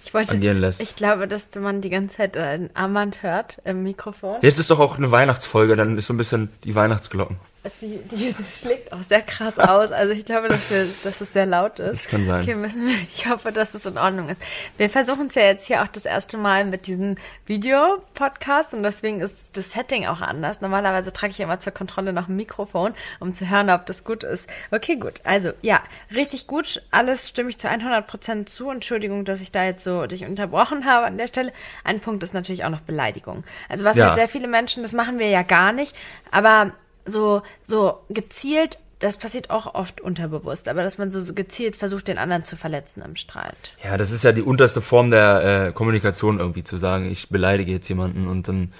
ich 0.05 0.13
wollte, 0.13 0.35
agieren 0.35 0.59
lässt. 0.59 0.81
Ich 0.81 0.95
glaube, 0.95 1.27
dass 1.27 1.47
man 1.59 1.81
die 1.81 1.89
ganze 1.89 2.17
Zeit 2.17 2.37
ein 2.37 2.69
Armband 2.73 3.21
hört 3.23 3.61
im 3.65 3.83
Mikrofon. 3.83 4.37
Jetzt 4.41 4.59
ist 4.59 4.71
doch 4.71 4.79
auch 4.79 4.97
eine 4.97 5.11
Weihnachtsfolge, 5.11 5.75
dann 5.75 5.97
ist 5.97 6.07
so 6.07 6.13
ein 6.13 6.17
bisschen 6.17 6.49
die 6.63 6.75
Weihnachtsglocken. 6.75 7.37
Die, 7.81 7.97
die, 7.97 8.33
das 8.37 8.59
schlägt 8.61 8.93
auch 8.93 9.03
sehr 9.03 9.21
krass 9.21 9.59
aus. 9.59 9.91
Also 9.91 10.13
ich 10.13 10.23
glaube, 10.25 10.47
dass, 10.47 10.69
wir, 10.71 10.85
dass 11.03 11.19
es 11.21 11.33
sehr 11.33 11.45
laut 11.45 11.79
ist. 11.79 12.05
Das 12.05 12.07
kann 12.07 12.25
sein. 12.25 12.41
Okay, 12.41 12.55
müssen 12.55 12.85
wir, 12.87 12.95
ich 13.13 13.29
hoffe, 13.29 13.51
dass 13.51 13.73
es 13.73 13.85
in 13.85 13.97
Ordnung 13.97 14.29
ist. 14.29 14.41
Wir 14.77 14.89
versuchen 14.89 15.27
es 15.27 15.35
ja 15.35 15.43
jetzt 15.43 15.67
hier 15.67 15.83
auch 15.83 15.87
das 15.87 16.05
erste 16.05 16.37
Mal 16.37 16.63
mit 16.65 16.87
diesem 16.87 17.15
Video-Podcast 17.45 18.73
und 18.73 18.83
deswegen 18.83 19.21
ist 19.21 19.57
das 19.57 19.71
Setting 19.71 20.05
auch 20.05 20.21
anders. 20.21 20.61
Normalerweise 20.61 21.11
trage 21.13 21.31
ich 21.31 21.39
immer 21.39 21.59
zur 21.59 21.73
Kontrolle 21.73 22.13
noch 22.13 22.27
ein 22.27 22.35
Mikrofon, 22.35 22.93
um 23.19 23.33
zu 23.33 23.49
hören, 23.49 23.69
ob 23.69 23.85
das 23.85 24.03
gut 24.03 24.23
ist. 24.23 24.49
Okay, 24.71 24.95
gut. 24.95 25.21
Also 25.23 25.51
ja, 25.61 25.81
richtig 26.13 26.47
gut. 26.47 26.81
Alles 26.91 27.27
stimme 27.29 27.49
ich 27.49 27.57
zu 27.57 27.69
100 27.69 28.07
Prozent 28.07 28.49
zu. 28.49 28.69
Entschuldigung, 28.69 29.25
dass 29.25 29.41
ich 29.41 29.51
da 29.51 29.63
jetzt 29.63 29.83
so 29.83 30.05
dich 30.07 30.25
unterbrochen 30.25 30.85
habe 30.85 31.05
an 31.05 31.17
der 31.17 31.27
Stelle. 31.27 31.51
Ein 31.83 31.99
Punkt 31.99 32.23
ist 32.23 32.33
natürlich 32.33 32.63
auch 32.63 32.69
noch 32.69 32.81
Beleidigung. 32.81 33.43
Also 33.67 33.85
was 33.85 33.97
Ja. 33.97 34.05
halt 34.07 34.15
sehr 34.15 34.27
viele 34.27 34.47
Menschen, 34.47 34.83
das 34.83 34.93
machen 34.93 35.19
wir 35.19 35.27
ja 35.29 35.43
gar 35.43 35.71
nicht, 35.71 35.95
aber 36.31 36.71
so, 37.09 37.41
so 37.63 37.99
gezielt, 38.09 38.79
das 38.99 39.17
passiert 39.17 39.49
auch 39.49 39.73
oft 39.75 40.01
unterbewusst, 40.01 40.67
aber 40.67 40.83
dass 40.83 40.97
man 40.97 41.09
so, 41.09 41.33
gezielt 41.33 41.77
versucht, 41.77 42.07
den 42.07 42.17
anderen 42.17 42.43
zu 42.43 42.55
verletzen 42.55 43.01
im 43.01 43.15
Streit. 43.15 43.73
Ja, 43.83 43.97
das 43.97 44.11
ist 44.11 44.23
ja 44.23 44.33
die 44.33 44.41
unterste 44.41 44.81
Form 44.81 45.09
der 45.09 45.67
äh, 45.67 45.71
Kommunikation 45.71 46.39
irgendwie, 46.39 46.63
zu 46.63 46.77
sagen, 46.77 47.09
ich 47.09 47.29
beleidige 47.29 47.71
jetzt 47.71 47.87
jemanden 47.87 48.27
und 48.27 48.47
dann 48.47 48.73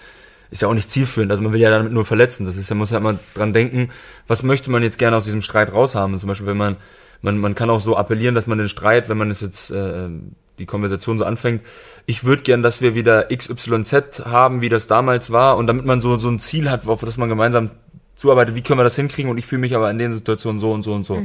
ist 0.51 0.61
ja 0.61 0.67
auch 0.67 0.73
nicht 0.73 0.89
zielführend. 0.89 1.31
Also 1.31 1.43
man 1.43 1.53
will 1.53 1.59
ja 1.59 1.69
damit 1.69 1.93
nur 1.93 2.05
verletzen. 2.05 2.45
Das 2.45 2.57
ist 2.57 2.69
ja, 2.69 2.75
muss 2.75 2.89
ja 2.89 2.97
immer 2.97 3.19
dran 3.33 3.53
denken, 3.53 3.89
was 4.27 4.43
möchte 4.43 4.71
man 4.71 4.83
jetzt 4.83 4.97
gerne 4.97 5.15
aus 5.15 5.25
diesem 5.25 5.41
Streit 5.41 5.73
raushaben. 5.73 6.17
Zum 6.17 6.27
Beispiel, 6.27 6.47
wenn 6.47 6.57
man, 6.57 6.75
man, 7.21 7.37
man 7.37 7.55
kann 7.55 7.69
auch 7.69 7.81
so 7.81 7.95
appellieren, 7.95 8.35
dass 8.35 8.47
man 8.47 8.57
den 8.57 8.69
Streit, 8.69 9.09
wenn 9.09 9.17
man 9.17 9.29
es 9.29 9.41
jetzt 9.41 9.69
äh, 9.69 10.09
die 10.57 10.65
Konversation 10.65 11.17
so 11.17 11.23
anfängt, 11.23 11.61
ich 12.05 12.23
würde 12.23 12.41
gern, 12.41 12.63
dass 12.63 12.81
wir 12.81 12.95
wieder 12.95 13.27
XYZ 13.33 14.25
haben, 14.25 14.61
wie 14.61 14.69
das 14.69 14.87
damals 14.87 15.31
war, 15.31 15.55
und 15.55 15.67
damit 15.67 15.85
man 15.85 16.01
so, 16.01 16.17
so 16.17 16.29
ein 16.29 16.39
Ziel 16.39 16.69
hat, 16.69 16.87
auf 16.87 17.01
das 17.01 17.17
man 17.17 17.29
gemeinsam 17.29 17.71
zuarbeitet, 18.19 18.53
wie 18.53 18.61
können 18.61 18.77
wir 18.79 18.83
das 18.83 18.97
hinkriegen 18.97 19.31
und 19.31 19.37
ich 19.37 19.45
fühle 19.45 19.61
mich 19.61 19.75
aber 19.75 19.89
in 19.89 19.97
den 19.97 20.13
Situationen 20.13 20.59
so 20.59 20.73
und 20.73 20.83
so 20.83 20.93
und 20.93 21.05
so. 21.05 21.23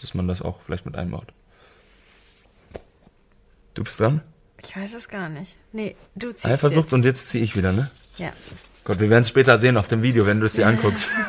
Dass 0.00 0.14
man 0.14 0.28
das 0.28 0.42
auch 0.42 0.60
vielleicht 0.64 0.86
mit 0.86 0.94
einbaut. 0.96 1.26
Du 3.74 3.82
bist 3.82 3.98
dran? 3.98 4.22
Ich 4.62 4.76
weiß 4.76 4.94
es 4.94 5.08
gar 5.08 5.28
nicht. 5.28 5.56
Nee, 5.72 5.96
du 6.14 6.30
ziehst 6.30 6.44
Er 6.44 6.56
versucht 6.56 6.86
jetzt. 6.86 6.92
und 6.92 7.04
jetzt 7.04 7.28
ziehe 7.30 7.42
ich 7.42 7.56
wieder, 7.56 7.72
ne? 7.72 7.90
Ja. 8.16 8.32
Gott, 8.84 9.00
wir 9.00 9.10
werden 9.10 9.22
es 9.22 9.28
später 9.28 9.58
sehen 9.58 9.76
auf 9.76 9.88
dem 9.88 10.02
Video, 10.02 10.24
wenn 10.26 10.38
du 10.38 10.46
es 10.46 10.52
dir 10.54 10.66
anguckst. 10.66 11.10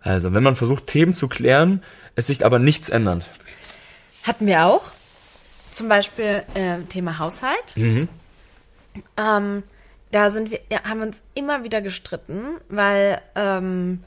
Also, 0.00 0.32
wenn 0.32 0.42
man 0.42 0.56
versucht, 0.56 0.86
Themen 0.86 1.12
zu 1.12 1.28
klären, 1.28 1.82
es 2.14 2.28
sich 2.28 2.46
aber 2.46 2.58
nichts 2.58 2.88
ändert. 2.88 3.24
Hatten 4.22 4.46
wir 4.46 4.64
auch. 4.64 4.82
Zum 5.70 5.88
Beispiel 5.88 6.44
äh, 6.54 6.78
Thema 6.88 7.18
Haushalt. 7.18 7.76
Mhm. 7.76 8.08
Ähm, 9.18 9.64
da 10.10 10.30
sind 10.30 10.50
wir, 10.50 10.60
ja, 10.70 10.84
haben 10.84 11.00
wir 11.00 11.06
uns 11.06 11.22
immer 11.34 11.64
wieder 11.64 11.82
gestritten, 11.82 12.56
weil 12.68 13.20
ähm, 13.34 14.04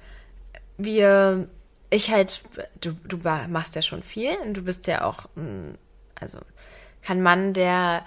wir, 0.78 1.48
ich 1.90 2.12
halt, 2.12 2.42
du, 2.80 2.94
du 3.04 3.18
machst 3.50 3.76
ja 3.76 3.82
schon 3.82 4.04
viel 4.04 4.36
und 4.44 4.56
du 4.56 4.64
bist 4.64 4.88
ja 4.88 5.04
auch, 5.04 5.26
also 6.20 6.40
kein 7.02 7.22
Mann, 7.22 7.54
der, 7.54 8.06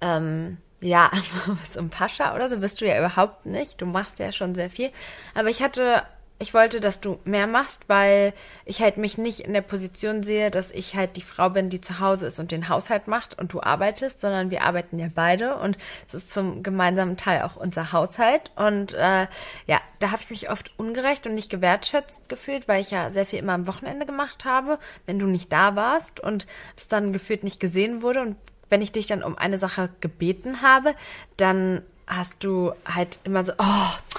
ähm, 0.00 0.58
ja, 0.80 1.10
so 1.70 1.80
ein 1.80 1.90
Pascha 1.90 2.34
oder 2.34 2.48
so 2.48 2.58
bist 2.58 2.80
du 2.80 2.86
ja 2.86 2.98
überhaupt 2.98 3.46
nicht. 3.46 3.80
Du 3.80 3.86
machst 3.86 4.18
ja 4.18 4.32
schon 4.32 4.54
sehr 4.54 4.70
viel. 4.70 4.90
Aber 5.34 5.48
ich 5.48 5.62
hatte, 5.62 6.02
ich 6.38 6.52
wollte, 6.52 6.80
dass 6.80 7.00
du 7.00 7.18
mehr 7.24 7.46
machst, 7.46 7.88
weil 7.88 8.34
ich 8.66 8.82
halt 8.82 8.98
mich 8.98 9.16
nicht 9.16 9.40
in 9.40 9.54
der 9.54 9.62
Position 9.62 10.22
sehe, 10.22 10.50
dass 10.50 10.70
ich 10.70 10.94
halt 10.94 11.16
die 11.16 11.22
Frau 11.22 11.48
bin, 11.48 11.70
die 11.70 11.80
zu 11.80 11.98
Hause 11.98 12.26
ist 12.26 12.38
und 12.38 12.50
den 12.50 12.68
Haushalt 12.68 13.08
macht 13.08 13.38
und 13.38 13.54
du 13.54 13.62
arbeitest, 13.62 14.20
sondern 14.20 14.50
wir 14.50 14.62
arbeiten 14.62 14.98
ja 14.98 15.08
beide 15.14 15.56
und 15.56 15.78
es 16.06 16.14
ist 16.14 16.30
zum 16.30 16.62
gemeinsamen 16.62 17.16
Teil 17.16 17.42
auch 17.42 17.56
unser 17.56 17.92
Haushalt. 17.92 18.50
Und 18.54 18.92
äh, 18.92 19.26
ja, 19.66 19.80
da 19.98 20.10
habe 20.10 20.22
ich 20.22 20.30
mich 20.30 20.50
oft 20.50 20.70
ungerecht 20.78 21.26
und 21.26 21.34
nicht 21.34 21.50
gewertschätzt 21.50 22.28
gefühlt, 22.28 22.68
weil 22.68 22.82
ich 22.82 22.90
ja 22.90 23.10
sehr 23.10 23.24
viel 23.24 23.38
immer 23.38 23.54
am 23.54 23.66
Wochenende 23.66 24.04
gemacht 24.04 24.44
habe, 24.44 24.78
wenn 25.06 25.18
du 25.18 25.26
nicht 25.26 25.50
da 25.52 25.74
warst 25.74 26.20
und 26.20 26.46
es 26.76 26.86
dann 26.86 27.14
gefühlt 27.14 27.44
nicht 27.44 27.60
gesehen 27.60 28.02
wurde 28.02 28.20
und 28.20 28.36
wenn 28.68 28.82
ich 28.82 28.92
dich 28.92 29.06
dann 29.06 29.22
um 29.22 29.38
eine 29.38 29.58
Sache 29.58 29.90
gebeten 30.00 30.60
habe, 30.60 30.94
dann 31.36 31.82
hast 32.06 32.44
du 32.44 32.72
halt 32.84 33.20
immer 33.24 33.44
so, 33.44 33.52
oh. 33.58 34.16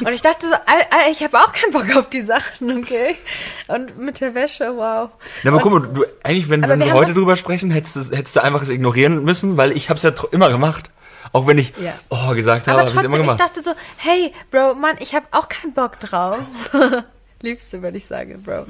Und 0.00 0.12
ich 0.12 0.22
dachte 0.22 0.46
so, 0.48 0.54
ich 1.10 1.22
habe 1.24 1.38
auch 1.38 1.52
keinen 1.52 1.72
Bock 1.72 1.96
auf 1.96 2.08
die 2.10 2.22
Sachen, 2.22 2.78
okay? 2.78 3.16
Und 3.68 3.98
mit 3.98 4.20
der 4.20 4.34
Wäsche, 4.34 4.72
wow. 4.76 5.10
Na, 5.42 5.50
aber 5.50 5.56
Und- 5.56 5.62
guck 5.62 5.72
mal, 5.72 5.88
du, 5.92 6.04
eigentlich, 6.22 6.48
wenn, 6.48 6.66
wenn 6.68 6.80
wir 6.80 6.92
heute 6.92 7.12
drüber 7.12 7.36
sprechen, 7.36 7.70
hättest 7.70 7.96
du, 7.96 8.00
hättest 8.16 8.36
du 8.36 8.42
einfach 8.42 8.62
es 8.62 8.68
ignorieren 8.68 9.24
müssen, 9.24 9.56
weil 9.56 9.72
ich 9.72 9.88
hab's 9.90 10.02
ja 10.02 10.10
tr- 10.10 10.32
immer 10.32 10.48
gemacht. 10.50 10.90
Auch 11.32 11.46
wenn 11.46 11.58
ich 11.58 11.72
Ja. 11.80 11.92
oh 12.10 12.34
gesagt 12.34 12.66
habe, 12.68 12.80
Aber 12.80 12.88
habe 12.88 12.88
ich 12.88 12.92
immer 12.92 13.02
trotzdem, 13.02 13.20
ich 13.20 13.26
gemacht. 13.26 13.40
dachte 13.40 13.62
so, 13.64 13.72
hey, 13.96 14.32
Bro, 14.50 14.74
Mann, 14.74 14.96
ich 15.00 15.14
habe 15.14 15.26
auch 15.32 15.48
keinen 15.48 15.72
Bock 15.74 15.98
drauf. 16.00 16.38
Liebst 17.46 17.72
du, 17.72 17.80
wenn 17.80 17.94
ich 17.94 18.04
sage, 18.04 18.38
Bro. 18.38 18.66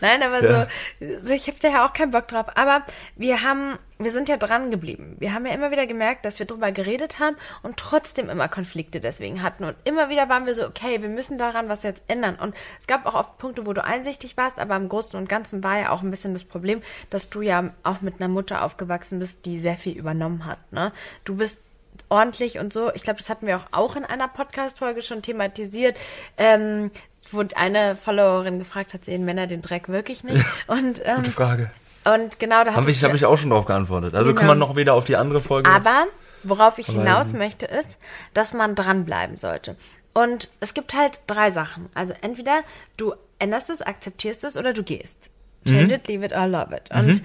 Nein, 0.00 0.20
aber 0.22 0.42
Ja. 0.42 0.66
so, 1.00 1.28
so, 1.28 1.32
ich 1.32 1.46
habe 1.46 1.58
da 1.60 1.68
ja 1.68 1.86
auch 1.86 1.92
keinen 1.92 2.10
Bock 2.10 2.26
drauf. 2.26 2.46
Aber 2.56 2.82
wir 3.14 3.42
haben, 3.42 3.78
wir 3.98 4.10
sind 4.10 4.28
ja 4.28 4.36
dran 4.36 4.72
geblieben. 4.72 5.14
Wir 5.20 5.32
haben 5.32 5.46
ja 5.46 5.54
immer 5.54 5.70
wieder 5.70 5.86
gemerkt, 5.86 6.24
dass 6.24 6.40
wir 6.40 6.46
drüber 6.46 6.72
geredet 6.72 7.20
haben 7.20 7.36
und 7.62 7.76
trotzdem 7.76 8.28
immer 8.28 8.48
Konflikte 8.48 8.98
deswegen 8.98 9.42
hatten. 9.42 9.62
Und 9.62 9.76
immer 9.84 10.08
wieder 10.08 10.28
waren 10.28 10.44
wir 10.44 10.56
so, 10.56 10.66
okay, 10.66 11.02
wir 11.02 11.08
müssen 11.08 11.38
daran 11.38 11.68
was 11.68 11.84
jetzt 11.84 12.02
ändern. 12.08 12.34
Und 12.34 12.56
es 12.80 12.88
gab 12.88 13.06
auch 13.06 13.14
oft 13.14 13.38
Punkte, 13.38 13.64
wo 13.64 13.72
du 13.72 13.84
einsichtig 13.84 14.36
warst, 14.36 14.58
aber 14.58 14.74
im 14.74 14.88
Großen 14.88 15.16
und 15.16 15.28
Ganzen 15.28 15.62
war 15.62 15.78
ja 15.78 15.90
auch 15.90 16.02
ein 16.02 16.10
bisschen 16.10 16.32
das 16.32 16.44
Problem, 16.44 16.82
dass 17.10 17.30
du 17.30 17.42
ja 17.42 17.70
auch 17.84 18.00
mit 18.00 18.16
einer 18.20 18.28
Mutter 18.28 18.64
aufgewachsen 18.64 19.20
bist, 19.20 19.46
die 19.46 19.60
sehr 19.60 19.76
viel 19.76 19.96
übernommen 19.96 20.46
hat. 20.46 20.58
Ne? 20.72 20.92
Du 21.24 21.36
bist 21.36 21.62
ordentlich 22.08 22.58
und 22.58 22.72
so. 22.72 22.92
Ich 22.94 23.02
glaube, 23.02 23.18
das 23.18 23.30
hatten 23.30 23.46
wir 23.46 23.56
auch, 23.56 23.66
auch 23.72 23.96
in 23.96 24.04
einer 24.04 24.28
Podcast-Folge 24.28 25.02
schon 25.02 25.22
thematisiert. 25.22 25.96
Ähm, 26.36 26.90
wo 27.32 27.44
eine 27.54 27.96
Followerin 27.96 28.58
gefragt 28.58 28.94
hat, 28.94 29.04
sehen 29.04 29.24
Männer 29.24 29.46
den 29.46 29.62
Dreck 29.62 29.88
wirklich 29.88 30.24
nicht? 30.24 30.44
Und, 30.66 31.00
ähm, 31.04 31.16
Gute 31.16 31.30
Frage. 31.30 31.70
und 32.04 32.38
genau 32.38 32.64
da 32.64 32.74
Habe 32.74 32.90
ich, 32.90 33.02
hab 33.04 33.14
ich 33.14 33.24
auch 33.26 33.36
schon 33.36 33.50
drauf 33.50 33.64
geantwortet. 33.66 34.14
Also 34.14 34.30
Genau. 34.30 34.38
kann 34.38 34.48
man 34.48 34.58
noch 34.58 34.76
wieder 34.76 34.94
auf 34.94 35.04
die 35.04 35.16
andere 35.16 35.40
Folge. 35.40 35.68
aber 35.70 36.06
worauf 36.44 36.78
ich 36.78 36.86
hinaus 36.86 37.32
möchte, 37.32 37.66
ist, 37.66 37.98
dass 38.34 38.52
man 38.52 38.74
dranbleiben 38.74 39.36
sollte. 39.36 39.76
Und 40.14 40.48
es 40.60 40.72
gibt 40.74 40.94
halt 40.94 41.20
drei 41.26 41.50
Sachen. 41.50 41.88
Also 41.94 42.14
entweder 42.22 42.62
du 42.96 43.14
änderst 43.38 43.68
es, 43.70 43.82
akzeptierst 43.82 44.44
es 44.44 44.56
oder 44.56 44.72
du 44.72 44.82
gehst. 44.82 45.28
Change 45.66 45.94
it, 45.96 46.06
leave 46.08 46.24
it 46.24 46.32
or 46.32 46.46
love 46.46 46.74
it. 46.74 46.90
Und, 46.94 47.22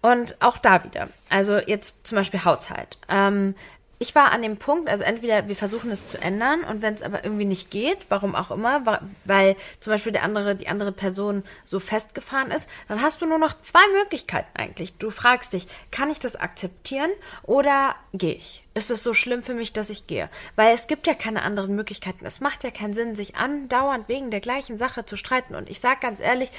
und 0.00 0.36
auch 0.40 0.56
da 0.56 0.82
wieder. 0.84 1.08
Also 1.28 1.58
jetzt 1.58 2.06
zum 2.06 2.16
Beispiel 2.16 2.42
Haushalt. 2.44 2.98
Ähm, 3.08 3.54
ich 3.98 4.14
war 4.14 4.32
an 4.32 4.42
dem 4.42 4.56
Punkt, 4.56 4.88
also 4.88 5.04
entweder 5.04 5.48
wir 5.48 5.56
versuchen 5.56 5.90
es 5.90 6.08
zu 6.08 6.20
ändern 6.20 6.64
und 6.64 6.82
wenn 6.82 6.94
es 6.94 7.02
aber 7.02 7.24
irgendwie 7.24 7.44
nicht 7.44 7.70
geht, 7.70 7.98
warum 8.08 8.34
auch 8.34 8.50
immer, 8.50 9.00
weil 9.24 9.56
zum 9.80 9.92
Beispiel 9.92 10.12
der 10.12 10.22
andere, 10.22 10.56
die 10.56 10.68
andere 10.68 10.92
Person 10.92 11.44
so 11.64 11.80
festgefahren 11.80 12.50
ist, 12.50 12.68
dann 12.88 13.02
hast 13.02 13.22
du 13.22 13.26
nur 13.26 13.38
noch 13.38 13.60
zwei 13.60 13.86
Möglichkeiten 13.98 14.50
eigentlich. 14.54 14.94
Du 14.98 15.10
fragst 15.10 15.52
dich, 15.52 15.66
kann 15.90 16.10
ich 16.10 16.18
das 16.18 16.36
akzeptieren 16.36 17.10
oder 17.42 17.94
gehe 18.12 18.34
ich? 18.34 18.64
Ist 18.74 18.90
es 18.90 19.04
so 19.04 19.14
schlimm 19.14 19.42
für 19.44 19.54
mich, 19.54 19.72
dass 19.72 19.90
ich 19.90 20.08
gehe? 20.08 20.28
Weil 20.56 20.74
es 20.74 20.88
gibt 20.88 21.06
ja 21.06 21.14
keine 21.14 21.42
anderen 21.42 21.76
Möglichkeiten. 21.76 22.26
Es 22.26 22.40
macht 22.40 22.64
ja 22.64 22.70
keinen 22.70 22.94
Sinn, 22.94 23.14
sich 23.14 23.36
andauernd 23.36 24.08
wegen 24.08 24.32
der 24.32 24.40
gleichen 24.40 24.78
Sache 24.78 25.04
zu 25.04 25.16
streiten. 25.16 25.54
Und 25.54 25.70
ich 25.70 25.78
sag 25.78 26.00
ganz 26.00 26.18
ehrlich, 26.18 26.50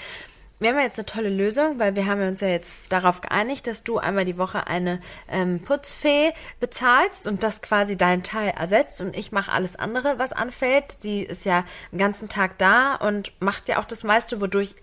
wir 0.65 0.71
haben 0.71 0.79
ja 0.79 0.85
jetzt 0.85 0.97
eine 0.97 1.05
tolle 1.05 1.29
Lösung, 1.29 1.77
weil 1.77 1.95
wir 1.95 2.07
haben 2.07 2.27
uns 2.27 2.41
ja 2.41 2.47
jetzt 2.47 2.73
darauf 2.89 3.21
geeinigt, 3.21 3.67
dass 3.67 3.83
du 3.83 3.99
einmal 3.99 4.25
die 4.25 4.39
Woche 4.39 4.65
eine 4.65 4.99
ähm, 5.29 5.59
Putzfee 5.59 6.33
bezahlst 6.59 7.27
und 7.27 7.43
das 7.43 7.61
quasi 7.61 7.95
dein 7.95 8.23
Teil 8.23 8.49
ersetzt 8.49 8.99
und 8.99 9.15
ich 9.15 9.31
mache 9.31 9.51
alles 9.51 9.75
andere, 9.75 10.17
was 10.17 10.33
anfällt. 10.33 10.95
Sie 10.97 11.21
ist 11.21 11.45
ja 11.45 11.65
den 11.91 11.99
ganzen 11.99 12.29
Tag 12.29 12.57
da 12.57 12.95
und 12.95 13.31
macht 13.39 13.69
ja 13.69 13.79
auch 13.79 13.85
das 13.85 14.03
meiste, 14.03 14.41
wodurch 14.41 14.73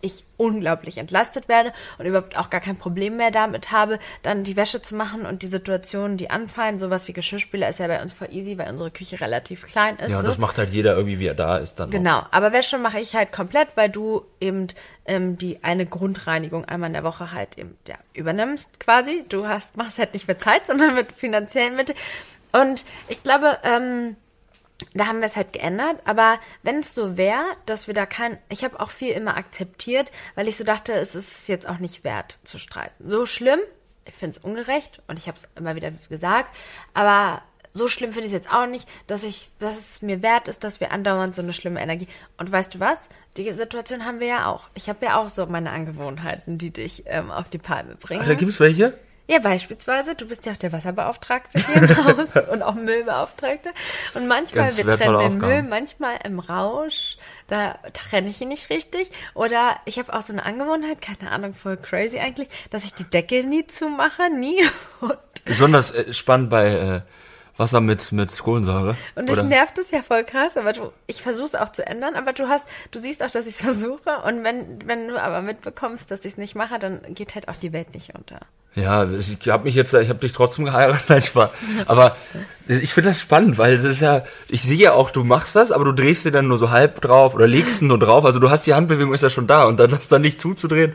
ich 0.00 0.24
unglaublich 0.36 0.98
entlastet 0.98 1.48
werde 1.48 1.72
und 1.98 2.06
überhaupt 2.06 2.36
auch 2.36 2.50
gar 2.50 2.60
kein 2.60 2.76
Problem 2.76 3.16
mehr 3.16 3.30
damit 3.30 3.72
habe, 3.72 3.98
dann 4.22 4.44
die 4.44 4.56
Wäsche 4.56 4.82
zu 4.82 4.94
machen 4.94 5.26
und 5.26 5.42
die 5.42 5.46
Situationen, 5.46 6.16
die 6.16 6.30
anfallen, 6.30 6.78
sowas 6.78 7.08
wie 7.08 7.12
Geschirrspüler 7.12 7.68
ist 7.68 7.78
ja 7.78 7.86
bei 7.86 8.00
uns 8.02 8.12
voll 8.12 8.28
easy, 8.30 8.58
weil 8.58 8.70
unsere 8.70 8.90
Küche 8.90 9.20
relativ 9.20 9.66
klein 9.66 9.96
ist. 9.96 10.10
ja, 10.10 10.20
so. 10.20 10.26
das 10.26 10.38
macht 10.38 10.58
halt 10.58 10.70
jeder 10.70 10.94
irgendwie, 10.94 11.18
wie 11.18 11.26
er 11.26 11.34
da 11.34 11.56
ist 11.58 11.76
dann. 11.76 11.90
Genau, 11.90 12.22
aber 12.30 12.52
Wäsche 12.52 12.78
mache 12.78 13.00
ich 13.00 13.14
halt 13.14 13.32
komplett, 13.32 13.68
weil 13.76 13.88
du 13.88 14.24
eben 14.40 14.66
ähm, 15.06 15.38
die 15.38 15.62
eine 15.62 15.86
Grundreinigung 15.86 16.64
einmal 16.64 16.88
in 16.88 16.94
der 16.94 17.04
Woche 17.04 17.32
halt 17.32 17.58
eben 17.58 17.76
ja, 17.88 17.96
übernimmst 18.12 18.80
quasi. 18.80 19.24
Du 19.28 19.46
hast 19.46 19.76
machst 19.76 19.98
halt 19.98 20.14
nicht 20.14 20.28
mit 20.28 20.40
Zeit, 20.40 20.66
sondern 20.66 20.94
mit 20.94 21.12
finanziellen 21.12 21.76
Mitteln. 21.76 21.98
Und 22.52 22.84
ich 23.08 23.22
glaube, 23.22 23.58
ähm, 23.64 24.16
da 24.94 25.06
haben 25.06 25.18
wir 25.18 25.26
es 25.26 25.36
halt 25.36 25.52
geändert. 25.52 26.00
Aber 26.04 26.38
wenn 26.62 26.78
es 26.80 26.94
so 26.94 27.16
wäre, 27.16 27.44
dass 27.66 27.86
wir 27.86 27.94
da 27.94 28.06
kein, 28.06 28.38
ich 28.48 28.64
habe 28.64 28.80
auch 28.80 28.90
viel 28.90 29.12
immer 29.12 29.36
akzeptiert, 29.36 30.10
weil 30.34 30.48
ich 30.48 30.56
so 30.56 30.64
dachte, 30.64 30.92
es 30.92 31.14
ist 31.14 31.48
jetzt 31.48 31.68
auch 31.68 31.78
nicht 31.78 32.04
wert 32.04 32.38
zu 32.44 32.58
streiten. 32.58 33.08
So 33.08 33.26
schlimm, 33.26 33.60
ich 34.04 34.14
finde 34.14 34.36
es 34.36 34.44
ungerecht 34.44 35.02
und 35.08 35.18
ich 35.18 35.28
habe 35.28 35.38
es 35.38 35.48
immer 35.56 35.74
wieder 35.74 35.90
gesagt, 35.90 36.54
aber 36.94 37.42
so 37.72 37.88
schlimm 37.88 38.12
finde 38.12 38.26
ich 38.26 38.32
es 38.32 38.44
jetzt 38.44 38.52
auch 38.52 38.66
nicht, 38.66 38.88
dass 39.06 39.22
ich, 39.22 39.50
dass 39.58 39.76
es 39.76 40.02
mir 40.02 40.22
wert 40.22 40.48
ist, 40.48 40.64
dass 40.64 40.80
wir 40.80 40.92
andauernd 40.92 41.34
so 41.34 41.42
eine 41.42 41.52
schlimme 41.52 41.80
Energie. 41.80 42.08
Und 42.38 42.50
weißt 42.50 42.74
du 42.74 42.80
was? 42.80 43.08
Die 43.36 43.50
Situation 43.52 44.06
haben 44.06 44.18
wir 44.18 44.28
ja 44.28 44.46
auch. 44.46 44.70
Ich 44.74 44.88
habe 44.88 45.04
ja 45.04 45.20
auch 45.20 45.28
so 45.28 45.44
meine 45.46 45.70
Angewohnheiten, 45.70 46.56
die 46.56 46.70
dich 46.70 47.04
ähm, 47.06 47.30
auf 47.30 47.48
die 47.50 47.58
Palme 47.58 47.96
bringen. 47.96 48.22
Ach, 48.22 48.26
da 48.26 48.34
gibt's 48.34 48.60
welche? 48.60 48.98
Ja, 49.28 49.40
beispielsweise, 49.40 50.14
du 50.14 50.26
bist 50.26 50.46
ja 50.46 50.52
auch 50.52 50.56
der 50.56 50.72
Wasserbeauftragte 50.72 51.58
hier 51.58 51.82
im 51.82 51.96
Haus 52.04 52.36
und 52.48 52.62
auch 52.62 52.74
Müllbeauftragte. 52.74 53.70
Und 54.14 54.28
manchmal, 54.28 54.66
Ganz 54.66 54.76
wir 54.76 54.84
trennen 54.84 55.18
den 55.18 55.38
Müll, 55.38 55.50
Aufgaben. 55.50 55.68
manchmal 55.68 56.18
im 56.24 56.38
Rausch, 56.38 57.16
da 57.48 57.74
trenne 57.92 58.28
ich 58.28 58.40
ihn 58.40 58.48
nicht 58.48 58.70
richtig. 58.70 59.10
Oder 59.34 59.76
ich 59.84 59.98
habe 59.98 60.14
auch 60.14 60.22
so 60.22 60.32
eine 60.32 60.44
Angewohnheit, 60.44 61.02
keine 61.02 61.32
Ahnung, 61.32 61.54
voll 61.54 61.76
crazy 61.76 62.20
eigentlich, 62.20 62.48
dass 62.70 62.84
ich 62.84 62.94
die 62.94 63.04
Decke 63.04 63.42
nie 63.42 63.66
zumache, 63.66 64.30
nie. 64.30 64.62
Und, 65.00 65.18
Besonders 65.44 65.90
äh, 65.90 66.12
spannend 66.14 66.50
bei 66.50 66.68
äh, 66.68 67.00
Wasser 67.58 67.80
mit, 67.80 68.12
mit 68.12 68.38
Kohlensäure. 68.38 68.96
und 69.14 69.28
dich 69.28 69.42
nervt 69.42 69.78
es 69.78 69.90
ja 69.90 70.02
voll 70.02 70.24
krass, 70.24 70.56
aber 70.58 70.72
du, 70.74 70.92
ich 71.06 71.22
versuche 71.22 71.46
es 71.46 71.54
auch 71.54 71.72
zu 71.72 71.86
ändern, 71.86 72.14
aber 72.14 72.32
du 72.34 72.48
hast, 72.48 72.66
du 72.90 72.98
siehst 72.98 73.22
auch, 73.24 73.30
dass 73.30 73.46
ich 73.46 73.54
es 73.54 73.60
versuche. 73.62 74.10
Und 74.26 74.44
wenn, 74.44 74.86
wenn 74.86 75.08
du 75.08 75.20
aber 75.20 75.40
mitbekommst, 75.42 76.10
dass 76.10 76.20
ich 76.26 76.32
es 76.32 76.38
nicht 76.38 76.54
mache, 76.54 76.78
dann 76.78 77.00
geht 77.14 77.34
halt 77.34 77.48
auch 77.48 77.54
die 77.56 77.72
Welt 77.72 77.94
nicht 77.94 78.14
unter. 78.14 78.40
Ja, 78.74 79.08
ich 79.10 79.38
habe 79.48 79.64
mich 79.64 79.74
jetzt, 79.74 79.94
ich 79.94 80.10
habe 80.10 80.18
dich 80.18 80.32
trotzdem 80.34 80.66
geheiratet, 80.66 81.04
nein, 81.08 81.22
Spaß. 81.22 81.48
Aber 81.86 82.14
ich 82.68 82.92
finde 82.92 83.08
das 83.08 83.22
spannend, 83.22 83.56
weil 83.56 83.76
das 83.78 83.86
ist 83.86 84.00
ja, 84.00 84.22
ich 84.48 84.62
sehe 84.62 84.76
ja 84.76 84.92
auch, 84.92 85.10
du 85.10 85.24
machst 85.24 85.56
das, 85.56 85.72
aber 85.72 85.86
du 85.86 85.92
drehst 85.92 86.26
dir 86.26 86.30
dann 86.32 86.48
nur 86.48 86.58
so 86.58 86.70
halb 86.70 87.00
drauf 87.00 87.34
oder 87.34 87.46
legst 87.46 87.80
ihn 87.80 87.88
nur 87.88 87.98
drauf. 87.98 88.26
Also 88.26 88.38
du 88.38 88.50
hast 88.50 88.66
die 88.66 88.74
Handbewegung 88.74 89.14
ist 89.14 89.22
ja 89.22 89.30
schon 89.30 89.46
da 89.46 89.64
und 89.64 89.78
dann 89.80 89.90
das 89.92 90.08
dann 90.08 90.20
nicht 90.20 90.38
zuzudrehen, 90.38 90.92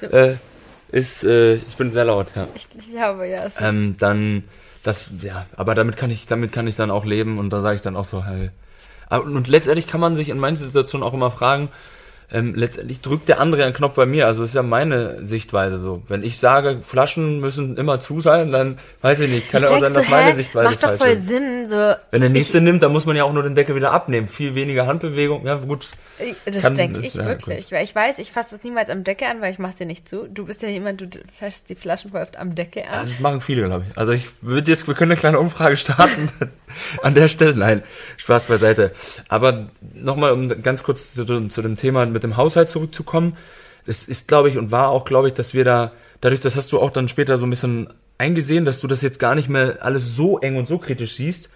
äh, 0.00 0.34
ist, 0.90 1.22
äh, 1.22 1.54
ich 1.54 1.76
bin 1.76 1.92
sehr 1.92 2.06
laut, 2.06 2.26
ja. 2.34 2.48
Ich, 2.56 2.66
ich 2.76 2.90
glaube, 2.90 3.28
ja. 3.28 3.44
es- 3.44 3.60
Ähm, 3.60 3.94
dann, 3.96 4.42
das, 4.82 5.10
ja, 5.22 5.46
aber 5.56 5.74
damit 5.74 5.96
kann 5.96 6.10
ich, 6.10 6.26
damit 6.26 6.52
kann 6.52 6.66
ich 6.66 6.76
dann 6.76 6.90
auch 6.90 7.04
leben 7.04 7.38
und 7.38 7.50
da 7.50 7.60
sage 7.60 7.76
ich 7.76 7.82
dann 7.82 7.96
auch 7.96 8.04
so, 8.04 8.24
hey. 8.24 8.50
Und 9.10 9.48
letztendlich 9.48 9.86
kann 9.86 10.00
man 10.00 10.14
sich 10.14 10.28
in 10.28 10.38
manchen 10.38 10.66
Situationen 10.66 11.06
auch 11.06 11.12
immer 11.12 11.30
fragen, 11.30 11.68
ähm, 12.32 12.54
letztendlich 12.54 13.00
drückt 13.00 13.28
der 13.28 13.40
andere 13.40 13.64
einen 13.64 13.74
Knopf 13.74 13.94
bei 13.94 14.06
mir. 14.06 14.26
Also 14.26 14.42
ist 14.42 14.54
ja 14.54 14.62
meine 14.62 15.26
Sichtweise 15.26 15.80
so. 15.80 16.02
Wenn 16.08 16.22
ich 16.22 16.38
sage, 16.38 16.78
Flaschen 16.80 17.40
müssen 17.40 17.76
immer 17.76 17.98
zu 18.00 18.20
sein, 18.20 18.52
dann 18.52 18.78
weiß 19.02 19.20
ich 19.20 19.30
nicht, 19.30 19.50
kann 19.50 19.62
Ich 19.64 19.68
ja 19.70 19.76
auch 19.76 19.80
sein, 19.80 19.94
dass 19.94 20.04
so, 20.04 20.10
meine 20.10 20.30
hä, 20.30 20.34
Sichtweise 20.36 20.70
Macht 20.70 20.82
doch 20.82 20.88
falsch 20.88 21.00
voll 21.00 21.08
ist. 21.10 21.26
Sinn, 21.26 21.66
so. 21.66 21.92
Wenn 22.10 22.20
der 22.20 22.30
nächste 22.30 22.60
nimmt, 22.60 22.82
dann 22.82 22.92
muss 22.92 23.06
man 23.06 23.16
ja 23.16 23.24
auch 23.24 23.32
nur 23.32 23.42
den 23.42 23.54
Deckel 23.54 23.74
wieder 23.74 23.92
abnehmen. 23.92 24.28
Viel 24.28 24.54
weniger 24.54 24.86
Handbewegung. 24.86 25.44
Ja, 25.46 25.56
gut. 25.56 25.86
Ich- 26.18 26.34
Das 26.44 26.72
denke 26.74 27.00
ich 27.00 27.14
ja, 27.14 27.24
wirklich, 27.26 27.72
weil 27.72 27.82
ich 27.82 27.94
weiß, 27.94 28.18
ich 28.18 28.30
fasse 28.30 28.54
das 28.54 28.62
niemals 28.64 28.90
am 28.90 29.04
Decke 29.04 29.26
an, 29.26 29.40
weil 29.40 29.52
ich 29.52 29.58
mache 29.58 29.74
dir 29.78 29.86
nicht 29.86 30.08
zu. 30.08 30.28
Du 30.28 30.44
bist 30.46 30.62
ja 30.62 30.68
jemand, 30.68 31.00
du 31.00 31.06
fährst 31.36 31.68
die 31.70 31.74
Flaschen 31.74 32.10
voll 32.10 32.20
oft 32.22 32.36
am 32.36 32.54
Decke 32.54 32.86
an. 32.88 33.06
Das 33.08 33.18
machen 33.20 33.40
viele, 33.40 33.64
glaube 33.64 33.84
ich. 33.88 33.96
Also 33.98 34.12
ich 34.12 34.26
würde 34.42 34.70
jetzt, 34.70 34.86
wir 34.86 34.94
können 34.94 35.12
eine 35.12 35.18
kleine 35.20 35.38
Umfrage 35.40 35.76
starten 35.76 36.28
an 37.02 37.14
der 37.14 37.28
Stelle. 37.28 37.56
Nein, 37.56 37.82
Spaß 38.18 38.46
beiseite. 38.46 38.92
Aber 39.28 39.70
nochmal, 39.94 40.32
um 40.32 40.62
ganz 40.62 40.82
kurz 40.82 41.14
zu, 41.14 41.24
dem- 41.24 41.50
zu 41.50 41.62
dem 41.62 41.76
Thema 41.76 42.04
mit 42.06 42.19
dem 42.24 42.36
Haushalt 42.36 42.68
zurückzukommen. 42.68 43.36
Es 43.86 44.04
ist, 44.04 44.28
glaube 44.28 44.48
ich, 44.48 44.58
und 44.58 44.70
war 44.70 44.88
auch, 44.90 45.04
glaube 45.04 45.28
ich, 45.28 45.34
dass 45.34 45.54
wir 45.54 45.64
da, 45.64 45.92
dadurch, 46.20 46.40
das 46.40 46.56
hast 46.56 46.70
du 46.72 46.80
auch 46.80 46.90
dann 46.90 47.08
später 47.08 47.38
so 47.38 47.46
ein 47.46 47.50
bisschen 47.50 47.88
eingesehen, 48.18 48.64
dass 48.64 48.80
du 48.80 48.86
das 48.86 49.00
jetzt 49.02 49.18
gar 49.18 49.34
nicht 49.34 49.48
mehr 49.48 49.78
alles 49.80 50.14
so 50.14 50.38
eng 50.38 50.56
und 50.56 50.66
so 50.68 50.78
kritisch 50.78 51.14
siehst, 51.14 51.48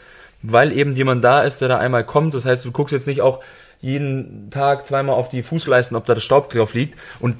weil 0.43 0.73
eben 0.73 0.95
jemand 0.95 1.23
da 1.23 1.43
ist, 1.43 1.61
der 1.61 1.69
da 1.69 1.79
einmal 1.79 2.05
kommt. 2.05 2.35
Das 2.35 2.45
heißt, 2.47 2.65
du 2.65 2.73
guckst 2.73 2.93
jetzt 2.93 3.07
nicht 3.07 3.21
auch 3.21 3.41
jeden 3.81 4.51
Tag 4.51 4.87
zweimal 4.87 5.15
auf 5.15 5.29
die 5.29 5.43
Fußleisten, 5.43 5.97
ob 5.97 6.07
da 6.07 6.15
das 6.15 6.25
Staub 6.25 6.49
drauf 6.51 6.73
liegt. 6.75 6.99
Und 7.21 7.37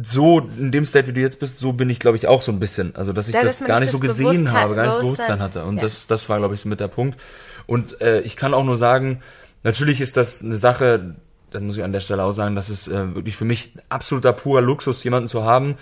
so 0.00 0.40
in 0.58 0.72
dem 0.72 0.84
State, 0.84 1.06
wie 1.06 1.12
du 1.12 1.20
jetzt 1.20 1.38
bist, 1.40 1.58
so 1.58 1.72
bin 1.72 1.88
ich, 1.88 2.00
glaube 2.00 2.16
ich, 2.18 2.26
auch 2.26 2.42
so 2.42 2.52
ein 2.52 2.58
bisschen. 2.58 2.94
Also, 2.96 3.12
dass 3.12 3.28
ich 3.28 3.34
Ja, 3.34 3.42
das 3.42 3.60
dass 3.60 3.68
gar 3.68 3.80
nicht 3.80 3.90
so 3.92 3.98
das 3.98 4.08
gesehen 4.08 4.26
Bewusstheit- 4.44 4.52
habe, 4.54 4.74
gar 4.74 4.82
nicht 4.86 4.96
das 4.96 5.02
Bewusstsein- 5.02 5.38
Bewusstsein 5.38 5.62
hatte. 5.62 5.68
Und 5.68 5.76
Ja. 5.76 5.82
das, 5.82 6.06
das 6.08 6.28
war, 6.28 6.38
glaube 6.38 6.54
ich, 6.54 6.60
so 6.60 6.68
mit 6.68 6.80
der 6.80 6.88
Punkt. 6.88 7.18
Und 7.66 8.00
äh, 8.00 8.20
ich 8.22 8.36
kann 8.36 8.52
auch 8.52 8.64
nur 8.64 8.76
sagen, 8.76 9.22
natürlich 9.62 10.00
ist 10.00 10.16
das 10.16 10.42
eine 10.42 10.58
Sache, 10.58 11.14
dann 11.50 11.66
muss 11.66 11.76
ich 11.76 11.84
an 11.84 11.92
der 11.92 12.00
Stelle 12.00 12.22
auch 12.24 12.32
sagen, 12.32 12.56
dass 12.56 12.68
es 12.68 12.88
äh, 12.88 13.14
wirklich 13.14 13.36
für 13.36 13.44
mich 13.44 13.72
absoluter 13.88 14.32
purer 14.32 14.60
Luxus, 14.62 15.02
jemanden 15.04 15.28
zu 15.28 15.44
haben, 15.44 15.76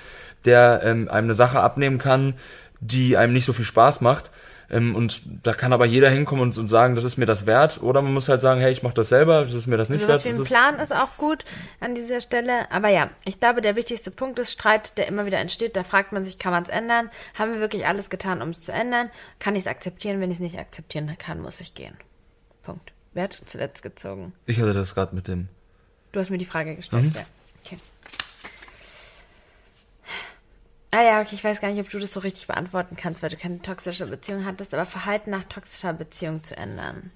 der 0.45 0.81
ähm, 0.85 1.09
einem 1.09 1.27
eine 1.27 1.35
Sache 1.35 1.61
abnehmen 1.61 1.99
kann, 1.99 2.35
die 2.81 3.17
einem 3.17 3.33
nicht 3.33 3.45
so 3.47 3.53
viel 3.53 3.65
Spaß 3.65 4.01
macht. 4.03 4.31
Ähm, 4.71 4.95
und 4.95 5.23
da 5.43 5.53
kann 5.53 5.73
aber 5.75 5.85
jeder 5.85 6.09
hinkommen 6.09 6.43
und, 6.43 6.57
und 6.57 6.69
sagen, 6.69 6.95
das 6.95 7.05
ist 7.05 7.19
mir 7.19 7.27
das 7.27 7.45
wert. 7.45 7.83
Oder 7.83 8.01
man 8.01 8.15
muss 8.15 8.29
halt 8.31 8.41
sagen, 8.41 8.61
hey, 8.63 8.73
ich 8.73 8.83
mache 8.83 8.95
das 8.95 9.11
selber, 9.11 9.43
das 9.43 9.53
ist 9.53 9.67
mir 9.67 9.77
das 9.77 9.91
nicht 9.91 10.01
Sowas 10.03 10.25
wert. 10.25 10.25
wie 10.25 10.29
Das 10.31 10.39
ein 10.39 10.43
ist- 10.43 10.49
Plan 10.49 10.79
ist 10.79 10.93
auch 10.95 11.17
gut 11.19 11.45
an 11.81 11.95
dieser 11.95 12.21
Stelle. 12.23 12.71
Aber 12.73 12.89
ja, 12.89 13.11
ich 13.27 13.39
glaube, 13.41 13.61
der 13.61 13.77
wichtigste 13.77 14.11
Punkt 14.11 14.39
ist 14.39 14.53
Streit, 14.53 14.97
der 14.97 15.07
immer 15.07 15.27
wieder 15.27 15.39
entsteht. 15.39 15.77
Da 15.77 15.83
fragt 15.85 16.13
man 16.13 16.25
sich, 16.25 16.39
kann 16.39 16.53
man 16.53 16.63
es 16.63 16.71
ändern? 16.71 17.11
Haben 17.39 17.53
wir 17.53 17.61
wirklich 17.61 17.87
alles 17.87 18.09
getan, 18.09 18.41
um 18.41 18.51
es 18.51 18.61
zu 18.63 18.73
ändern? 18.73 19.11
Kann 19.39 19.55
ich 19.55 19.61
es 19.65 19.67
akzeptieren? 19.67 20.21
Wenn 20.23 20.31
ich 20.31 20.37
es 20.39 20.43
nicht 20.43 20.59
akzeptieren 20.59 21.15
kann, 21.19 21.43
muss 21.43 21.61
ich 21.61 21.75
gehen. 21.75 21.97
Punkt. 22.63 22.93
Wer 23.15 23.25
hat 23.25 23.41
zuletzt 23.45 23.83
gezogen? 23.83 24.33
Ich 24.45 24.61
hatte 24.61 24.75
das 24.75 24.95
gerade 24.95 25.15
mit 25.15 25.29
dem. 25.29 25.49
Du 26.13 26.21
hast 26.21 26.31
mir 26.31 26.39
die 26.39 26.45
Frage 26.45 26.77
gestellt. 26.77 27.05
Mhm. 27.05 27.13
Ja. 27.15 27.25
Okay. 27.65 27.79
Ah 30.91 31.03
ja, 31.03 31.21
okay, 31.21 31.35
ich 31.35 31.43
weiß 31.43 31.61
gar 31.61 31.71
nicht, 31.71 31.81
ob 31.81 31.89
du 31.89 31.99
das 31.99 32.13
so 32.13 32.21
richtig 32.21 32.47
beantworten 32.47 32.97
kannst, 32.97 33.23
weil 33.23 33.31
du 33.31 33.37
keine 33.37 33.61
toxische 33.63 34.07
Beziehung 34.07 34.45
hattest, 34.45 34.75
aber 34.75 34.87
Verhalten 34.87 35.31
nach 35.31 35.45
toxischer 35.45 35.93
Beziehung 35.93 36.45
zu 36.45 36.57
ändern. 36.57 37.11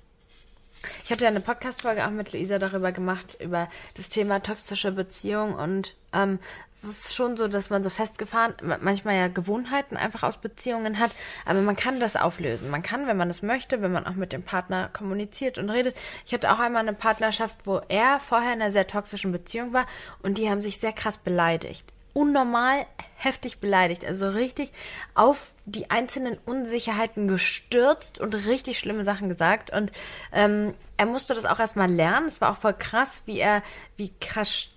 Ich 1.05 1.11
hatte 1.11 1.25
ja 1.25 1.31
eine 1.31 1.41
Podcast-Folge 1.41 2.05
auch 2.07 2.11
mit 2.11 2.33
Luisa 2.33 2.59
darüber 2.59 2.93
gemacht, 2.93 3.37
über 3.41 3.69
das 3.95 4.09
Thema 4.09 4.41
toxische 4.41 4.93
Beziehung 4.93 5.55
und 5.55 5.95
ähm, 6.13 6.39
es 6.83 6.89
ist 6.89 7.15
schon 7.15 7.37
so, 7.37 7.49
dass 7.49 7.71
man 7.71 7.83
so 7.83 7.91
festgefahren, 7.91 8.55
manchmal 8.81 9.17
ja 9.17 9.29
Gewohnheiten 9.29 9.97
einfach 9.97 10.23
aus 10.23 10.37
Beziehungen 10.37 10.99
hat, 10.99 11.11
aber 11.45 11.61
man 11.61 11.77
kann 11.77 11.99
das 11.99 12.15
auflösen. 12.15 12.71
Man 12.71 12.83
kann, 12.83 13.07
wenn 13.07 13.17
man 13.17 13.31
es 13.31 13.43
möchte, 13.43 13.83
wenn 13.83 13.91
man 13.91 14.07
auch 14.07 14.15
mit 14.15 14.33
dem 14.33 14.43
Partner 14.43 14.89
kommuniziert 14.93 15.59
und 15.59 15.71
redet. 15.71 15.97
Ich 16.25 16.33
hatte 16.33 16.53
auch 16.53 16.61
einmal 16.61 16.83
eine 16.83 16.95
Partnerschaft, 16.95 17.57
wo 17.65 17.81
er 17.89 18.21
vorher 18.21 18.55
in 18.55 18.63
einer 18.63 18.73
sehr 18.73 18.87
toxischen 18.87 19.33
Beziehung 19.33 19.73
war 19.73 19.87
und 20.23 20.39
die 20.39 20.49
haben 20.49 20.63
sich 20.63 20.79
sehr 20.79 20.93
krass 20.93 21.19
beleidigt 21.19 21.93
unnormal 22.13 22.87
heftig 23.17 23.59
beleidigt, 23.59 24.05
also 24.05 24.29
richtig 24.29 24.71
auf 25.15 25.53
die 25.67 25.91
einzelnen 25.91 26.39
Unsicherheiten 26.45 27.29
gestürzt 27.29 28.21
und 28.21 28.35
richtig 28.35 28.79
schlimme 28.79 29.05
Sachen 29.05 29.29
gesagt. 29.29 29.71
Und 29.71 29.93
ähm, 30.33 30.75
er 30.97 31.07
musste 31.07 31.35
das 31.35 31.45
auch 31.45 31.59
erstmal 31.59 31.91
lernen. 31.91 32.27
Es 32.27 32.41
war 32.41 32.53
auch 32.53 32.59
voll 32.59 32.75
krass, 32.75 33.23
wie 33.27 33.39
er, 33.39 33.63
wie 33.97 34.13
krass 34.21 34.69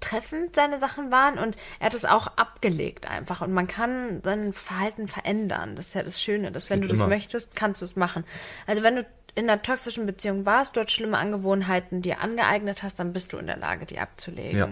treffend 0.00 0.54
seine 0.54 0.78
Sachen 0.78 1.10
waren 1.10 1.38
und 1.38 1.56
er 1.80 1.86
hat 1.86 1.94
es 1.94 2.04
auch 2.04 2.28
abgelegt 2.36 3.10
einfach 3.10 3.40
und 3.40 3.52
man 3.52 3.66
kann 3.66 4.20
sein 4.22 4.52
Verhalten 4.52 5.08
verändern. 5.08 5.74
Das 5.74 5.88
ist 5.88 5.94
ja 5.94 6.02
das 6.04 6.22
Schöne, 6.22 6.52
dass 6.52 6.70
wenn 6.70 6.82
du 6.82 6.88
das 6.88 7.00
immer. 7.00 7.08
möchtest, 7.08 7.56
kannst 7.56 7.80
du 7.80 7.84
es 7.84 7.96
machen. 7.96 8.24
Also 8.66 8.82
wenn 8.82 8.96
du 8.96 9.06
in 9.34 9.48
einer 9.48 9.62
toxischen 9.62 10.06
Beziehung 10.06 10.44
warst, 10.46 10.76
dort 10.76 10.90
schlimme 10.90 11.18
Angewohnheiten 11.18 12.02
dir 12.02 12.20
angeeignet 12.20 12.82
hast, 12.82 12.98
dann 12.98 13.12
bist 13.12 13.32
du 13.32 13.38
in 13.38 13.46
der 13.46 13.56
Lage, 13.56 13.86
die 13.86 13.98
abzulegen. 13.98 14.58
Ja. 14.58 14.68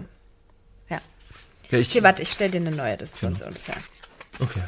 Ja, 1.71 1.79
ich, 1.79 1.91
Okay, 1.91 2.03
warte, 2.03 2.23
ich 2.23 2.31
stell 2.33 2.51
dir 2.51 2.61
eine 2.61 2.71
neue, 2.73 2.97
das 2.97 3.13
ist 3.15 3.21
sonst 3.21 3.43
unfair. 3.43 3.77
okay. 4.41 4.63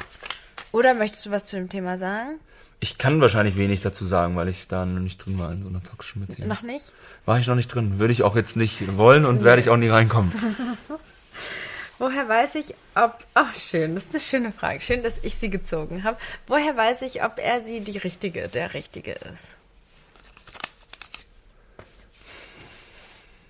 Oder 0.71 0.93
möchtest 0.93 1.25
du 1.25 1.31
was 1.31 1.43
zu 1.45 1.55
dem 1.57 1.69
Thema 1.69 1.97
sagen? 1.97 2.39
Ich 2.79 2.97
kann 2.97 3.21
wahrscheinlich 3.21 3.55
wenig 3.57 3.81
dazu 3.81 4.05
sagen, 4.05 4.35
weil 4.35 4.49
ich 4.49 4.67
da 4.67 4.85
noch 4.85 4.99
nicht 4.99 5.23
drin 5.23 5.39
war 5.39 5.51
in 5.51 5.63
so 5.63 5.69
einer 5.69 5.81
toxischen 5.83 6.25
Beziehung. 6.25 6.49
Noch 6.49 6.63
nicht? 6.63 6.91
War 7.25 7.39
ich 7.39 7.47
noch 7.47 7.55
nicht 7.55 7.67
drin. 7.73 7.99
Würde 7.99 8.11
ich 8.11 8.23
auch 8.23 8.35
jetzt 8.35 8.57
nicht 8.57 8.97
wollen 8.97 9.25
und 9.25 9.43
werde 9.43 9.61
ich 9.61 9.69
auch 9.69 9.77
nie 9.77 9.87
reinkommen. 9.87 10.33
Woher 11.99 12.27
weiß 12.27 12.55
ich, 12.55 12.73
ob. 12.95 13.23
Ach, 13.35 13.55
schön, 13.55 13.93
das 13.95 14.05
ist 14.05 14.11
eine 14.11 14.19
schöne 14.19 14.51
Frage. 14.51 14.81
Schön, 14.81 15.03
dass 15.03 15.19
ich 15.19 15.35
sie 15.35 15.49
gezogen 15.49 16.03
habe. 16.03 16.17
Woher 16.47 16.75
weiß 16.75 17.03
ich, 17.03 17.23
ob 17.23 17.37
er 17.37 17.63
sie 17.63 17.79
die 17.81 17.97
richtige, 17.99 18.49
der 18.49 18.73
richtige 18.73 19.13
ist? 19.13 19.55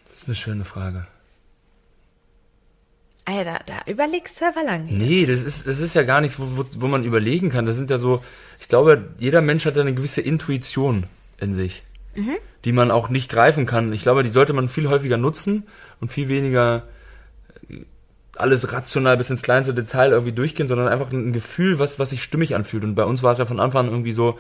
Das 0.10 0.22
ist 0.22 0.28
eine 0.28 0.36
schöne 0.36 0.66
Frage. 0.66 1.08
Ja, 3.28 3.44
da, 3.44 3.60
da 3.66 3.90
überlegst 3.90 4.42
du 4.42 4.46
aber 4.46 4.64
lange. 4.64 4.92
Nee, 4.92 5.26
das 5.26 5.44
ist, 5.44 5.66
das 5.66 5.80
ist 5.80 5.94
ja 5.94 6.04
gar 6.04 6.20
nichts, 6.20 6.40
wo, 6.40 6.58
wo, 6.58 6.66
wo 6.78 6.88
man 6.88 7.06
überlegen 7.06 7.50
kann. 7.50 7.66
Das 7.66 7.78
sind 7.78 7.90
ja 7.90 7.98
so, 7.98 8.24
ich 8.60 8.68
glaube, 8.68 9.10
jeder 9.18 9.42
Mensch 9.42 9.66
hat 9.66 9.76
ja 9.76 9.82
eine 9.82 9.94
gewisse 9.94 10.22
Intuition 10.22 11.06
in 11.40 11.54
sich, 11.54 11.84
die 12.66 12.74
man 12.74 12.92
auch 12.92 13.10
nicht 13.10 13.30
greifen 13.30 13.66
kann. 13.66 13.94
Ich 13.94 14.02
glaube, 14.02 14.24
die 14.24 14.30
sollte 14.30 14.54
man 14.54 14.68
viel 14.68 14.90
häufiger 14.90 15.18
nutzen 15.18 15.64
und 16.02 16.12
viel 16.12 16.28
weniger 16.28 16.84
äh, 17.70 17.86
alles 18.36 18.74
rational 18.74 19.16
bis 19.16 19.30
ins 19.30 19.42
kleinste 19.42 19.74
Detail 19.74 20.12
irgendwie 20.12 20.34
durchgehen, 20.34 20.68
sondern 20.68 20.90
einfach 20.90 21.12
ein 21.12 21.34
Gefühl, 21.34 21.80
was, 21.80 22.00
was 22.00 22.10
sich 22.10 22.24
stimmig 22.24 22.56
anfühlt. 22.56 22.84
Und 22.84 22.96
bei 22.96 23.06
uns 23.06 23.24
war 23.24 23.32
es 23.32 23.38
ja 23.38 23.46
von 23.46 23.60
Anfang 23.60 23.86
an 23.86 23.92
irgendwie 23.92 24.14
so, 24.14 24.38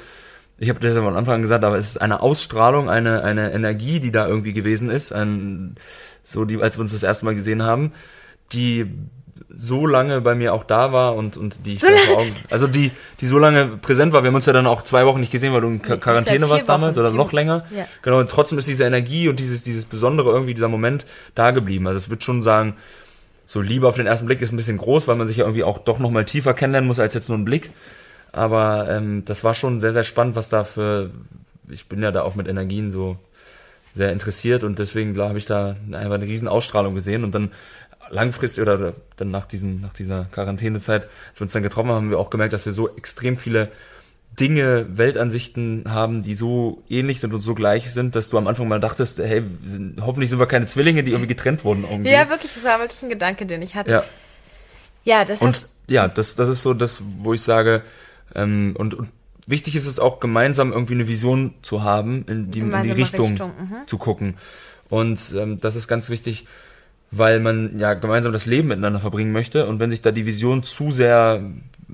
ich 0.58 0.69
habe 0.69 0.80
das 0.80 0.96
ja 0.96 1.02
von 1.02 1.15
Anfang 1.15 1.36
an 1.36 1.41
gesagt, 1.41 1.63
aber 1.63 1.78
es 1.78 1.88
ist 1.88 2.02
eine 2.02 2.22
Ausstrahlung, 2.22 2.89
eine, 2.89 3.24
eine 3.24 3.54
Energie, 3.54 4.00
die 4.00 4.12
da 4.12 4.28
irgendwie 4.28 4.54
gewesen 4.54 4.89
ist, 4.89 5.13
ein, 5.13 5.76
so 6.24 6.43
die, 6.46 6.62
als 6.62 6.78
wir 6.78 6.82
uns 6.82 6.91
das 6.91 7.04
erste 7.04 7.26
Mal 7.26 7.36
gesehen 7.36 7.63
haben, 7.63 7.93
die 8.54 8.86
so 9.56 9.86
lange 9.86 10.20
bei 10.22 10.34
mir 10.34 10.54
auch 10.54 10.63
da 10.63 10.92
war 10.94 11.16
und, 11.16 11.38
und 11.38 11.66
die 11.68 11.76
ich 11.76 11.82
So 11.82 11.88
Augen, 12.18 12.36
also 12.50 12.66
die, 12.66 12.92
die 13.20 13.28
so 13.28 13.38
lange 13.38 13.68
präsent 13.68 14.12
war. 14.12 14.24
Wir 14.24 14.30
haben 14.30 14.36
uns 14.36 14.48
ja 14.48 14.54
dann 14.54 14.66
auch 14.66 14.84
zwei 14.84 15.06
Wochen 15.06 15.20
nicht 15.20 15.32
gesehen, 15.32 15.54
weil 15.54 15.62
du 15.62 15.68
in 15.68 15.82
Quar- 15.82 15.98
Quarantäne 15.98 16.50
warst 16.50 16.63
vier 16.63 16.68
damals 16.68 16.96
Wochen. 16.98 17.06
oder 17.06 17.12
noch 17.16 17.28
Wochen. 17.28 17.36
länger. 17.36 17.66
Ja. 17.76 17.86
Genau, 18.02 18.20
und 18.20 18.30
trotzdem 18.32 18.58
ist 18.58 18.68
diese 18.68 18.84
Energie 18.84 19.28
und 19.30 19.39
dieses, 19.39 19.62
dieses 19.62 19.86
Besondere 19.86 20.32
irgendwie, 20.32 20.56
dieser 20.56 20.70
Moment 20.70 21.06
da 21.36 21.52
geblieben. 21.52 21.86
Also 21.86 21.98
es 21.98 22.10
wird 22.10 22.24
schon 22.24 22.42
sagen, 22.42 22.76
so 23.46 23.62
Liebe 23.62 23.88
auf 23.88 23.96
den 23.96 24.08
ersten 24.08 24.26
Blick 24.26 24.42
ist 24.42 24.52
ein 24.52 24.58
bisschen 24.58 24.78
groß, 24.78 25.08
weil 25.08 25.18
man 25.18 25.28
sich 25.28 25.38
ja 25.38 25.44
irgendwie 25.46 25.63
auch 25.63 25.78
doch 25.78 26.00
nochmal 26.00 26.26
tiefer 26.26 26.56
kennenlernen 26.56 26.88
muss 26.88 27.00
als 27.00 27.13
jetzt 27.13 27.30
nur 27.30 27.38
ein 27.38 27.46
Blick. 27.46 27.70
Aber 28.32 28.88
ähm, 28.89 29.24
das 29.26 29.44
war 29.44 29.54
schon 29.54 29.80
sehr, 29.80 29.94
sehr 29.94 30.04
spannend, 30.04 30.36
was 30.36 30.50
da 30.50 30.63
für, 30.63 31.12
ich 31.70 31.88
bin 31.88 32.02
ja 32.02 32.12
da 32.12 32.24
auch 32.24 32.34
mit 32.34 32.48
Energien 32.48 32.89
so 32.89 33.18
sehr 33.96 34.12
interessiert 34.12 34.63
und 34.63 34.80
deswegen 34.80 35.13
glaube 35.13 35.38
ich 35.38 35.46
da 35.46 35.76
einfach 35.92 36.16
eine 36.16 36.26
riesen 36.26 36.48
Ausstrahlung 36.48 36.96
gesehen 36.96 37.24
und 37.24 37.36
dann 37.36 37.52
langfristig 38.10 38.62
oder 38.62 38.94
dann 39.18 39.32
nach, 39.32 39.46
diesen, 39.46 39.82
nach 39.82 39.94
dieser 39.94 40.26
Quarantänezeit, 40.32 41.04
als 41.04 41.39
wir 41.39 41.46
uns 41.46 41.54
dann 41.54 41.63
getroffen 41.63 41.89
haben, 41.89 41.96
haben 41.96 42.10
wir 42.10 42.20
auch 42.20 42.30
gemerkt, 42.30 42.54
dass 42.54 42.66
wir 42.66 42.74
so 42.74 42.96
extrem 42.96 43.38
viele 43.38 43.72
Dinge, 44.39 44.88
Weltansichten 44.98 45.84
haben, 45.89 46.24
die 46.24 46.34
so 46.34 46.82
ähnlich 46.89 47.20
sind 47.20 47.34
und 47.34 47.42
so 47.42 47.54
gleich 47.54 47.94
sind, 47.94 48.16
dass 48.16 48.30
du 48.30 48.38
am 48.38 48.48
Anfang 48.48 48.68
mal 48.68 48.80
dachtest, 48.80 49.20
hey, 49.20 49.44
hoffentlich 50.02 50.32
sind 50.32 50.39
wir 50.39 50.48
keine 50.48 50.66
Zwillinge, 50.66 51.04
die 51.04 51.12
irgendwie 51.12 51.28
getrennt 51.28 51.63
wurden. 51.63 51.84
Irgendwie. 51.84 52.12
Ja, 52.12 52.30
wirklich, 52.30 52.54
das 52.54 52.63
war 52.63 52.80
wirklich 52.80 53.04
ein 53.04 53.10
Gedanke, 53.10 53.46
den 53.46 53.62
ich 53.62 53.76
hatte. 53.76 53.92
Ja. 53.92 54.04
Ja, 55.06 55.26
das 55.26 55.41
Und 55.41 55.49
heißt, 55.49 55.70
ja, 55.88 56.08
das, 56.08 56.36
das 56.36 56.47
ist 56.47 56.62
so 56.62 56.74
das, 56.74 57.04
wo 57.20 57.34
ich 57.34 57.41
sage, 57.41 57.84
ähm, 58.36 58.74
und, 58.78 58.93
und 58.95 59.10
wichtig 59.45 59.76
ist 59.76 59.86
es 59.86 59.99
auch, 59.99 60.20
gemeinsam 60.20 60.72
irgendwie 60.72 60.93
eine 60.93 61.08
Vision 61.08 61.54
zu 61.62 61.84
haben, 61.84 62.26
in 62.28 62.51
die, 62.51 62.60
in 62.60 62.84
die 62.84 62.91
Richtung, 62.91 63.32
Richtung, 63.32 63.49
mhm. 63.49 63.88
zu 63.88 63.97
gucken. 63.97 64.36
Und 64.89 65.34
ähm, 65.38 65.60
das 65.60 65.76
ist 65.76 65.88
ganz 65.88 66.10
wichtig, 66.10 66.47
weil 67.16 67.39
man 67.39 67.78
ja 67.78 67.93
gemeinsam 67.93 68.32
das 68.32 68.45
Leben 68.45 68.70
miteinander 68.70 68.99
verbringen 68.99 69.32
möchte. 69.32 69.68
Und 69.68 69.80
wenn 69.80 69.91
sich 69.91 70.01
da 70.01 70.11
die 70.11 70.26
Vision 70.26 70.64
zu 70.64 70.89
sehr 70.89 71.41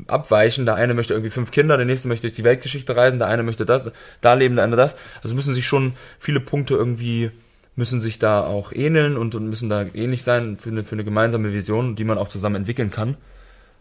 abweichen, 0.07 0.65
der 0.65 0.75
eine 0.75 0.93
möchte 0.93 1.13
irgendwie 1.13 1.29
fünf 1.29 1.51
Kinder, 1.51 1.75
der 1.75 1.85
nächste 1.85 2.07
möchte 2.07 2.27
durch 2.27 2.35
die 2.35 2.43
Weltgeschichte 2.43 2.95
reisen, 2.95 3.19
der 3.19 3.27
eine 3.27 3.43
möchte 3.43 3.65
das, 3.65 3.91
da 4.21 4.33
leben, 4.33 4.55
der 4.55 4.63
andere 4.63 4.81
das. 4.81 4.95
Also 5.21 5.35
müssen 5.35 5.53
sich 5.53 5.67
schon 5.67 5.93
viele 6.19 6.39
Punkte 6.39 6.75
irgendwie 6.75 7.31
müssen 7.75 8.01
sich 8.01 8.19
da 8.19 8.43
auch 8.43 8.73
ähneln 8.73 9.15
und, 9.15 9.35
und 9.35 9.47
müssen 9.47 9.69
da 9.69 9.85
ähnlich 9.93 10.23
sein 10.23 10.57
für 10.57 10.69
eine, 10.69 10.83
für 10.83 10.95
eine 10.95 11.05
gemeinsame 11.05 11.53
Vision, 11.53 11.95
die 11.95 12.03
man 12.03 12.17
auch 12.17 12.27
zusammen 12.27 12.57
entwickeln 12.57 12.91
kann. 12.91 13.15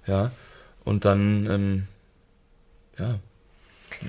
Ja. 0.07 0.31
Und 0.85 1.05
dann, 1.05 1.47
ähm, 1.51 1.83
ja, 2.97 3.19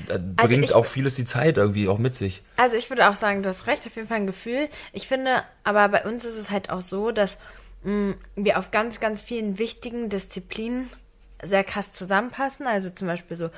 da 0.08 0.16
Also 0.38 0.54
bringt 0.54 0.66
ich- 0.66 0.74
auch 0.76 0.86
vieles 0.86 1.16
die 1.16 1.26
Zeit 1.26 1.58
irgendwie 1.58 1.88
auch 1.88 1.98
mit 1.98 2.16
sich. 2.16 2.42
Also 2.58 2.76
ich 2.78 2.90
würde 2.90 3.10
auch 3.10 3.16
sagen, 3.16 3.44
du 3.44 3.50
hast 3.50 3.68
recht, 3.68 3.86
auf 3.86 3.96
jeden 3.96 4.08
Fall 4.08 4.18
ein 4.18 4.28
Gefühl. 4.28 4.70
Ich 4.94 5.08
finde, 5.08 5.44
aber 5.64 5.88
bei 5.90 6.04
uns 6.06 6.26
ist 6.26 6.38
es 6.38 6.52
halt 6.52 6.70
auch 6.70 6.82
so, 6.82 7.12
dass 7.12 7.40
mh, 7.84 8.16
wir 8.36 8.60
auf 8.60 8.72
ganz, 8.72 9.00
ganz 9.00 9.22
vielen 9.22 9.58
wichtigen 9.60 10.10
Disziplinen 10.10 10.90
sehr 11.44 11.64
krass 11.64 11.92
zusammenpassen. 11.92 12.68
Also 12.68 12.90
zum 12.90 13.08
Beispiel 13.08 13.38
so 13.38 13.50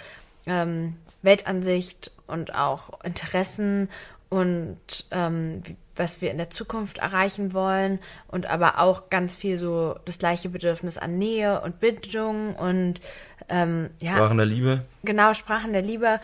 ähm, 0.46 0.96
Weltansicht 1.24 2.12
und 2.28 2.54
auch 2.56 3.04
Interessen 3.04 3.90
und 4.30 4.78
ähm, 5.12 5.64
was 5.96 6.22
wir 6.22 6.32
in 6.32 6.38
der 6.38 6.50
Zukunft 6.50 7.00
erreichen 7.00 7.54
wollen 7.54 8.00
und 8.30 8.46
aber 8.46 8.80
auch 8.80 9.10
ganz 9.10 9.36
viel 9.36 9.58
so 9.58 9.96
das 10.06 10.18
gleiche 10.20 10.48
Bedürfnis 10.50 10.98
an 10.98 11.18
Nähe 11.18 11.62
und 11.62 11.80
Bildung 11.80 12.56
und 12.56 13.02
ähm, 13.50 13.90
ja, 14.02 14.14
Sprachen 14.14 14.38
der 14.38 14.46
Liebe. 14.46 14.86
genau, 15.04 15.34
Sprachen 15.34 15.74
der 15.74 15.82
Liebe. 15.82 16.20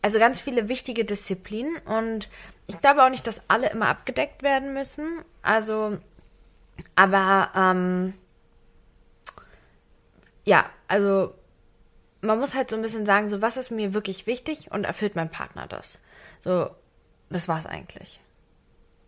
Also 0.00 0.18
ganz 0.18 0.40
viele 0.40 0.68
wichtige 0.68 1.04
Disziplinen 1.04 1.76
und 1.84 2.28
ich 2.66 2.80
glaube 2.80 3.04
auch 3.04 3.08
nicht, 3.08 3.26
dass 3.26 3.48
alle 3.48 3.70
immer 3.70 3.86
abgedeckt 3.86 4.42
werden 4.42 4.72
müssen. 4.72 5.20
Also, 5.42 5.98
aber 6.96 7.50
ähm, 7.54 8.14
ja, 10.44 10.68
also 10.88 11.34
man 12.20 12.38
muss 12.38 12.54
halt 12.54 12.70
so 12.70 12.76
ein 12.76 12.82
bisschen 12.82 13.06
sagen, 13.06 13.28
so 13.28 13.42
was 13.42 13.56
ist 13.56 13.70
mir 13.70 13.94
wirklich 13.94 14.26
wichtig 14.26 14.70
und 14.72 14.84
erfüllt 14.84 15.14
mein 15.14 15.30
Partner 15.30 15.66
das. 15.68 16.00
So, 16.40 16.70
das 17.30 17.46
war's 17.46 17.66
eigentlich. 17.66 18.20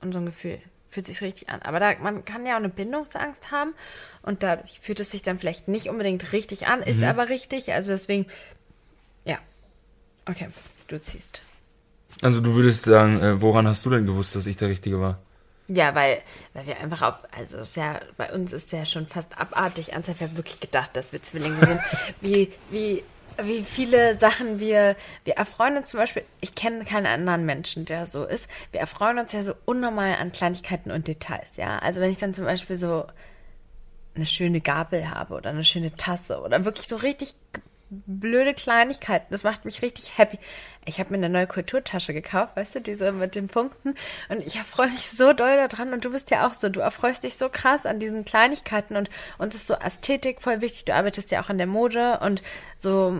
Und 0.00 0.12
so 0.12 0.18
ein 0.18 0.26
Gefühl 0.26 0.60
fühlt 0.94 1.06
sich 1.06 1.20
richtig 1.20 1.48
an. 1.48 1.60
Aber 1.62 1.80
da, 1.80 1.94
man 2.00 2.24
kann 2.24 2.46
ja 2.46 2.54
auch 2.54 2.58
eine 2.58 2.68
Bindungsangst 2.68 3.50
haben 3.50 3.74
und 4.22 4.42
dadurch 4.42 4.80
fühlt 4.80 5.00
es 5.00 5.10
sich 5.10 5.22
dann 5.22 5.38
vielleicht 5.38 5.68
nicht 5.68 5.88
unbedingt 5.88 6.32
richtig 6.32 6.68
an, 6.68 6.82
ist 6.82 7.02
aber 7.02 7.28
richtig. 7.28 7.72
Also 7.72 7.92
deswegen, 7.92 8.26
ja. 9.24 9.38
Okay, 10.24 10.48
du 10.88 11.02
ziehst. 11.02 11.42
Also 12.22 12.40
du 12.40 12.54
würdest 12.54 12.84
sagen, 12.84 13.20
äh, 13.20 13.42
woran 13.42 13.66
hast 13.66 13.84
du 13.84 13.90
denn 13.90 14.06
gewusst, 14.06 14.36
dass 14.36 14.46
ich 14.46 14.56
der 14.56 14.68
Richtige 14.68 15.00
war? 15.00 15.18
Ja, 15.66 15.94
weil, 15.94 16.20
weil 16.52 16.66
wir 16.66 16.78
einfach 16.78 17.02
auf, 17.02 17.18
also 17.36 17.58
ist 17.58 17.76
ja, 17.76 18.00
bei 18.16 18.32
uns 18.32 18.52
ist 18.52 18.70
ja 18.72 18.86
schon 18.86 19.06
fast 19.06 19.38
abartig. 19.38 19.92
Ernsthaft, 19.92 20.20
wir 20.20 20.28
haben 20.28 20.36
wirklich 20.36 20.60
gedacht, 20.60 20.94
dass 20.94 21.12
wir 21.12 21.22
Zwillinge 21.22 21.58
sind. 21.58 21.80
Wie, 22.20 22.52
wie, 22.70 23.02
wie 23.42 23.62
viele 23.62 24.16
Sachen 24.16 24.60
wir, 24.60 24.96
wir 25.24 25.34
erfreuen 25.34 25.76
uns 25.76 25.90
zum 25.90 26.00
Beispiel, 26.00 26.24
ich 26.40 26.54
kenne 26.54 26.84
keinen 26.84 27.06
anderen 27.06 27.44
Menschen, 27.44 27.84
der 27.84 28.06
so 28.06 28.24
ist. 28.24 28.48
Wir 28.72 28.80
erfreuen 28.80 29.18
uns 29.18 29.32
ja 29.32 29.42
so 29.42 29.54
unnormal 29.64 30.16
an 30.20 30.32
Kleinigkeiten 30.32 30.90
und 30.90 31.08
Details, 31.08 31.56
ja. 31.56 31.78
Also 31.78 32.00
wenn 32.00 32.10
ich 32.10 32.18
dann 32.18 32.34
zum 32.34 32.44
Beispiel 32.44 32.76
so 32.76 33.06
eine 34.14 34.26
schöne 34.26 34.60
Gabel 34.60 35.10
habe 35.10 35.34
oder 35.34 35.50
eine 35.50 35.64
schöne 35.64 35.94
Tasse 35.96 36.40
oder 36.40 36.64
wirklich 36.64 36.86
so 36.86 36.96
richtig 36.96 37.34
blöde 38.06 38.54
Kleinigkeiten. 38.54 39.26
Das 39.30 39.44
macht 39.44 39.64
mich 39.64 39.82
richtig 39.82 40.18
happy. 40.18 40.38
Ich 40.84 41.00
habe 41.00 41.10
mir 41.10 41.16
eine 41.16 41.28
neue 41.28 41.46
Kulturtasche 41.46 42.12
gekauft, 42.12 42.56
weißt 42.56 42.76
du, 42.76 42.80
diese 42.80 43.12
mit 43.12 43.34
den 43.34 43.48
Punkten. 43.48 43.94
Und 44.28 44.46
ich 44.46 44.56
erfreue 44.56 44.90
mich 44.90 45.08
so 45.08 45.32
doll 45.32 45.56
daran. 45.56 45.92
Und 45.92 46.04
du 46.04 46.10
bist 46.10 46.30
ja 46.30 46.46
auch 46.46 46.54
so. 46.54 46.68
Du 46.68 46.80
erfreust 46.80 47.24
dich 47.24 47.36
so 47.36 47.48
krass 47.48 47.86
an 47.86 48.00
diesen 48.00 48.24
Kleinigkeiten. 48.24 48.96
Und 48.96 49.10
uns 49.38 49.54
ist 49.54 49.66
so 49.66 49.74
Ästhetik 49.74 50.42
voll 50.42 50.60
wichtig. 50.60 50.84
Du 50.84 50.94
arbeitest 50.94 51.30
ja 51.30 51.42
auch 51.42 51.48
an 51.48 51.58
der 51.58 51.66
Mode 51.66 52.20
und 52.20 52.42
so 52.78 53.18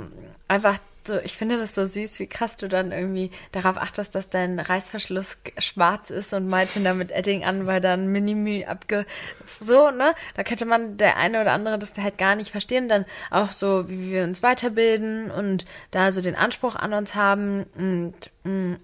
einfach 0.48 0.78
so, 1.06 1.18
ich 1.18 1.36
finde 1.36 1.58
das 1.58 1.74
so 1.74 1.86
süß, 1.86 2.18
wie 2.18 2.26
krass 2.26 2.56
du 2.56 2.68
dann 2.68 2.92
irgendwie 2.92 3.30
darauf 3.52 3.76
achtest, 3.76 4.14
dass 4.14 4.28
dein 4.30 4.58
Reißverschluss 4.58 5.38
schwarz 5.58 6.10
ist 6.10 6.32
und 6.32 6.48
malst 6.48 6.76
ihn 6.76 6.84
dann 6.84 6.98
mit 6.98 7.10
Edding 7.10 7.44
an, 7.44 7.66
weil 7.66 7.80
dann 7.80 8.08
Minimi 8.08 8.64
abge... 8.64 9.06
So, 9.60 9.90
ne? 9.90 10.14
Da 10.34 10.44
könnte 10.44 10.64
man, 10.64 10.96
der 10.96 11.16
eine 11.16 11.40
oder 11.40 11.52
andere, 11.52 11.78
das 11.78 11.96
halt 11.96 12.18
gar 12.18 12.34
nicht 12.34 12.50
verstehen. 12.50 12.88
Dann 12.88 13.04
auch 13.30 13.52
so, 13.52 13.88
wie 13.88 14.10
wir 14.10 14.24
uns 14.24 14.42
weiterbilden 14.42 15.30
und 15.30 15.64
da 15.90 16.12
so 16.12 16.20
den 16.20 16.36
Anspruch 16.36 16.76
an 16.76 16.92
uns 16.92 17.14
haben 17.14 17.64
und 17.74 18.14
mh, 18.44 18.78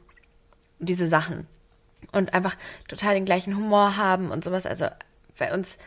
diese 0.79 1.09
Sachen. 1.09 1.47
Und 2.13 2.35
einfach 2.35 2.57
total 2.89 3.15
den 3.15 3.25
gleichen 3.25 3.57
Humor 3.57 3.97
haben 3.97 4.31
und 4.31 4.45
sowas. 4.45 4.67
Also 4.67 4.87
bei 5.39 5.53
uns, 5.53 5.79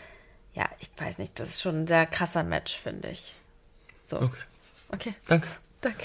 ja, 0.53 0.65
ich 0.79 0.89
weiß 0.97 1.17
nicht, 1.17 1.39
das 1.39 1.49
ist 1.49 1.61
schon 1.61 1.83
ein 1.83 1.87
sehr 1.87 2.05
krasser 2.05 2.43
Match, 2.43 2.77
finde 2.77 3.09
ich. 3.09 3.35
So. 4.03 4.17
Okay, 4.17 4.37
Okay, 4.93 5.15
danke. 5.27 5.47
Danke. 5.83 6.03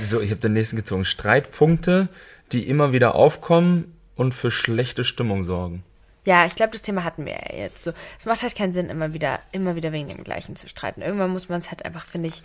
So, 0.00 0.20
ich 0.20 0.30
habe 0.30 0.40
den 0.40 0.52
nächsten 0.52 0.76
gezogen. 0.76 1.04
Streitpunkte, 1.04 2.08
die 2.52 2.66
immer 2.68 2.92
wieder 2.92 3.14
aufkommen 3.14 3.94
und 4.16 4.32
für 4.34 4.50
schlechte 4.50 5.04
Stimmung 5.04 5.44
sorgen. 5.44 5.82
Ja, 6.24 6.44
ich 6.46 6.54
glaube, 6.56 6.72
das 6.72 6.82
Thema 6.82 7.04
hatten 7.04 7.24
wir 7.24 7.32
ja 7.32 7.56
jetzt 7.56 7.82
so. 7.82 7.92
Es 8.18 8.26
macht 8.26 8.42
halt 8.42 8.54
keinen 8.54 8.72
Sinn, 8.74 8.90
immer 8.90 9.14
wieder, 9.14 9.40
immer 9.52 9.76
wieder 9.76 9.92
wegen 9.92 10.08
dem 10.08 10.24
Gleichen 10.24 10.56
zu 10.56 10.68
streiten. 10.68 11.00
Irgendwann 11.00 11.30
muss 11.30 11.48
man 11.48 11.58
es 11.58 11.70
halt 11.70 11.84
einfach, 11.84 12.04
finde 12.04 12.28
ich, 12.28 12.42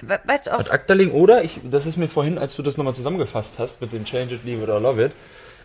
we- 0.00 0.20
weißt 0.24 0.46
du 0.46 0.54
auch, 0.54 0.60
Ad 0.60 0.70
acta 0.70 0.94
legen 0.94 1.10
oder, 1.10 1.44
ich, 1.44 1.60
das 1.64 1.84
ist 1.86 1.98
mir 1.98 2.08
vorhin, 2.08 2.38
als 2.38 2.56
du 2.56 2.62
das 2.62 2.76
nochmal 2.78 2.94
zusammengefasst 2.94 3.58
hast 3.58 3.80
mit 3.82 3.92
dem 3.92 4.04
Change 4.04 4.36
it, 4.36 4.44
leave 4.44 4.62
it 4.62 4.68
or 4.70 4.80
love 4.80 5.04
it, 5.04 5.12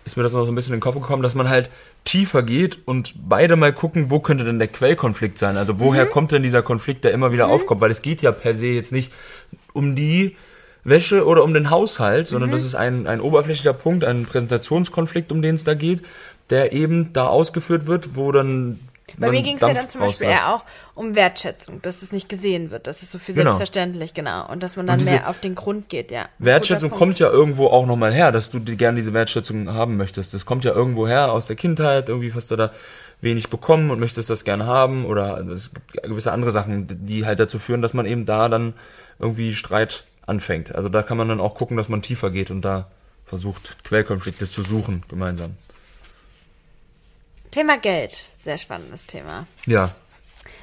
ist 0.05 0.17
mir 0.17 0.23
das 0.23 0.33
noch 0.33 0.45
so 0.45 0.51
ein 0.51 0.55
bisschen 0.55 0.73
in 0.73 0.79
den 0.79 0.83
Kopf 0.83 0.95
gekommen, 0.95 1.23
dass 1.23 1.35
man 1.35 1.49
halt 1.49 1.69
tiefer 2.05 2.43
geht 2.43 2.79
und 2.85 3.13
beide 3.27 3.55
mal 3.55 3.73
gucken, 3.73 4.09
wo 4.09 4.19
könnte 4.19 4.43
denn 4.43 4.59
der 4.59 4.67
Quellkonflikt 4.67 5.37
sein? 5.37 5.57
Also 5.57 5.79
woher 5.79 6.05
kommt 6.05 6.31
denn 6.31 6.43
dieser 6.43 6.63
Konflikt, 6.63 7.03
der 7.03 7.11
immer 7.11 7.31
wieder 7.31 7.47
aufkommt? 7.47 7.81
Weil 7.81 7.91
es 7.91 8.01
geht 8.01 8.21
ja 8.21 8.31
per 8.31 8.53
se 8.55 8.67
jetzt 8.67 8.91
nicht 8.91 9.11
um 9.73 9.95
die 9.95 10.35
Wäsche 10.83 11.25
oder 11.25 11.43
um 11.43 11.53
den 11.53 11.69
Haushalt, 11.69 12.27
sondern 12.27 12.49
das 12.49 12.63
ist 12.63 12.73
ein, 12.73 13.05
ein 13.05 13.21
oberflächlicher 13.21 13.73
Punkt, 13.73 14.03
ein 14.03 14.25
Präsentationskonflikt, 14.25 15.31
um 15.31 15.41
den 15.43 15.55
es 15.55 15.63
da 15.63 15.75
geht, 15.75 16.01
der 16.49 16.73
eben 16.73 17.13
da 17.13 17.27
ausgeführt 17.27 17.85
wird, 17.85 18.15
wo 18.15 18.31
dann 18.31 18.79
bei 19.17 19.31
mir 19.31 19.41
ging 19.41 19.55
es 19.55 19.61
ja 19.61 19.73
dann 19.73 19.89
zum 19.89 20.01
Beispiel 20.01 20.27
rauslässt. 20.27 20.47
eher 20.47 20.55
auch 20.55 20.63
um 20.95 21.15
Wertschätzung, 21.15 21.81
dass 21.81 22.01
es 22.01 22.11
nicht 22.11 22.29
gesehen 22.29 22.71
wird. 22.71 22.87
Das 22.87 23.01
ist 23.01 23.11
so 23.11 23.19
viel 23.19 23.35
Genau. 23.35 23.51
selbstverständlich, 23.51 24.13
genau. 24.13 24.49
Und 24.49 24.61
dass 24.63 24.75
man 24.75 24.87
dann 24.87 25.03
mehr 25.03 25.29
auf 25.29 25.39
den 25.39 25.55
Grund 25.55 25.89
geht, 25.89 26.11
ja. 26.11 26.29
Wertschätzung 26.39 26.89
kommt 26.89 27.19
ja 27.19 27.29
irgendwo 27.29 27.67
auch 27.67 27.85
nochmal 27.85 28.13
her, 28.13 28.31
dass 28.31 28.49
du 28.49 28.59
die, 28.59 28.77
gerne 28.77 28.97
diese 28.97 29.13
Wertschätzung 29.13 29.73
haben 29.73 29.97
möchtest. 29.97 30.33
Das 30.33 30.45
kommt 30.45 30.63
ja 30.63 30.73
irgendwo 30.73 31.07
her 31.07 31.31
aus 31.31 31.47
der 31.47 31.55
Kindheit, 31.55 32.09
irgendwie 32.09 32.33
hast 32.33 32.51
du 32.51 32.55
da 32.55 32.71
wenig 33.21 33.49
bekommen 33.49 33.91
und 33.91 33.99
möchtest 33.99 34.29
das 34.29 34.43
gerne 34.43 34.65
haben 34.65 35.05
oder 35.05 35.37
es 35.47 35.73
gibt 35.73 36.03
gewisse 36.03 36.31
andere 36.31 36.51
Sachen, 36.51 36.87
die 37.05 37.25
halt 37.25 37.39
dazu 37.39 37.59
führen, 37.59 37.81
dass 37.81 37.93
man 37.93 38.05
eben 38.05 38.25
da 38.25 38.49
dann 38.49 38.73
irgendwie 39.19 39.53
Streit 39.53 40.05
anfängt. 40.25 40.73
Also 40.73 40.89
da 40.89 41.03
kann 41.03 41.17
man 41.17 41.29
dann 41.29 41.39
auch 41.39 41.55
gucken, 41.55 41.77
dass 41.77 41.87
man 41.89 42.01
tiefer 42.01 42.31
geht 42.31 42.51
und 42.51 42.61
da 42.61 42.87
versucht, 43.25 43.83
Quellkonflikte 43.83 44.49
zu 44.49 44.63
suchen 44.63 45.03
gemeinsam. 45.07 45.55
Thema 47.51 47.77
Geld, 47.77 48.27
sehr 48.43 48.57
spannendes 48.57 49.05
Thema. 49.05 49.45
Ja, 49.65 49.91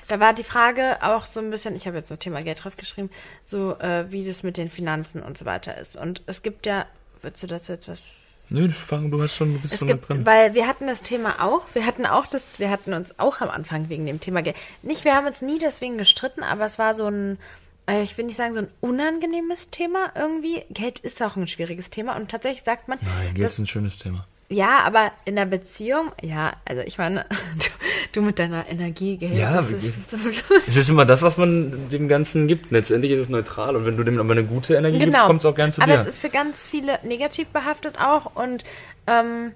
Da 0.08 0.20
war 0.20 0.32
die 0.32 0.42
Frage 0.44 0.96
auch 1.02 1.26
so 1.26 1.38
ein 1.40 1.50
bisschen, 1.50 1.76
ich 1.76 1.86
habe 1.86 1.98
jetzt 1.98 2.08
so 2.08 2.16
Thema 2.16 2.42
Geld 2.42 2.64
draufgeschrieben, 2.64 3.10
so 3.42 3.78
äh, 3.78 4.10
wie 4.10 4.24
das 4.24 4.42
mit 4.42 4.56
den 4.56 4.70
Finanzen 4.70 5.22
und 5.22 5.36
so 5.36 5.44
weiter 5.44 5.76
ist. 5.76 5.96
Und 5.96 6.22
es 6.26 6.42
gibt 6.42 6.64
ja, 6.66 6.86
willst 7.22 7.42
du 7.42 7.46
dazu 7.46 7.72
jetzt 7.72 7.88
was 7.88 8.04
nö, 8.48 8.68
fang, 8.70 9.10
du 9.10 9.22
hast 9.22 9.34
schon, 9.36 9.60
Es 9.62 9.76
schon 9.78 9.88
gibt, 9.88 10.00
mit 10.00 10.08
drin. 10.08 10.26
weil 10.26 10.54
wir 10.54 10.66
hatten 10.66 10.86
das 10.86 11.02
Thema 11.02 11.44
auch, 11.44 11.62
wir 11.74 11.84
hatten 11.84 12.06
auch 12.06 12.26
das, 12.26 12.58
wir 12.58 12.70
hatten 12.70 12.94
uns 12.94 13.18
auch 13.18 13.42
am 13.42 13.50
Anfang 13.50 13.90
wegen 13.90 14.06
dem 14.06 14.20
Thema 14.20 14.40
Geld. 14.42 14.56
Nicht, 14.82 15.04
wir 15.04 15.14
haben 15.14 15.26
uns 15.26 15.42
nie 15.42 15.58
deswegen 15.58 15.98
gestritten, 15.98 16.42
aber 16.42 16.64
es 16.64 16.78
war 16.78 16.94
so 16.94 17.06
ein, 17.08 17.38
äh, 17.86 18.02
ich 18.02 18.16
will 18.16 18.24
nicht 18.24 18.36
sagen 18.36 18.54
so 18.54 18.60
ein 18.60 18.68
unangenehmes 18.80 19.68
Thema 19.68 20.10
irgendwie. 20.14 20.64
Geld 20.70 21.00
ist 21.00 21.20
auch 21.22 21.36
ein 21.36 21.46
schwieriges 21.46 21.90
Thema 21.90 22.16
und 22.16 22.30
tatsächlich 22.30 22.62
sagt 22.64 22.88
man, 22.88 22.98
Nein, 23.02 23.34
Geld 23.34 23.50
ist 23.50 23.58
ein 23.58 23.66
schönes 23.66 23.98
Thema. 23.98 24.26
Ja, 24.50 24.80
aber 24.80 25.12
in 25.26 25.36
der 25.36 25.44
Beziehung, 25.46 26.10
ja, 26.22 26.52
also 26.64 26.82
ich 26.82 26.96
meine, 26.98 27.26
du, 27.58 28.20
du 28.20 28.22
mit 28.22 28.38
deiner 28.38 28.66
Energie, 28.68 29.16
Geld, 29.18 29.34
Ja, 29.34 29.52
das, 29.54 29.70
ist, 29.70 30.12
das. 30.12 30.68
Es 30.68 30.76
ist 30.76 30.88
immer 30.88 31.04
das, 31.04 31.20
was 31.22 31.36
man 31.36 31.88
dem 31.90 32.08
Ganzen 32.08 32.48
gibt. 32.48 32.70
Letztendlich 32.70 33.12
ist 33.12 33.20
es 33.20 33.28
neutral 33.28 33.76
und 33.76 33.84
wenn 33.84 33.96
du 33.96 34.04
dem 34.04 34.18
aber 34.18 34.32
eine 34.32 34.44
gute 34.44 34.74
Energie 34.74 34.98
gibst, 34.98 35.12
Genau. 35.14 35.26
kommt 35.26 35.40
es 35.40 35.46
auch 35.46 35.54
gern 35.54 35.70
zu 35.72 35.82
Aber 35.82 35.92
dir. 35.92 35.98
es 36.00 36.06
ist 36.06 36.18
für 36.18 36.30
ganz 36.30 36.64
viele 36.66 36.98
negativ 37.02 37.48
behaftet 37.48 37.98
auch 38.00 38.34
und 38.36 38.64
ähm, 39.06 39.52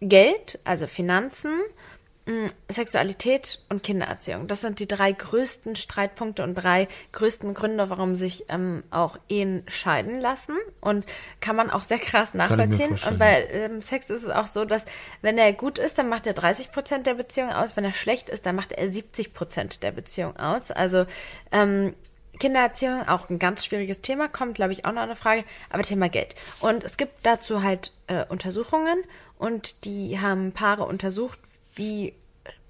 Geld, 0.00 0.58
also 0.64 0.86
Finanzen, 0.86 1.52
Sexualität 2.68 3.60
und 3.68 3.84
Kindererziehung. 3.84 4.48
Das 4.48 4.60
sind 4.60 4.80
die 4.80 4.88
drei 4.88 5.12
größten 5.12 5.76
Streitpunkte 5.76 6.42
und 6.42 6.56
drei 6.56 6.88
größten 7.12 7.54
Gründe, 7.54 7.88
warum 7.88 8.16
sich 8.16 8.46
ähm, 8.48 8.82
auch 8.90 9.16
Ehen 9.28 9.62
scheiden 9.68 10.18
lassen. 10.18 10.56
Und 10.80 11.06
kann 11.40 11.54
man 11.54 11.70
auch 11.70 11.84
sehr 11.84 12.00
krass 12.00 12.34
nachvollziehen. 12.34 12.96
Und 13.08 13.18
bei 13.18 13.46
ähm, 13.50 13.80
Sex 13.80 14.10
ist 14.10 14.24
es 14.24 14.28
auch 14.28 14.48
so, 14.48 14.64
dass 14.64 14.86
wenn 15.22 15.38
er 15.38 15.52
gut 15.52 15.78
ist, 15.78 15.98
dann 15.98 16.08
macht 16.08 16.26
er 16.26 16.34
30 16.34 16.72
Prozent 16.72 17.06
der 17.06 17.14
Beziehung 17.14 17.50
aus. 17.50 17.76
Wenn 17.76 17.84
er 17.84 17.92
schlecht 17.92 18.28
ist, 18.28 18.44
dann 18.44 18.56
macht 18.56 18.72
er 18.72 18.90
70 18.90 19.32
Prozent 19.32 19.84
der 19.84 19.92
Beziehung 19.92 20.36
aus. 20.36 20.72
Also 20.72 21.06
ähm, 21.52 21.94
Kindererziehung, 22.40 23.06
auch 23.08 23.30
ein 23.30 23.38
ganz 23.38 23.64
schwieriges 23.64 24.00
Thema, 24.00 24.26
kommt, 24.26 24.56
glaube 24.56 24.72
ich, 24.72 24.84
auch 24.84 24.92
noch 24.92 25.02
eine 25.02 25.16
Frage, 25.16 25.44
aber 25.70 25.84
Thema 25.84 26.08
Geld. 26.08 26.34
Und 26.58 26.82
es 26.82 26.96
gibt 26.96 27.24
dazu 27.24 27.62
halt 27.62 27.92
äh, 28.08 28.24
Untersuchungen 28.26 28.98
und 29.38 29.84
die 29.84 30.18
haben 30.20 30.52
Paare 30.52 30.86
untersucht, 30.86 31.38
wie 31.76 32.12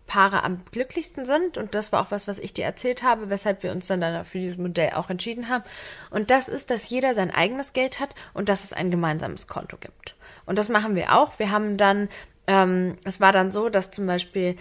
Paare 0.07 0.45
am 0.45 0.63
glücklichsten 0.71 1.25
sind. 1.25 1.59
Und 1.59 1.75
das 1.75 1.93
war 1.93 2.01
auch 2.01 2.11
was, 2.11 2.29
was 2.29 2.39
ich 2.39 2.53
dir 2.53 2.65
erzählt 2.65 3.03
habe, 3.03 3.29
weshalb 3.29 3.63
wir 3.63 3.73
uns 3.73 3.87
dann, 3.87 4.25
für 4.25 4.39
dieses 4.39 4.57
Modell 4.57 4.91
auch 4.95 5.11
entschieden 5.11 5.49
haben. 5.49 5.65
Und 6.11 6.31
das 6.31 6.49
ist, 6.49 6.71
dass 6.71 6.89
jeder 6.89 7.15
sein 7.15 7.33
eigenes 7.33 7.73
Geld 7.73 7.99
hat 8.01 8.15
und 8.33 8.49
dass 8.49 8.65
es 8.65 8.73
ein 8.73 8.91
gemeinsames 8.91 9.47
Konto 9.47 9.77
gibt. 9.77 10.15
Und 10.45 10.59
das 10.59 10.69
machen 10.69 10.95
wir 10.95 11.13
auch. 11.15 11.39
Wir 11.39 11.51
haben 11.51 11.77
dann, 11.77 12.09
ähm, 12.47 12.97
es 13.05 13.21
war 13.21 13.33
dann 13.33 13.51
so, 13.51 13.69
dass 13.69 13.91
zum 13.91 14.07
Beispiel 14.07 14.57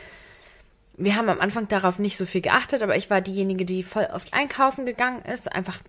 wir 0.98 1.16
haben 1.16 1.30
am 1.30 1.42
Anfang 1.42 1.68
darauf 1.68 2.00
nicht 2.00 2.16
so 2.16 2.26
viel 2.26 2.42
geachtet, 2.42 2.82
aber 2.82 2.96
ich 2.96 3.10
war 3.10 3.20
diejenige, 3.20 3.66
die 3.66 3.84
voll 3.84 4.08
oft 4.14 4.34
einkaufen 4.34 4.86
gegangen 4.86 5.22
ist, 5.24 5.52
einfach 5.52 5.80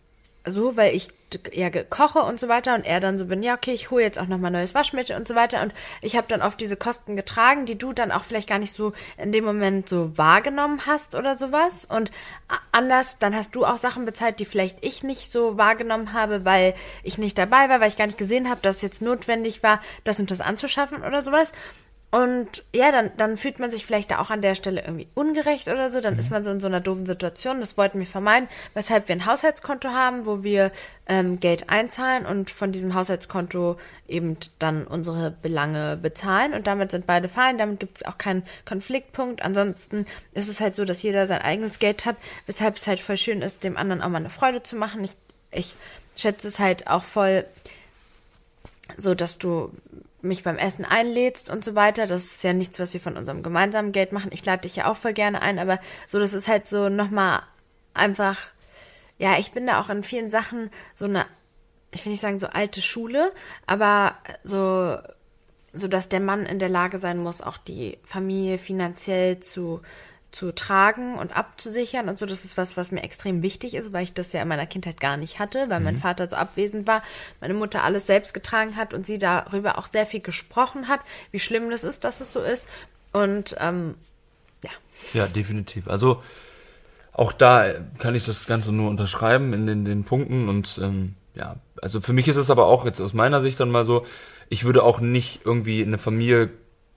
so, 0.47 0.77
weil 0.77 0.95
ich 0.95 1.09
ja 1.53 1.71
koche 1.71 2.21
und 2.21 2.39
so 2.39 2.49
weiter 2.49 2.75
und 2.75 2.87
er 2.87 3.01
dann 3.01 3.19
so 3.19 3.27
bin, 3.27 3.43
ja, 3.43 3.55
okay, 3.55 3.73
ich 3.73 3.91
hole 3.91 4.03
jetzt 4.03 4.19
auch 4.19 4.29
nochmal 4.29 4.51
neues 4.51 4.75
Waschmittel 4.75 5.17
und 5.17 5.27
so 5.27 5.35
weiter. 5.35 5.61
Und 5.63 5.75
ich 6.01 6.17
habe 6.17 6.29
dann 6.29 6.41
oft 6.41 6.61
diese 6.61 6.77
Kosten 6.77 7.17
getragen, 7.17 7.67
die 7.67 7.77
du 7.77 7.93
dann 7.93 8.13
auch 8.13 8.25
vielleicht 8.25 8.49
gar 8.49 8.59
nicht 8.59 8.73
so 8.73 8.93
in 9.19 9.33
dem 9.33 9.45
Moment 9.45 9.89
so 9.89 10.17
wahrgenommen 10.17 10.83
hast 10.87 11.15
oder 11.15 11.35
sowas. 11.35 11.85
Und 11.85 12.13
anders, 12.71 13.19
dann 13.19 13.35
hast 13.35 13.57
du 13.57 13.65
auch 13.65 13.79
Sachen 13.79 14.05
bezahlt, 14.05 14.39
die 14.39 14.45
vielleicht 14.45 14.85
ich 14.85 15.03
nicht 15.03 15.33
so 15.33 15.57
wahrgenommen 15.57 16.13
habe, 16.13 16.45
weil 16.45 16.75
ich 17.03 17.19
nicht 17.19 17.37
dabei 17.39 17.69
war, 17.69 17.81
weil 17.81 17.89
ich 17.89 17.99
gar 17.99 18.07
nicht 18.07 18.19
gesehen 18.19 18.49
habe, 18.49 18.61
dass 18.63 18.77
es 18.77 18.83
jetzt 18.83 19.03
notwendig 19.03 19.63
war, 19.63 19.81
das 20.05 20.21
und 20.21 20.31
das 20.31 20.41
anzuschaffen 20.41 21.03
oder 21.03 21.23
sowas 21.23 21.53
und 22.17 22.65
ja, 22.75 22.93
dann, 22.93 23.11
dann 23.19 23.37
fühlt 23.37 23.59
man 23.59 23.71
sich 23.71 23.85
vielleicht 23.85 24.11
da 24.11 24.21
auch 24.21 24.31
an 24.31 24.41
der 24.41 24.55
Stelle 24.55 24.81
irgendwie 24.81 25.07
ungerecht 25.13 25.69
oder 25.69 25.91
so. 25.91 26.01
Dann 26.01 26.15
mhm. 26.15 26.21
ist 26.21 26.31
man 26.31 26.43
so 26.43 26.51
in 26.51 26.61
so 26.61 26.67
einer 26.67 26.81
doofen 26.81 27.05
Situation. 27.05 27.61
Das 27.61 27.77
wollten 27.77 27.99
wir 27.99 28.07
vermeiden, 28.07 28.49
weshalb 28.73 29.09
wir 29.09 29.17
ein 29.17 29.27
Haushaltskonto 29.27 29.91
haben, 29.91 30.25
wo 30.25 30.43
wir 30.43 30.73
ähm, 31.07 31.41
Geld 31.41 31.69
einzahlen 31.69 32.25
und 32.25 32.49
von 32.49 32.73
diesem 32.73 32.95
Haushaltskonto 32.95 33.77
eben 34.09 34.39
dann 34.59 34.87
unsere 34.87 35.31
Belange 35.31 35.99
bezahlen. 35.99 36.55
Und 36.55 36.67
damit 36.67 36.91
sind 36.91 37.07
beide 37.07 37.29
fein. 37.29 37.59
Damit 37.59 37.81
gibt 37.81 37.99
es 37.99 38.07
auch 38.07 38.17
keinen 38.17 38.45
Konfliktpunkt. 38.65 39.43
Ansonsten 39.43 40.07
ist 40.33 40.49
es 40.49 40.59
halt 40.59 40.75
so, 40.75 40.87
dass 40.87 41.03
jeder 41.03 41.27
sein 41.27 41.43
eigenes 41.43 41.79
Geld 41.79 42.07
hat, 42.07 42.17
weshalb 42.47 42.79
es 42.79 42.87
halt 42.87 43.01
voll 43.01 43.19
schön 43.19 43.43
ist, 43.43 43.63
dem 43.63 43.77
anderen 43.77 44.01
auch 44.01 44.09
mal 44.09 44.17
eine 44.17 44.31
Freude 44.31 44.63
zu 44.63 44.77
machen. 44.77 45.05
Ich, 45.05 45.17
ich 45.51 45.75
schätze 46.17 46.49
es 46.49 46.61
halt 46.61 46.87
auch 46.87 47.03
voll 47.03 47.45
so, 48.97 49.15
dass 49.15 49.37
du 49.37 49.71
mich 50.27 50.43
beim 50.43 50.59
Essen 50.59 50.85
einlädst 50.85 51.51
und 51.51 51.65
so 51.65 51.75
weiter. 51.75 52.07
Das 52.07 52.25
ist 52.25 52.45
ja 52.45 52.53
nichts, 52.53 52.79
was 52.79 52.93
wir 52.93 53.01
von 53.01 53.17
unserem 53.17 53.43
gemeinsamen 53.43 53.93
Geld 53.93 54.13
machen. 54.13 54.31
Ich 54.33 54.45
lade 54.45 54.63
dich 54.63 54.77
ja 54.77 54.91
auch 54.91 54.97
voll 54.97 55.13
gerne 55.13 55.43
ein, 55.43 55.59
aber 55.59 55.79
so, 56.07 56.19
das 56.19 56.33
ist 56.33 56.49
halt 56.49 56.69
so 56.69 56.89
nochmal 56.89 57.43
einfach, 57.95 58.39
ja, 59.19 59.39
ich 59.39 59.53
bin 59.53 59.67
da 59.67 59.81
auch 59.81 59.89
in 59.89 60.03
vielen 60.03 60.31
Sachen 60.31 60.71
so 60.95 61.07
eine, 61.07 61.27
ich 61.91 62.05
will 62.05 62.13
nicht 62.13 62.21
sagen 62.21 62.39
so 62.39 62.49
alte 62.49 62.83
Schule, 62.83 63.33
aber 63.67 64.17
so, 64.45 64.99
so 65.73 65.89
dass 65.89 66.09
der 66.09 66.21
Mann 66.21 66.47
in 66.47 66.59
der 66.59 66.69
Lage 66.69 66.99
sein 66.99 67.19
muss, 67.19 67.41
auch 67.41 67.57
die 67.57 67.99
Familie 68.05 68.59
finanziell 68.59 69.41
zu 69.41 69.81
zu 70.37 70.55
tragen 70.55 71.17
und 71.17 71.35
abzusichern 71.35 72.11
und 72.11 72.19
so. 72.19 72.27
Das 72.27 72.45
ist 72.45 72.59
was, 72.59 72.77
was 72.77 72.93
mir 72.93 73.03
extrem 73.03 73.41
wichtig 73.41 73.75
ist, 73.75 73.95
weil 73.95 74.05
ich 74.05 74.13
das 74.13 74.35
ja 74.35 74.43
in 74.43 74.49
meiner 74.49 74.67
Kindheit 74.67 75.01
gar 75.01 75.17
nicht 75.17 75.39
hatte, 75.39 75.71
weil 75.71 75.79
mhm. 75.79 75.85
mein 75.85 75.99
Vater 75.99 76.29
so 76.29 76.37
abwesend 76.37 76.87
war, 76.87 77.03
meine 77.41 77.55
Mutter 77.55 77.83
alles 77.85 78.07
selbst 78.07 78.35
getragen 78.35 78.77
hat 78.77 78.93
und 78.93 79.07
sie 79.07 79.17
darüber 79.17 79.79
auch 79.79 79.87
sehr 79.87 80.05
viel 80.05 80.21
gesprochen 80.21 80.89
hat, 80.89 81.01
wie 81.31 81.39
schlimm 81.39 81.71
das 81.71 81.85
ist, 81.85 82.05
dass 82.05 82.21
es 82.21 82.33
so 82.33 82.41
ist. 82.41 82.69
Und 83.13 83.57
ähm, 83.59 83.95
ja. 84.63 84.71
Ja, 85.15 85.27
definitiv. 85.27 85.89
Also 85.89 86.23
auch 87.15 87.33
da 87.33 87.73
kann 87.99 88.15
ich 88.15 88.27
das 88.27 88.47
Ganze 88.47 88.73
nur 88.73 88.91
unterschreiben 88.91 89.55
in 89.55 89.67
den, 89.67 89.87
den 89.87 90.05
Punkten 90.05 90.51
und 90.51 90.79
ähm, 90.83 91.15
ja, 91.35 91.57
also 91.81 92.03
für 92.03 92.13
mich 92.13 92.29
ist 92.29 92.37
es 92.37 92.51
aber 92.51 92.67
auch 92.67 92.85
jetzt 92.85 93.01
aus 93.01 93.15
meiner 93.15 93.41
Sicht 93.41 93.59
dann 93.59 93.71
mal 93.71 93.87
so, 93.87 94.05
ich 94.51 94.65
würde 94.65 94.83
auch 94.83 95.01
nicht 95.01 95.41
irgendwie 95.47 95.83
eine 95.83 95.97
Familie 95.97 96.51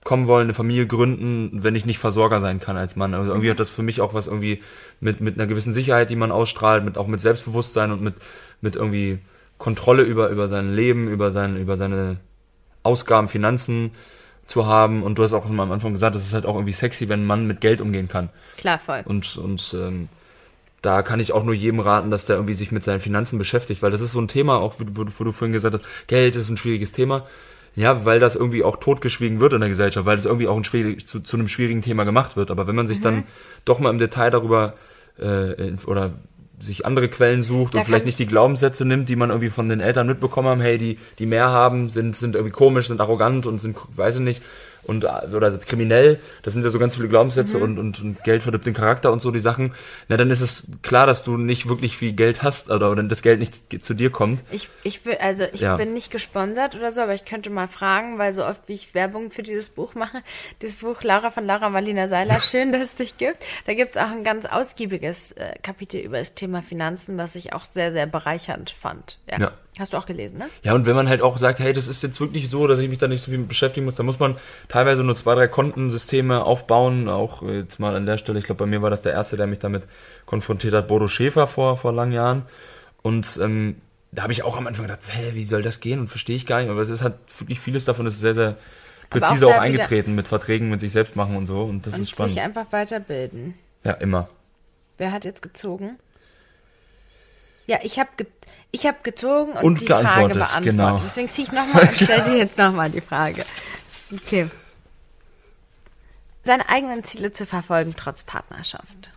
kommen 0.04 0.26
wollen, 0.26 0.46
eine 0.46 0.54
Familie 0.54 0.86
gründen, 0.86 1.62
wenn 1.62 1.74
ich 1.74 1.84
nicht 1.84 1.98
Versorger 1.98 2.40
sein 2.40 2.58
kann 2.58 2.76
als 2.76 2.96
Mann. 2.96 3.14
Also 3.14 3.30
irgendwie 3.30 3.48
mhm. 3.48 3.52
hat 3.52 3.60
das 3.60 3.70
für 3.70 3.82
mich 3.82 4.00
auch 4.00 4.14
was 4.14 4.26
irgendwie 4.26 4.62
mit, 5.00 5.20
mit 5.20 5.36
einer 5.36 5.46
gewissen 5.46 5.74
Sicherheit, 5.74 6.10
die 6.10 6.16
man 6.16 6.32
ausstrahlt, 6.32 6.84
mit 6.84 6.96
auch 6.96 7.06
mit 7.06 7.20
Selbstbewusstsein 7.20 7.92
und 7.92 8.02
mit, 8.02 8.14
mit 8.60 8.76
irgendwie 8.76 9.18
Kontrolle 9.58 10.02
über, 10.02 10.30
über 10.30 10.48
sein 10.48 10.74
Leben, 10.74 11.06
über 11.08 11.32
sein, 11.32 11.56
über 11.58 11.76
seine 11.76 12.16
Ausgaben, 12.82 13.28
Finanzen 13.28 13.90
zu 14.46 14.66
haben. 14.66 15.02
Und 15.02 15.18
du 15.18 15.22
hast 15.22 15.34
auch 15.34 15.46
am 15.46 15.60
Anfang 15.60 15.92
gesagt, 15.92 16.16
es 16.16 16.26
ist 16.26 16.32
halt 16.32 16.46
auch 16.46 16.54
irgendwie 16.54 16.72
sexy, 16.72 17.08
wenn 17.10 17.22
ein 17.22 17.26
Mann 17.26 17.46
mit 17.46 17.60
Geld 17.60 17.82
umgehen 17.82 18.08
kann. 18.08 18.30
Klar, 18.56 18.78
voll. 18.78 19.02
Und, 19.04 19.36
und 19.36 19.76
ähm, 19.78 20.08
da 20.80 21.02
kann 21.02 21.20
ich 21.20 21.32
auch 21.32 21.44
nur 21.44 21.54
jedem 21.54 21.80
raten, 21.80 22.10
dass 22.10 22.24
der 22.24 22.36
irgendwie 22.36 22.54
sich 22.54 22.72
mit 22.72 22.82
seinen 22.82 23.00
Finanzen 23.00 23.38
beschäftigt, 23.38 23.82
weil 23.82 23.90
das 23.90 24.00
ist 24.00 24.12
so 24.12 24.20
ein 24.20 24.28
Thema, 24.28 24.56
auch 24.56 24.76
wo, 24.78 25.04
wo 25.18 25.24
du 25.24 25.32
vorhin 25.32 25.52
gesagt 25.52 25.74
hast, 25.74 25.84
Geld 26.06 26.36
ist 26.36 26.48
ein 26.48 26.56
schwieriges 26.56 26.92
Thema. 26.92 27.26
Ja, 27.80 28.04
weil 28.04 28.20
das 28.20 28.36
irgendwie 28.36 28.62
auch 28.62 28.76
totgeschwiegen 28.76 29.40
wird 29.40 29.54
in 29.54 29.60
der 29.60 29.70
Gesellschaft, 29.70 30.04
weil 30.04 30.16
das 30.16 30.26
irgendwie 30.26 30.48
auch 30.48 30.56
ein 30.56 30.64
schwierig, 30.64 31.06
zu, 31.06 31.20
zu 31.20 31.38
einem 31.38 31.48
schwierigen 31.48 31.80
Thema 31.80 32.04
gemacht 32.04 32.36
wird. 32.36 32.50
Aber 32.50 32.66
wenn 32.66 32.74
man 32.74 32.86
sich 32.86 32.98
mhm. 32.98 33.04
dann 33.04 33.24
doch 33.64 33.78
mal 33.78 33.88
im 33.88 33.98
Detail 33.98 34.28
darüber 34.28 34.74
äh, 35.18 35.72
oder 35.86 36.12
sich 36.58 36.84
andere 36.84 37.08
Quellen 37.08 37.40
sucht 37.40 37.74
da 37.74 37.78
und 37.78 37.84
vielleicht 37.86 38.04
nicht 38.04 38.18
die 38.18 38.26
Glaubenssätze 38.26 38.84
nimmt, 38.84 39.08
die 39.08 39.16
man 39.16 39.30
irgendwie 39.30 39.48
von 39.48 39.70
den 39.70 39.80
Eltern 39.80 40.06
mitbekommen 40.06 40.48
haben, 40.48 40.60
hey, 40.60 40.76
die, 40.76 40.98
die 41.18 41.24
mehr 41.24 41.48
haben, 41.48 41.88
sind, 41.88 42.14
sind 42.14 42.34
irgendwie 42.34 42.52
komisch, 42.52 42.88
sind 42.88 43.00
arrogant 43.00 43.46
und 43.46 43.60
sind, 43.60 43.78
weiß 43.96 44.16
ich 44.16 44.22
nicht, 44.22 44.42
und 44.84 45.04
oder 45.04 45.50
kriminell, 45.58 46.18
das 46.42 46.54
sind 46.54 46.62
ja 46.64 46.70
so 46.70 46.78
ganz 46.78 46.96
viele 46.96 47.08
Glaubenssätze 47.08 47.58
mhm. 47.58 47.62
und, 47.62 47.78
und, 47.78 48.00
und 48.00 48.24
Geld 48.24 48.42
verdirbt 48.42 48.66
den 48.66 48.74
Charakter 48.74 49.12
und 49.12 49.20
so 49.20 49.30
die 49.30 49.40
Sachen, 49.40 49.74
na 50.08 50.16
dann 50.16 50.30
ist 50.30 50.40
es 50.40 50.66
klar, 50.82 51.06
dass 51.06 51.22
du 51.22 51.36
nicht 51.36 51.68
wirklich 51.68 51.96
viel 51.96 52.12
Geld 52.12 52.42
hast 52.42 52.70
oder, 52.70 52.90
oder 52.90 53.02
das 53.02 53.22
Geld 53.22 53.38
nicht 53.38 53.84
zu 53.84 53.94
dir 53.94 54.10
kommt. 54.10 54.42
Ich, 54.50 54.68
ich 54.82 55.04
will, 55.04 55.16
also 55.20 55.44
ich 55.52 55.60
ja. 55.60 55.76
bin 55.76 55.92
nicht 55.92 56.10
gesponsert 56.10 56.76
oder 56.76 56.92
so, 56.92 57.02
aber 57.02 57.14
ich 57.14 57.24
könnte 57.24 57.50
mal 57.50 57.68
fragen, 57.68 58.18
weil 58.18 58.32
so 58.32 58.44
oft 58.44 58.62
wie 58.66 58.74
ich 58.74 58.94
Werbung 58.94 59.30
für 59.30 59.42
dieses 59.42 59.68
Buch 59.68 59.94
mache, 59.94 60.22
dieses 60.62 60.76
Buch 60.76 61.02
Laura 61.02 61.30
von 61.30 61.46
Laura 61.46 61.70
Marlina 61.70 62.08
Seiler, 62.08 62.40
schön, 62.40 62.72
dass 62.72 62.82
es 62.82 62.94
dich 62.94 63.16
gibt. 63.16 63.38
Da 63.66 63.74
gibt 63.74 63.96
es 63.96 64.02
auch 64.02 64.10
ein 64.10 64.24
ganz 64.24 64.46
ausgiebiges 64.46 65.32
äh, 65.32 65.54
Kapitel 65.62 66.00
über 66.00 66.18
das 66.18 66.34
Thema 66.34 66.62
Finanzen, 66.62 67.18
was 67.18 67.34
ich 67.34 67.52
auch 67.52 67.64
sehr, 67.64 67.92
sehr 67.92 68.06
bereichernd 68.06 68.70
fand. 68.70 69.18
ja. 69.30 69.38
ja. 69.38 69.52
Hast 69.80 69.94
du 69.94 69.96
auch 69.96 70.04
gelesen, 70.04 70.36
ne? 70.36 70.50
Ja, 70.62 70.74
und 70.74 70.84
wenn 70.84 70.94
man 70.94 71.08
halt 71.08 71.22
auch 71.22 71.38
sagt, 71.38 71.58
hey, 71.58 71.72
das 71.72 71.88
ist 71.88 72.02
jetzt 72.02 72.20
wirklich 72.20 72.50
so, 72.50 72.66
dass 72.66 72.78
ich 72.80 72.90
mich 72.90 72.98
da 72.98 73.08
nicht 73.08 73.22
so 73.22 73.30
viel 73.30 73.38
mit 73.38 73.48
beschäftigen 73.48 73.86
muss, 73.86 73.94
dann 73.94 74.04
muss 74.04 74.18
man 74.18 74.36
teilweise 74.68 75.02
nur 75.02 75.14
zwei, 75.14 75.34
drei 75.34 75.48
Kontensysteme 75.48 76.44
aufbauen. 76.44 77.08
Auch 77.08 77.40
jetzt 77.42 77.80
mal 77.80 77.96
an 77.96 78.04
der 78.04 78.18
Stelle, 78.18 78.38
ich 78.38 78.44
glaube, 78.44 78.58
bei 78.58 78.66
mir 78.66 78.82
war 78.82 78.90
das 78.90 79.00
der 79.00 79.14
erste, 79.14 79.38
der 79.38 79.46
mich 79.46 79.58
damit 79.58 79.84
konfrontiert 80.26 80.74
hat, 80.74 80.86
Bodo 80.86 81.08
Schäfer 81.08 81.46
vor, 81.46 81.78
vor 81.78 81.94
langen 81.94 82.12
Jahren. 82.12 82.42
Und 83.00 83.38
ähm, 83.42 83.76
da 84.12 84.24
habe 84.24 84.34
ich 84.34 84.42
auch 84.42 84.58
am 84.58 84.66
Anfang 84.66 84.86
gedacht, 84.86 85.00
hä, 85.08 85.30
wie 85.32 85.44
soll 85.44 85.62
das 85.62 85.80
gehen? 85.80 85.98
Und 85.98 86.08
verstehe 86.08 86.36
ich 86.36 86.44
gar 86.44 86.60
nicht. 86.60 86.68
Aber 86.68 86.82
es 86.82 86.90
ist 86.90 87.00
halt 87.00 87.14
wirklich 87.38 87.58
vieles 87.58 87.86
davon 87.86 88.04
ist 88.04 88.20
sehr, 88.20 88.34
sehr 88.34 88.56
präzise 89.08 89.46
auch, 89.46 89.54
auch 89.54 89.60
eingetreten 89.60 90.14
mit 90.14 90.28
Verträgen 90.28 90.68
mit 90.68 90.80
sich 90.80 90.92
selbst 90.92 91.16
machen 91.16 91.38
und 91.38 91.46
so. 91.46 91.62
Und 91.62 91.86
das 91.86 91.94
und 91.94 92.02
ist 92.02 92.10
spannend. 92.10 92.34
sich 92.34 92.42
einfach 92.42 92.66
weiterbilden. 92.70 93.54
Ja, 93.82 93.92
immer. 93.92 94.28
Wer 94.98 95.12
hat 95.12 95.24
jetzt 95.24 95.40
gezogen? 95.40 95.98
Ja, 97.70 97.78
ich 97.84 98.00
habe 98.00 98.10
ge 98.16 98.26
ich 98.72 98.84
hab 98.84 99.04
gezogen 99.04 99.52
und, 99.52 99.62
und 99.62 99.80
die 99.80 99.86
Frage 99.86 100.34
beantwortet. 100.34 100.64
Genau. 100.64 100.98
Deswegen 100.98 101.30
ziehe 101.30 101.46
ich 101.46 101.52
nochmal 101.52 101.88
und 101.88 101.94
stelle 101.94 102.24
dir 102.24 102.36
jetzt 102.36 102.58
nochmal 102.58 102.90
die 102.90 103.00
Frage. 103.00 103.44
Okay. 104.12 104.50
Seine 106.42 106.68
eigenen 106.68 107.04
Ziele 107.04 107.30
zu 107.30 107.46
verfolgen, 107.46 107.94
trotz 107.96 108.24
Partnerschaft. 108.24 109.10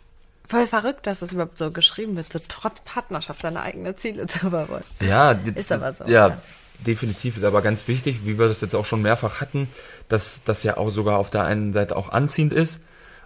Voll 0.47 0.67
verrückt, 0.67 1.07
dass 1.07 1.21
das 1.21 1.33
überhaupt 1.33 1.57
so 1.57 1.71
geschrieben 1.71 2.15
wird, 2.15 2.31
so 2.31 2.39
trotz 2.47 2.81
Partnerschaft 2.81 3.41
seine 3.41 3.61
eigenen 3.61 3.97
Ziele 3.97 4.27
zu 4.27 4.51
verfolgen. 4.51 4.85
Ja, 4.99 5.31
ist 5.31 5.71
aber 5.71 5.91
so. 5.91 6.03
Ja, 6.03 6.27
ja, 6.27 6.41
definitiv 6.85 7.37
ist 7.37 7.43
aber 7.43 7.63
ganz 7.63 7.87
wichtig, 7.87 8.23
wie 8.23 8.37
wir 8.37 8.47
das 8.47 8.61
jetzt 8.61 8.75
auch 8.75 8.85
schon 8.85 9.01
mehrfach 9.01 9.41
hatten, 9.41 9.67
dass 10.09 10.43
das 10.43 10.61
ja 10.61 10.77
auch 10.77 10.91
sogar 10.91 11.17
auf 11.17 11.31
der 11.31 11.43
einen 11.45 11.73
Seite 11.73 11.95
auch 11.95 12.09
anziehend 12.09 12.53
ist 12.53 12.81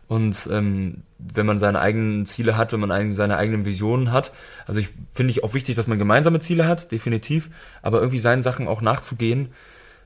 und 0.08 0.48
ähm, 0.52 1.04
wenn 1.20 1.46
man 1.46 1.60
seine 1.60 1.80
eigenen 1.80 2.26
Ziele 2.26 2.58
hat, 2.58 2.72
wenn 2.74 2.80
man 2.80 2.92
ein, 2.92 3.16
seine 3.16 3.38
eigenen 3.38 3.66
Visionen 3.66 4.12
hat. 4.12 4.32
Also 4.66 4.80
ich 4.80 4.90
finde 5.14 5.32
ich 5.32 5.44
auch 5.44 5.54
wichtig, 5.54 5.76
dass 5.76 5.88
man 5.88 5.98
gemeinsame 5.98 6.40
Ziele 6.40 6.68
hat, 6.68 6.92
definitiv, 6.92 7.50
aber 7.82 8.00
irgendwie 8.00 8.20
seinen 8.20 8.44
Sachen 8.44 8.68
auch 8.68 8.82
nachzugehen, 8.82 9.50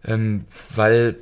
ähm, 0.05 0.45
weil 0.75 1.17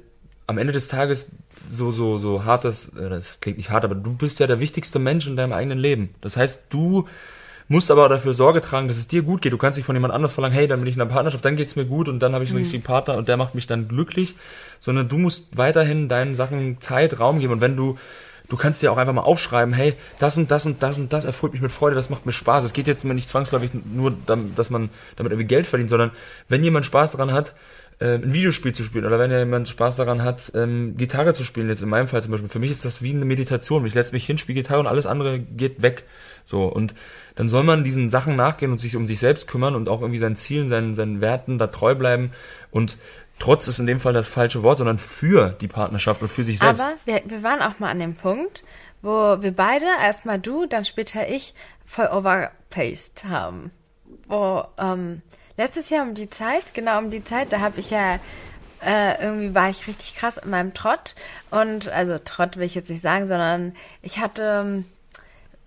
am 0.47 0.57
Ende 0.57 0.73
des 0.73 0.88
Tages 0.88 1.27
so 1.69 1.91
so 1.91 2.17
so 2.19 2.45
hart 2.45 2.63
das, 2.63 2.89
äh, 2.95 3.09
das 3.09 3.39
klingt 3.41 3.57
nicht 3.57 3.69
hart, 3.69 3.84
aber 3.84 3.95
du 3.95 4.13
bist 4.13 4.39
ja 4.39 4.47
der 4.47 4.59
wichtigste 4.59 4.99
Mensch 4.99 5.27
in 5.27 5.36
deinem 5.36 5.53
eigenen 5.53 5.77
Leben. 5.77 6.09
Das 6.21 6.38
heißt, 6.38 6.63
du 6.69 7.07
musst 7.67 7.91
aber 7.91 8.09
dafür 8.09 8.34
Sorge 8.34 8.61
tragen, 8.61 8.88
dass 8.88 8.97
es 8.97 9.07
dir 9.07 9.21
gut 9.21 9.41
geht. 9.41 9.53
Du 9.53 9.57
kannst 9.57 9.77
nicht 9.77 9.86
von 9.86 9.95
jemand 9.95 10.13
anders 10.13 10.34
verlangen, 10.34 10.55
hey, 10.55 10.67
dann 10.67 10.80
bin 10.80 10.88
ich 10.88 10.95
in 10.95 11.01
einer 11.01 11.11
Partnerschaft, 11.11 11.45
dann 11.45 11.55
geht's 11.55 11.75
mir 11.75 11.86
gut 11.86 12.09
und 12.09 12.19
dann 12.19 12.34
habe 12.34 12.43
ich 12.43 12.49
einen 12.49 12.59
mhm. 12.59 12.63
richtigen 12.63 12.84
Partner 12.84 13.15
und 13.15 13.30
der 13.30 13.38
macht 13.38 13.53
mich 13.53 13.67
dann 13.67 13.88
glücklich, 13.88 14.36
sondern 14.80 15.07
du 15.07 15.17
musst 15.17 15.55
weiterhin 15.55 16.09
deinen 16.09 16.34
Sachen 16.34 16.82
Zeit, 16.82 17.19
Raum 17.19 17.39
geben 17.39 17.53
und 17.53 17.61
wenn 17.61 17.77
du 17.77 17.97
du 18.49 18.57
kannst 18.57 18.81
dir 18.81 18.91
auch 18.91 18.97
einfach 18.97 19.13
mal 19.13 19.21
aufschreiben, 19.21 19.73
hey, 19.73 19.93
das 20.19 20.35
und 20.37 20.51
das 20.51 20.65
und 20.65 20.83
das 20.83 20.97
und 20.97 21.13
das 21.13 21.25
erfüllt 21.25 21.53
mich 21.53 21.61
mit 21.61 21.71
Freude, 21.71 21.95
das 21.95 22.09
macht 22.09 22.25
mir 22.25 22.33
Spaß. 22.33 22.63
Es 22.63 22.73
geht 22.73 22.87
jetzt 22.87 23.03
immer 23.03 23.13
nicht 23.13 23.29
zwangsläufig 23.29 23.71
nur, 23.85 24.15
dass 24.55 24.69
man 24.69 24.89
damit 25.15 25.31
irgendwie 25.31 25.47
Geld 25.47 25.67
verdient, 25.67 25.89
sondern 25.89 26.11
wenn 26.49 26.63
jemand 26.63 26.85
Spaß 26.85 27.11
daran 27.11 27.31
hat, 27.31 27.53
äh, 27.99 28.15
ein 28.15 28.33
Videospiel 28.33 28.73
zu 28.73 28.83
spielen 28.83 29.05
oder 29.05 29.19
wenn 29.19 29.31
jemand 29.31 29.67
Spaß 29.67 29.97
daran 29.97 30.23
hat, 30.23 30.51
ähm, 30.55 30.95
Gitarre 30.97 31.33
zu 31.33 31.43
spielen, 31.43 31.69
jetzt 31.69 31.81
in 31.81 31.89
meinem 31.89 32.07
Fall 32.07 32.23
zum 32.23 32.31
Beispiel, 32.31 32.49
für 32.49 32.59
mich 32.59 32.71
ist 32.71 32.85
das 32.85 33.01
wie 33.01 33.11
eine 33.11 33.25
Meditation. 33.25 33.85
Ich 33.85 33.93
setze 33.93 34.13
mich 34.13 34.25
hin, 34.25 34.37
spiele 34.37 34.61
Gitarre 34.61 34.79
und 34.79 34.87
alles 34.87 35.05
andere 35.05 35.39
geht 35.39 35.81
weg. 35.81 36.05
So, 36.45 36.65
und 36.65 36.95
dann 37.35 37.49
soll 37.49 37.63
man 37.63 37.83
diesen 37.83 38.09
Sachen 38.09 38.35
nachgehen 38.35 38.71
und 38.71 38.79
sich 38.79 38.95
um 38.95 39.05
sich 39.05 39.19
selbst 39.19 39.47
kümmern 39.47 39.75
und 39.75 39.89
auch 39.89 40.01
irgendwie 40.01 40.19
seinen 40.19 40.35
Zielen, 40.35 40.69
seinen, 40.69 40.95
seinen 40.95 41.21
Werten 41.21 41.57
da 41.57 41.67
treu 41.67 41.93
bleiben 41.93 42.31
und 42.71 42.97
trotz 43.39 43.67
ist 43.67 43.79
in 43.79 43.87
dem 43.87 43.99
Fall 43.99 44.13
das 44.13 44.27
falsche 44.27 44.63
Wort, 44.63 44.77
sondern 44.77 44.97
für 44.97 45.51
die 45.61 45.67
Partnerschaft 45.67 46.21
und 46.21 46.27
für 46.27 46.43
sich 46.43 46.59
selbst. 46.59 46.81
Aber 46.81 46.93
wir, 47.05 47.21
wir 47.25 47.43
waren 47.43 47.61
auch 47.61 47.79
mal 47.79 47.89
an 47.89 47.99
dem 47.99 48.15
Punkt, 48.15 48.63
wo 49.01 49.41
wir 49.41 49.51
beide, 49.51 49.85
erstmal 49.85 50.39
du, 50.39 50.65
dann 50.65 50.85
später 50.85 51.27
ich, 51.29 51.53
voll 51.85 52.07
overpaced 52.07 53.25
haben. 53.25 53.71
Wo, 54.27 54.63
ähm, 54.77 55.21
letztes 55.57 55.89
Jahr 55.89 56.03
um 56.03 56.13
die 56.13 56.29
Zeit, 56.29 56.73
genau 56.73 56.99
um 56.99 57.11
die 57.11 57.23
Zeit, 57.23 57.51
da 57.51 57.61
habe 57.61 57.79
ich 57.79 57.89
ja 57.89 58.19
äh, 58.81 59.21
irgendwie 59.21 59.53
war 59.53 59.69
ich 59.69 59.87
richtig 59.87 60.15
krass 60.15 60.37
in 60.37 60.49
meinem 60.49 60.73
Trott 60.73 61.15
und 61.51 61.89
also 61.89 62.17
Trott 62.17 62.57
will 62.57 62.63
ich 62.63 62.75
jetzt 62.75 62.89
nicht 62.89 63.01
sagen, 63.01 63.27
sondern 63.27 63.75
ich 64.01 64.19
hatte 64.19 64.63
ähm, 64.65 64.85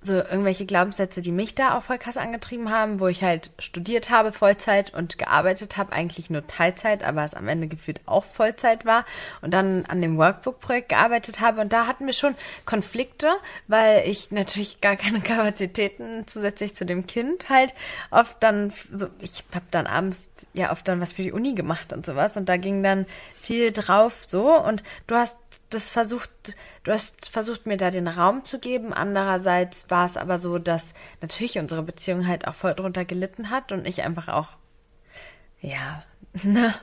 so 0.03 0.15
irgendwelche 0.15 0.67
Glaubenssätze, 0.67 1.23
die 1.23 1.33
mich 1.33 1.55
da 1.55 1.79
auch 1.79 1.83
voll 1.83 1.99
krass 1.99 2.17
angetrieben 2.17 2.71
haben, 2.71 2.99
wo 2.99 3.07
ich 3.07 3.23
halt 3.23 3.51
studiert 3.59 4.11
habe 4.11 4.33
Vollzeit 4.33 4.93
und 4.93 5.17
gearbeitet 5.19 5.77
habe, 5.77 5.93
eigentlich 5.93 6.29
nur 6.29 6.47
Teilzeit, 6.47 7.05
aber 7.05 7.25
es 7.25 7.35
am 7.35 7.49
Ende 7.49 7.69
gefühlt 7.69 8.01
auch 8.07 8.25
Vollzeit 8.25 8.85
war 8.85 9.05
und 9.41 9.55
dann 9.55 9.87
an 9.87 10.03
dem 10.03 10.19
Workbook-Projekt 10.19 10.89
gearbeitet 10.89 11.41
habe. 11.41 11.61
Und 11.61 11.73
da 11.73 11.87
hatten 11.87 12.07
wir 12.07 12.13
schon 12.13 12.35
Konflikte, 12.65 13.29
weil 13.69 14.09
ich 14.09 14.31
natürlich 14.33 14.81
gar 14.81 14.97
keine 14.97 15.21
Kapazitäten 15.23 16.27
zusätzlich 16.27 16.75
zu 16.75 16.85
dem 16.85 17.07
Kind 17.07 17.49
halt 17.49 17.73
oft 18.11 18.43
dann 18.43 18.73
so, 18.91 19.07
ich 19.21 19.45
habe 19.55 19.67
dann 19.71 19.87
abends 19.87 20.29
ja 20.53 20.73
oft 20.73 20.87
dann 20.89 21.01
was 21.01 21.13
für 21.13 21.23
die 21.23 21.33
Uni 21.33 21.55
gemacht 21.55 21.93
und 21.93 22.05
sowas. 22.05 22.37
Und 22.37 22.49
da 22.49 22.57
ging 22.57 22.83
dann 22.83 23.07
viel 23.43 23.73
drauf 23.73 24.25
so 24.27 24.55
und 24.55 24.83
du 25.07 25.17
hast 25.17 25.37
das 25.71 25.91
versucht, 25.91 26.31
du 26.85 26.93
hast 26.93 27.29
versucht, 27.29 27.67
mir 27.67 27.77
da 27.77 27.91
den 27.91 28.07
Raum 28.09 28.45
zu 28.45 28.59
geben. 28.59 28.93
Andererseits 28.93 29.91
war 29.91 30.07
es 30.07 30.17
aber 30.17 30.39
so, 30.39 30.59
dass 30.59 30.95
natürlich 31.21 31.59
unsere 31.59 31.83
Beziehung 31.83 32.27
halt 32.27 32.47
auch 32.47 32.55
voll 32.55 32.75
drunter 32.75 33.05
gelitten 33.05 33.51
hat 33.51 33.73
und 33.73 33.87
ich 33.87 34.03
einfach 34.03 34.29
auch, 34.29 34.49
ja, 35.61 36.03
ne. 36.43 36.75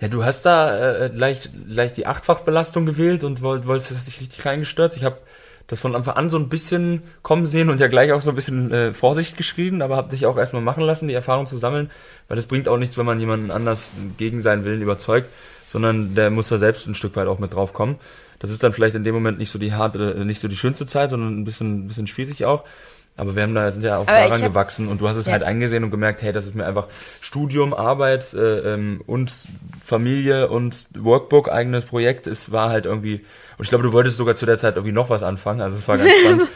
Ja, 0.00 0.08
du 0.08 0.24
hast 0.24 0.42
da 0.42 0.76
äh, 0.76 1.06
leicht, 1.08 1.50
leicht 1.66 1.96
die 1.96 2.06
Achtfachbelastung 2.06 2.86
gewählt 2.86 3.22
und 3.22 3.40
wollt, 3.40 3.66
wolltest 3.66 3.92
das 3.92 4.06
nicht 4.06 4.20
richtig 4.20 4.44
reingestürzt. 4.44 4.96
Ich 4.96 5.04
habe 5.04 5.18
das 5.68 5.80
von 5.80 5.94
Anfang 5.94 6.16
an 6.16 6.28
so 6.28 6.38
ein 6.38 6.48
bisschen 6.48 7.02
kommen 7.22 7.46
sehen 7.46 7.70
und 7.70 7.78
ja 7.78 7.86
gleich 7.86 8.10
auch 8.10 8.20
so 8.20 8.30
ein 8.30 8.34
bisschen 8.34 8.72
äh, 8.72 8.92
Vorsicht 8.92 9.36
geschrieben, 9.36 9.80
aber 9.80 9.96
habe 9.96 10.10
dich 10.10 10.26
auch 10.26 10.36
erstmal 10.36 10.62
machen 10.62 10.82
lassen, 10.82 11.06
die 11.06 11.14
Erfahrung 11.14 11.46
zu 11.46 11.56
sammeln, 11.56 11.90
weil 12.26 12.36
das 12.36 12.46
bringt 12.46 12.68
auch 12.68 12.78
nichts, 12.78 12.98
wenn 12.98 13.06
man 13.06 13.20
jemanden 13.20 13.52
anders 13.52 13.92
gegen 14.16 14.40
seinen 14.40 14.64
Willen 14.64 14.82
überzeugt 14.82 15.30
sondern 15.72 16.14
der 16.14 16.28
muss 16.30 16.48
da 16.48 16.58
selbst 16.58 16.86
ein 16.86 16.94
Stück 16.94 17.16
weit 17.16 17.26
auch 17.26 17.38
mit 17.38 17.54
drauf 17.54 17.72
kommen. 17.72 17.96
Das 18.38 18.50
ist 18.50 18.62
dann 18.62 18.74
vielleicht 18.74 18.94
in 18.94 19.04
dem 19.04 19.14
Moment 19.14 19.38
nicht 19.38 19.50
so 19.50 19.58
die 19.58 19.72
harte, 19.72 20.22
nicht 20.24 20.38
so 20.38 20.46
die 20.46 20.56
schönste 20.56 20.84
Zeit, 20.84 21.08
sondern 21.08 21.40
ein 21.40 21.44
bisschen, 21.44 21.84
ein 21.84 21.88
bisschen 21.88 22.06
schwierig 22.06 22.44
auch. 22.44 22.64
Aber 23.16 23.34
wir 23.36 23.42
haben 23.42 23.54
da 23.54 23.72
sind 23.72 23.82
ja 23.82 23.96
auch 23.96 24.06
Aber 24.06 24.18
daran 24.18 24.42
hab, 24.42 24.50
gewachsen 24.50 24.88
und 24.88 25.00
du 25.00 25.08
hast 25.08 25.16
es 25.16 25.26
ja. 25.26 25.32
halt 25.32 25.42
eingesehen 25.42 25.82
und 25.82 25.90
gemerkt, 25.90 26.20
hey, 26.22 26.32
das 26.32 26.44
ist 26.44 26.54
mir 26.54 26.66
einfach 26.66 26.88
Studium, 27.20 27.72
Arbeit 27.72 28.34
äh, 28.34 28.74
ähm, 28.74 29.02
und 29.06 29.32
Familie 29.82 30.48
und 30.48 30.88
Workbook, 30.94 31.50
eigenes 31.50 31.86
Projekt. 31.86 32.26
Es 32.26 32.52
war 32.52 32.68
halt 32.68 32.84
irgendwie, 32.84 33.24
und 33.56 33.64
ich 33.64 33.68
glaube, 33.68 33.84
du 33.84 33.92
wolltest 33.92 34.18
sogar 34.18 34.36
zu 34.36 34.44
der 34.44 34.58
Zeit 34.58 34.76
irgendwie 34.76 34.92
noch 34.92 35.08
was 35.08 35.22
anfangen, 35.22 35.62
also 35.62 35.78
es 35.78 35.88
war 35.88 35.96
ganz 35.96 36.10
spannend. 36.20 36.48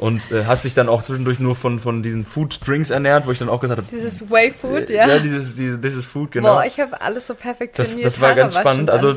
Und 0.00 0.32
äh, 0.32 0.46
hast 0.46 0.64
dich 0.64 0.72
dann 0.72 0.88
auch 0.88 1.02
zwischendurch 1.02 1.40
nur 1.40 1.54
von, 1.54 1.78
von 1.78 2.02
diesen 2.02 2.24
Food 2.24 2.66
Drinks 2.66 2.88
ernährt, 2.88 3.26
wo 3.26 3.32
ich 3.32 3.38
dann 3.38 3.50
auch 3.50 3.60
gesagt 3.60 3.82
habe. 3.82 3.88
Dieses 3.94 4.30
Way 4.30 4.54
Food, 4.58 4.88
äh, 4.88 4.94
ja. 4.94 5.06
Ja, 5.06 5.18
dieses, 5.18 5.56
dieses, 5.56 5.78
dieses 5.78 6.06
Food, 6.06 6.32
genau. 6.32 6.54
Boah, 6.54 6.64
ich 6.64 6.80
habe 6.80 7.02
alles 7.02 7.26
so 7.26 7.34
perfektioniert. 7.34 8.06
Das, 8.06 8.14
das 8.14 8.20
war 8.22 8.34
ganz 8.34 8.56
spannend. 8.56 8.88
Also 8.88 9.10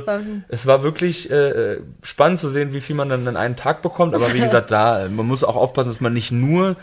es 0.49 0.67
war 0.67 0.83
wirklich 0.83 1.31
äh, 1.31 1.77
spannend 2.03 2.37
zu 2.37 2.49
sehen, 2.49 2.73
wie 2.73 2.81
viel 2.81 2.97
man 2.97 3.07
dann 3.07 3.25
in 3.25 3.37
einen 3.37 3.55
Tag 3.55 3.81
bekommt. 3.81 4.13
Aber 4.13 4.33
wie 4.33 4.39
gesagt, 4.41 4.71
da, 4.71 5.07
man 5.09 5.25
muss 5.25 5.45
auch 5.45 5.55
aufpassen, 5.55 5.87
dass 5.87 6.01
man 6.01 6.11
nicht 6.11 6.33
nur 6.33 6.75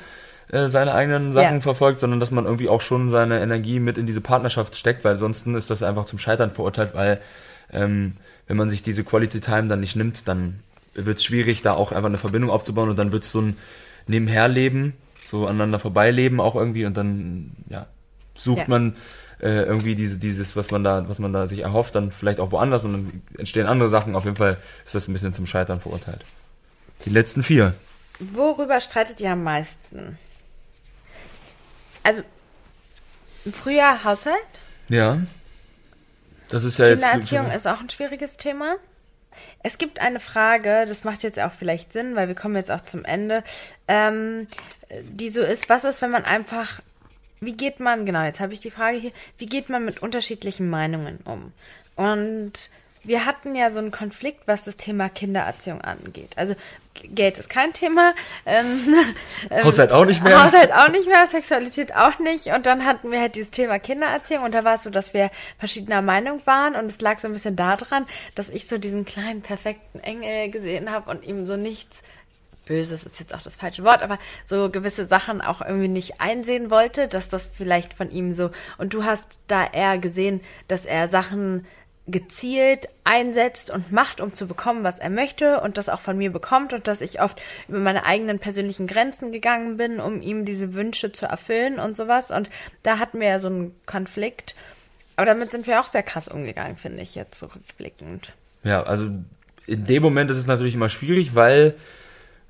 äh, 0.50 0.68
seine 0.68 0.94
eigenen 0.94 1.34
Sachen 1.34 1.56
ja. 1.56 1.60
verfolgt, 1.60 2.00
sondern 2.00 2.20
dass 2.20 2.30
man 2.30 2.46
irgendwie 2.46 2.70
auch 2.70 2.80
schon 2.80 3.10
seine 3.10 3.42
Energie 3.42 3.80
mit 3.80 3.98
in 3.98 4.06
diese 4.06 4.22
Partnerschaft 4.22 4.76
steckt, 4.76 5.04
weil 5.04 5.12
ansonsten 5.12 5.54
ist 5.54 5.68
das 5.68 5.82
einfach 5.82 6.06
zum 6.06 6.18
Scheitern 6.18 6.50
verurteilt, 6.50 6.92
weil 6.94 7.20
ähm, 7.70 8.14
wenn 8.46 8.56
man 8.56 8.70
sich 8.70 8.82
diese 8.82 9.04
Quality 9.04 9.40
Time 9.40 9.68
dann 9.68 9.80
nicht 9.80 9.94
nimmt, 9.94 10.26
dann 10.26 10.60
wird 10.94 11.18
es 11.18 11.24
schwierig, 11.24 11.60
da 11.60 11.74
auch 11.74 11.92
einfach 11.92 12.08
eine 12.08 12.16
Verbindung 12.16 12.50
aufzubauen 12.50 12.88
und 12.88 12.98
dann 12.98 13.12
wird 13.12 13.24
es 13.24 13.30
so 13.30 13.42
ein 13.42 13.58
nebenher 14.06 14.48
leben, 14.48 14.94
so 15.26 15.46
aneinander 15.46 15.78
vorbeileben 15.78 16.40
auch 16.40 16.56
irgendwie 16.56 16.84
und 16.84 16.96
dann 16.96 17.52
ja, 17.68 17.86
sucht 18.34 18.60
ja. 18.60 18.68
man 18.68 18.96
äh, 19.40 19.62
irgendwie 19.62 19.94
diese, 19.94 20.18
dieses, 20.18 20.56
was 20.56 20.70
man 20.70 20.84
da, 20.84 21.08
was 21.08 21.18
man 21.18 21.32
da 21.32 21.46
sich 21.46 21.60
erhofft, 21.60 21.94
dann 21.94 22.12
vielleicht 22.12 22.40
auch 22.40 22.52
woanders 22.52 22.84
und 22.84 22.92
dann 22.92 23.22
entstehen 23.38 23.66
andere 23.66 23.88
Sachen. 23.88 24.14
Auf 24.14 24.24
jeden 24.24 24.36
Fall 24.36 24.58
ist 24.84 24.94
das 24.94 25.08
ein 25.08 25.12
bisschen 25.12 25.34
zum 25.34 25.46
Scheitern 25.46 25.80
verurteilt. 25.80 26.24
Die 27.04 27.10
letzten 27.10 27.42
vier. 27.42 27.74
Worüber 28.18 28.80
streitet 28.80 29.20
ihr 29.20 29.32
am 29.32 29.42
meisten? 29.42 30.18
Also 32.02 32.22
im 33.44 33.52
Frühjahr 33.52 34.04
Haushalt? 34.04 34.36
Ja. 34.88 35.20
Das 36.48 36.64
ist 36.64 36.78
ja 36.78 36.88
Kindererziehung 36.88 37.46
jetzt. 37.46 37.56
ist 37.56 37.66
auch 37.66 37.80
ein 37.80 37.88
schwieriges 37.88 38.36
Thema. 38.36 38.76
Es 39.62 39.78
gibt 39.78 40.00
eine 40.00 40.20
Frage, 40.20 40.84
das 40.86 41.04
macht 41.04 41.22
jetzt 41.22 41.38
auch 41.38 41.52
vielleicht 41.52 41.92
Sinn, 41.92 42.16
weil 42.16 42.28
wir 42.28 42.34
kommen 42.34 42.56
jetzt 42.56 42.70
auch 42.70 42.84
zum 42.84 43.04
Ende, 43.04 43.42
ähm, 43.88 44.46
die 45.02 45.30
so 45.30 45.42
ist, 45.42 45.68
was 45.68 45.84
ist, 45.84 46.02
wenn 46.02 46.10
man 46.10 46.24
einfach, 46.24 46.80
wie 47.40 47.52
geht 47.52 47.80
man, 47.80 48.06
genau, 48.06 48.22
jetzt 48.22 48.40
habe 48.40 48.52
ich 48.52 48.60
die 48.60 48.70
Frage 48.70 48.98
hier, 48.98 49.12
wie 49.38 49.46
geht 49.46 49.68
man 49.68 49.84
mit 49.84 50.02
unterschiedlichen 50.02 50.68
Meinungen 50.68 51.20
um? 51.24 51.52
Und 51.96 52.70
wir 53.02 53.24
hatten 53.24 53.54
ja 53.54 53.70
so 53.70 53.78
einen 53.78 53.90
Konflikt, 53.90 54.46
was 54.46 54.64
das 54.64 54.76
Thema 54.76 55.08
Kindererziehung 55.08 55.80
angeht. 55.80 56.32
Also 56.36 56.54
Geld 56.94 57.38
ist 57.38 57.48
kein 57.48 57.72
Thema. 57.72 58.12
Ähm, 58.44 58.94
ähm, 59.50 59.64
Haushalt 59.64 59.90
auch 59.90 60.04
nicht 60.04 60.22
mehr. 60.22 60.44
Haushalt 60.44 60.72
auch 60.72 60.88
nicht 60.88 61.06
mehr, 61.06 61.26
Sexualität 61.26 61.94
auch 61.94 62.18
nicht. 62.18 62.48
Und 62.48 62.66
dann 62.66 62.84
hatten 62.84 63.10
wir 63.10 63.20
halt 63.20 63.36
dieses 63.36 63.50
Thema 63.50 63.78
Kindererziehung 63.78 64.44
und 64.44 64.52
da 64.52 64.64
war 64.64 64.74
es 64.74 64.82
so, 64.82 64.90
dass 64.90 65.14
wir 65.14 65.30
verschiedener 65.58 66.02
Meinung 66.02 66.42
waren 66.46 66.76
und 66.76 66.86
es 66.86 67.00
lag 67.00 67.18
so 67.18 67.28
ein 67.28 67.32
bisschen 67.32 67.56
daran, 67.56 68.06
dass 68.34 68.50
ich 68.50 68.68
so 68.68 68.76
diesen 68.76 69.04
kleinen, 69.04 69.40
perfekten 69.40 70.00
Engel 70.00 70.50
gesehen 70.50 70.90
habe 70.90 71.10
und 71.10 71.24
ihm 71.24 71.46
so 71.46 71.56
nichts 71.56 72.02
Böses 72.66 73.02
ist 73.02 73.18
jetzt 73.18 73.34
auch 73.34 73.42
das 73.42 73.56
falsche 73.56 73.82
Wort, 73.82 74.00
aber 74.00 74.16
so 74.44 74.70
gewisse 74.70 75.04
Sachen 75.04 75.40
auch 75.40 75.60
irgendwie 75.60 75.88
nicht 75.88 76.20
einsehen 76.20 76.70
wollte, 76.70 77.08
dass 77.08 77.28
das 77.28 77.50
vielleicht 77.52 77.94
von 77.94 78.12
ihm 78.12 78.32
so 78.32 78.50
und 78.78 78.94
du 78.94 79.02
hast 79.02 79.26
da 79.48 79.66
eher 79.66 79.98
gesehen, 79.98 80.40
dass 80.68 80.84
er 80.84 81.08
Sachen 81.08 81.66
gezielt 82.06 82.88
einsetzt 83.04 83.70
und 83.70 83.92
macht, 83.92 84.20
um 84.20 84.34
zu 84.34 84.46
bekommen, 84.46 84.84
was 84.84 84.98
er 84.98 85.10
möchte 85.10 85.60
und 85.60 85.76
das 85.78 85.88
auch 85.88 86.00
von 86.00 86.16
mir 86.16 86.32
bekommt 86.32 86.72
und 86.72 86.88
dass 86.88 87.00
ich 87.00 87.20
oft 87.20 87.40
über 87.68 87.78
meine 87.78 88.04
eigenen 88.04 88.38
persönlichen 88.38 88.86
Grenzen 88.86 89.32
gegangen 89.32 89.76
bin, 89.76 90.00
um 90.00 90.20
ihm 90.20 90.44
diese 90.44 90.74
Wünsche 90.74 91.12
zu 91.12 91.26
erfüllen 91.26 91.78
und 91.78 91.96
sowas. 91.96 92.30
Und 92.30 92.50
da 92.82 92.98
hatten 92.98 93.20
wir 93.20 93.28
ja 93.28 93.40
so 93.40 93.48
einen 93.48 93.74
Konflikt. 93.86 94.54
Aber 95.16 95.26
damit 95.26 95.52
sind 95.52 95.66
wir 95.66 95.80
auch 95.80 95.86
sehr 95.86 96.02
krass 96.02 96.28
umgegangen, 96.28 96.76
finde 96.76 97.02
ich 97.02 97.14
jetzt 97.14 97.38
zurückblickend. 97.38 98.32
Ja, 98.64 98.82
also 98.82 99.10
in 99.66 99.84
dem 99.84 100.02
Moment 100.02 100.30
ist 100.30 100.38
es 100.38 100.46
natürlich 100.46 100.74
immer 100.74 100.88
schwierig, 100.88 101.34
weil 101.34 101.74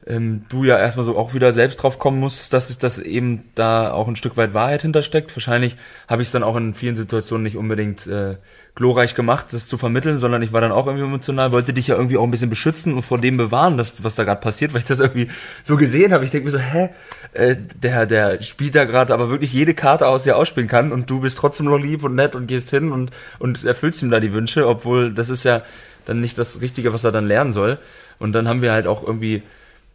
ähm, 0.06 0.44
du 0.48 0.64
ja 0.64 0.78
erstmal 0.78 1.04
so 1.04 1.16
auch 1.16 1.34
wieder 1.34 1.52
selbst 1.52 1.76
drauf 1.76 1.98
kommen 1.98 2.18
musst, 2.18 2.52
dass 2.52 2.70
es 2.70 2.78
das 2.78 2.98
eben 2.98 3.44
da 3.54 3.92
auch 3.92 4.08
ein 4.08 4.16
Stück 4.16 4.36
weit 4.36 4.54
Wahrheit 4.54 4.82
hintersteckt. 4.82 5.36
Wahrscheinlich 5.36 5.76
habe 6.08 6.22
ich 6.22 6.28
es 6.28 6.32
dann 6.32 6.42
auch 6.42 6.56
in 6.56 6.72
vielen 6.72 6.96
Situationen 6.96 7.42
nicht 7.42 7.56
unbedingt 7.56 8.06
äh, 8.06 8.36
glorreich 8.74 9.14
gemacht, 9.14 9.46
das 9.50 9.66
zu 9.66 9.76
vermitteln, 9.76 10.18
sondern 10.18 10.40
ich 10.40 10.52
war 10.52 10.62
dann 10.62 10.72
auch 10.72 10.86
irgendwie 10.86 11.04
emotional, 11.04 11.52
wollte 11.52 11.74
dich 11.74 11.88
ja 11.88 11.96
irgendwie 11.96 12.16
auch 12.16 12.24
ein 12.24 12.30
bisschen 12.30 12.48
beschützen 12.48 12.94
und 12.94 13.02
vor 13.02 13.18
dem 13.18 13.36
bewahren, 13.36 13.76
dass, 13.76 14.02
was 14.02 14.14
da 14.14 14.24
gerade 14.24 14.40
passiert, 14.40 14.72
weil 14.72 14.80
ich 14.80 14.86
das 14.86 15.00
irgendwie 15.00 15.28
so 15.62 15.76
gesehen 15.76 16.14
habe. 16.14 16.24
Ich 16.24 16.30
denke 16.30 16.46
mir 16.46 16.52
so, 16.52 16.58
hä, 16.58 16.88
äh, 17.34 17.56
der, 17.82 18.06
der 18.06 18.40
spielt 18.40 18.74
da 18.74 18.84
gerade 18.84 19.12
aber 19.12 19.28
wirklich 19.28 19.52
jede 19.52 19.74
Karte 19.74 20.06
aus, 20.06 20.22
die 20.22 20.30
er 20.30 20.36
ausspielen 20.36 20.68
kann 20.68 20.92
und 20.92 21.10
du 21.10 21.20
bist 21.20 21.36
trotzdem 21.36 21.66
noch 21.66 21.78
lieb 21.78 22.04
und 22.04 22.14
nett 22.14 22.34
und 22.34 22.46
gehst 22.46 22.70
hin 22.70 22.90
und, 22.90 23.10
und 23.38 23.64
erfüllst 23.64 24.02
ihm 24.02 24.10
da 24.10 24.18
die 24.18 24.32
Wünsche, 24.32 24.66
obwohl 24.66 25.12
das 25.12 25.28
ist 25.28 25.44
ja 25.44 25.62
dann 26.06 26.22
nicht 26.22 26.38
das 26.38 26.62
Richtige, 26.62 26.94
was 26.94 27.04
er 27.04 27.12
dann 27.12 27.26
lernen 27.26 27.52
soll. 27.52 27.78
Und 28.18 28.32
dann 28.32 28.48
haben 28.48 28.62
wir 28.62 28.72
halt 28.72 28.86
auch 28.86 29.06
irgendwie 29.06 29.42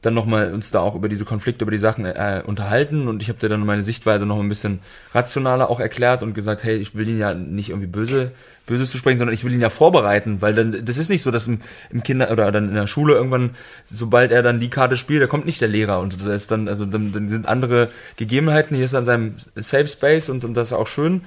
dann 0.06 0.14
nochmal 0.14 0.54
uns 0.54 0.72
da 0.72 0.80
auch 0.80 0.96
über 0.96 1.10
diese 1.10 1.26
Konflikte, 1.26 1.64
über 1.64 1.72
die 1.72 1.78
Sachen 1.78 2.06
äh, 2.06 2.44
unterhalten. 2.46 3.08
Und 3.08 3.22
ich 3.22 3.30
habe 3.30 3.40
dir 3.40 3.50
dann 3.50 3.66
meine 3.66 3.84
Sichtweise 3.84 4.26
noch 4.26 4.40
ein 4.40 4.50
bisschen 4.50 4.80
rationaler 5.14 5.70
auch 5.70 5.80
erklärt 5.80 6.24
und 6.24 6.34
gesagt, 6.34 6.64
hey, 6.64 6.76
ich 6.76 6.96
will 6.96 7.10
ihn 7.10 7.18
ja 7.18 7.34
nicht 7.34 7.70
irgendwie 7.70 7.88
böse, 7.88 8.32
böses 8.66 8.92
zu 8.92 8.98
sprechen, 8.98 9.20
sondern 9.20 9.34
ich 9.34 9.44
will 9.44 9.54
ihn 9.54 9.62
ja 9.62 9.70
vorbereiten, 9.70 10.42
weil 10.42 10.54
dann, 10.54 10.86
das 10.86 10.98
ist 10.98 11.10
nicht 11.10 11.22
so, 11.22 11.32
dass 11.32 11.48
im, 11.48 11.62
im 11.92 12.04
Kinder- 12.04 12.32
oder 12.32 12.52
dann 12.52 12.70
in 12.70 12.76
der 12.76 12.88
Schule 12.88 13.14
irgendwann, 13.14 13.52
sobald 13.86 14.32
er 14.32 14.44
dann 14.44 14.60
die 14.60 14.70
Karte 14.70 14.98
spielt, 14.98 15.22
da 15.22 15.28
kommt 15.28 15.46
nicht 15.46 15.62
der 15.62 15.68
Lehrer 15.68 16.00
und 16.00 16.22
das 16.22 16.28
ist 16.28 16.52
dann, 16.52 16.68
also 16.68 16.86
dann, 16.86 17.12
dann 17.12 17.30
sind 17.30 17.48
andere 17.48 17.90
Gegebenheiten, 18.18 18.76
hier 18.76 18.86
ist 18.86 18.94
dann 18.94 19.06
seinem 19.06 19.36
Safe 19.56 19.88
Space 19.88 20.30
und, 20.30 20.44
und 20.46 20.54
das 20.54 20.70
ist 20.70 20.74
auch 20.74 20.88
schön. 20.88 21.22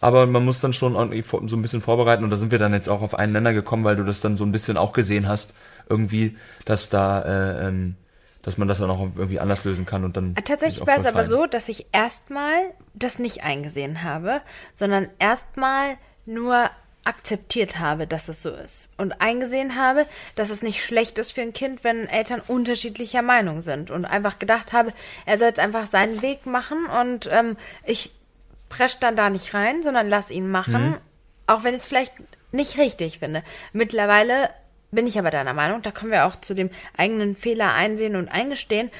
Aber 0.00 0.26
man 0.26 0.44
muss 0.44 0.58
dann 0.58 0.72
schon 0.72 0.94
so 0.94 1.56
ein 1.56 1.62
bisschen 1.62 1.80
vorbereiten. 1.80 2.24
Und 2.24 2.30
da 2.30 2.36
sind 2.36 2.50
wir 2.50 2.58
dann 2.58 2.72
jetzt 2.72 2.88
auch 2.88 3.02
auf 3.02 3.14
einen 3.14 3.34
Nenner 3.34 3.52
gekommen, 3.52 3.84
weil 3.84 3.94
du 3.94 4.02
das 4.02 4.20
dann 4.20 4.34
so 4.34 4.42
ein 4.44 4.50
bisschen 4.50 4.76
auch 4.76 4.92
gesehen 4.92 5.28
hast, 5.28 5.54
irgendwie, 5.88 6.36
dass 6.64 6.88
da, 6.88 7.20
äh, 7.20 7.68
ähm, 7.68 7.94
dass 8.42 8.58
man 8.58 8.68
das 8.68 8.78
dann 8.78 8.90
auch 8.90 9.00
irgendwie 9.00 9.40
anders 9.40 9.64
lösen 9.64 9.86
kann 9.86 10.04
und 10.04 10.16
dann. 10.16 10.34
Äh, 10.36 10.42
tatsächlich 10.42 10.86
war 10.86 10.96
es 10.96 11.06
aber 11.06 11.24
so, 11.24 11.46
dass 11.46 11.68
ich 11.68 11.86
erstmal 11.92 12.74
das 12.94 13.18
nicht 13.18 13.42
eingesehen 13.44 14.02
habe, 14.02 14.40
sondern 14.74 15.08
erstmal 15.18 15.96
nur 16.26 16.70
akzeptiert 17.04 17.80
habe, 17.80 18.06
dass 18.06 18.28
es 18.28 18.42
so 18.42 18.50
ist 18.50 18.88
und 18.96 19.20
eingesehen 19.20 19.76
habe, 19.76 20.06
dass 20.36 20.50
es 20.50 20.62
nicht 20.62 20.84
schlecht 20.84 21.18
ist 21.18 21.32
für 21.32 21.42
ein 21.42 21.52
Kind, 21.52 21.82
wenn 21.82 22.06
Eltern 22.06 22.40
unterschiedlicher 22.46 23.22
Meinung 23.22 23.62
sind 23.62 23.90
und 23.90 24.04
einfach 24.04 24.38
gedacht 24.38 24.72
habe, 24.72 24.92
er 25.26 25.36
soll 25.36 25.48
jetzt 25.48 25.58
einfach 25.58 25.86
seinen 25.86 26.22
Weg 26.22 26.46
machen 26.46 26.86
und 26.86 27.28
ähm, 27.32 27.56
ich 27.84 28.12
presch 28.68 28.98
dann 28.98 29.16
da 29.16 29.30
nicht 29.30 29.52
rein, 29.52 29.82
sondern 29.82 30.08
lass 30.08 30.30
ihn 30.30 30.48
machen, 30.48 30.90
mhm. 30.90 30.98
auch 31.46 31.64
wenn 31.64 31.74
ich 31.74 31.80
es 31.80 31.86
vielleicht 31.86 32.12
nicht 32.52 32.78
richtig 32.78 33.18
finde. 33.18 33.42
Mittlerweile 33.72 34.50
bin 34.92 35.06
ich 35.06 35.18
aber 35.18 35.30
deiner 35.30 35.54
Meinung, 35.54 35.82
da 35.82 35.90
können 35.90 36.12
wir 36.12 36.26
auch 36.26 36.40
zu 36.40 36.54
dem 36.54 36.70
eigenen 36.96 37.34
Fehler 37.34 37.74
einsehen 37.74 38.14
und 38.14 38.28
eingestehen 38.28 38.90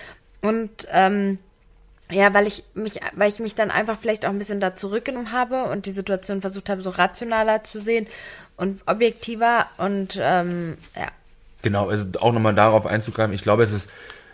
und 0.41 0.89
ähm, 0.91 1.39
ja, 2.11 2.35
weil 2.35 2.47
ich 2.47 2.65
mich, 2.75 3.01
weil 3.15 3.29
ich 3.29 3.39
mich 3.39 3.55
dann 3.55 3.71
einfach 3.71 3.99
vielleicht 3.99 4.27
auch 4.27 4.31
ein 4.31 4.39
bisschen 4.39 4.61
da 4.61 4.75
zurückgenommen 4.75 5.33
habe 5.33 5.65
und 5.65 5.87
die 5.87 5.93
Situation 5.93 6.41
versucht 6.41 6.69
habe, 6.69 6.83
so 6.83 6.91
rationaler 6.91 7.63
zu 7.65 7.79
sehen 7.79 8.07
und 8.57 8.83
objektiver 8.87 9.67
und 9.79 10.19
ähm, 10.21 10.77
ja. 10.97 11.09
Genau, 11.63 11.89
also 11.89 12.07
auch 12.21 12.33
nochmal 12.33 12.55
darauf 12.55 12.87
einzugreifen. 12.87 13.33
Ich 13.35 13.43
glaube, 13.43 13.63
es 13.63 13.73
ist 13.73 13.91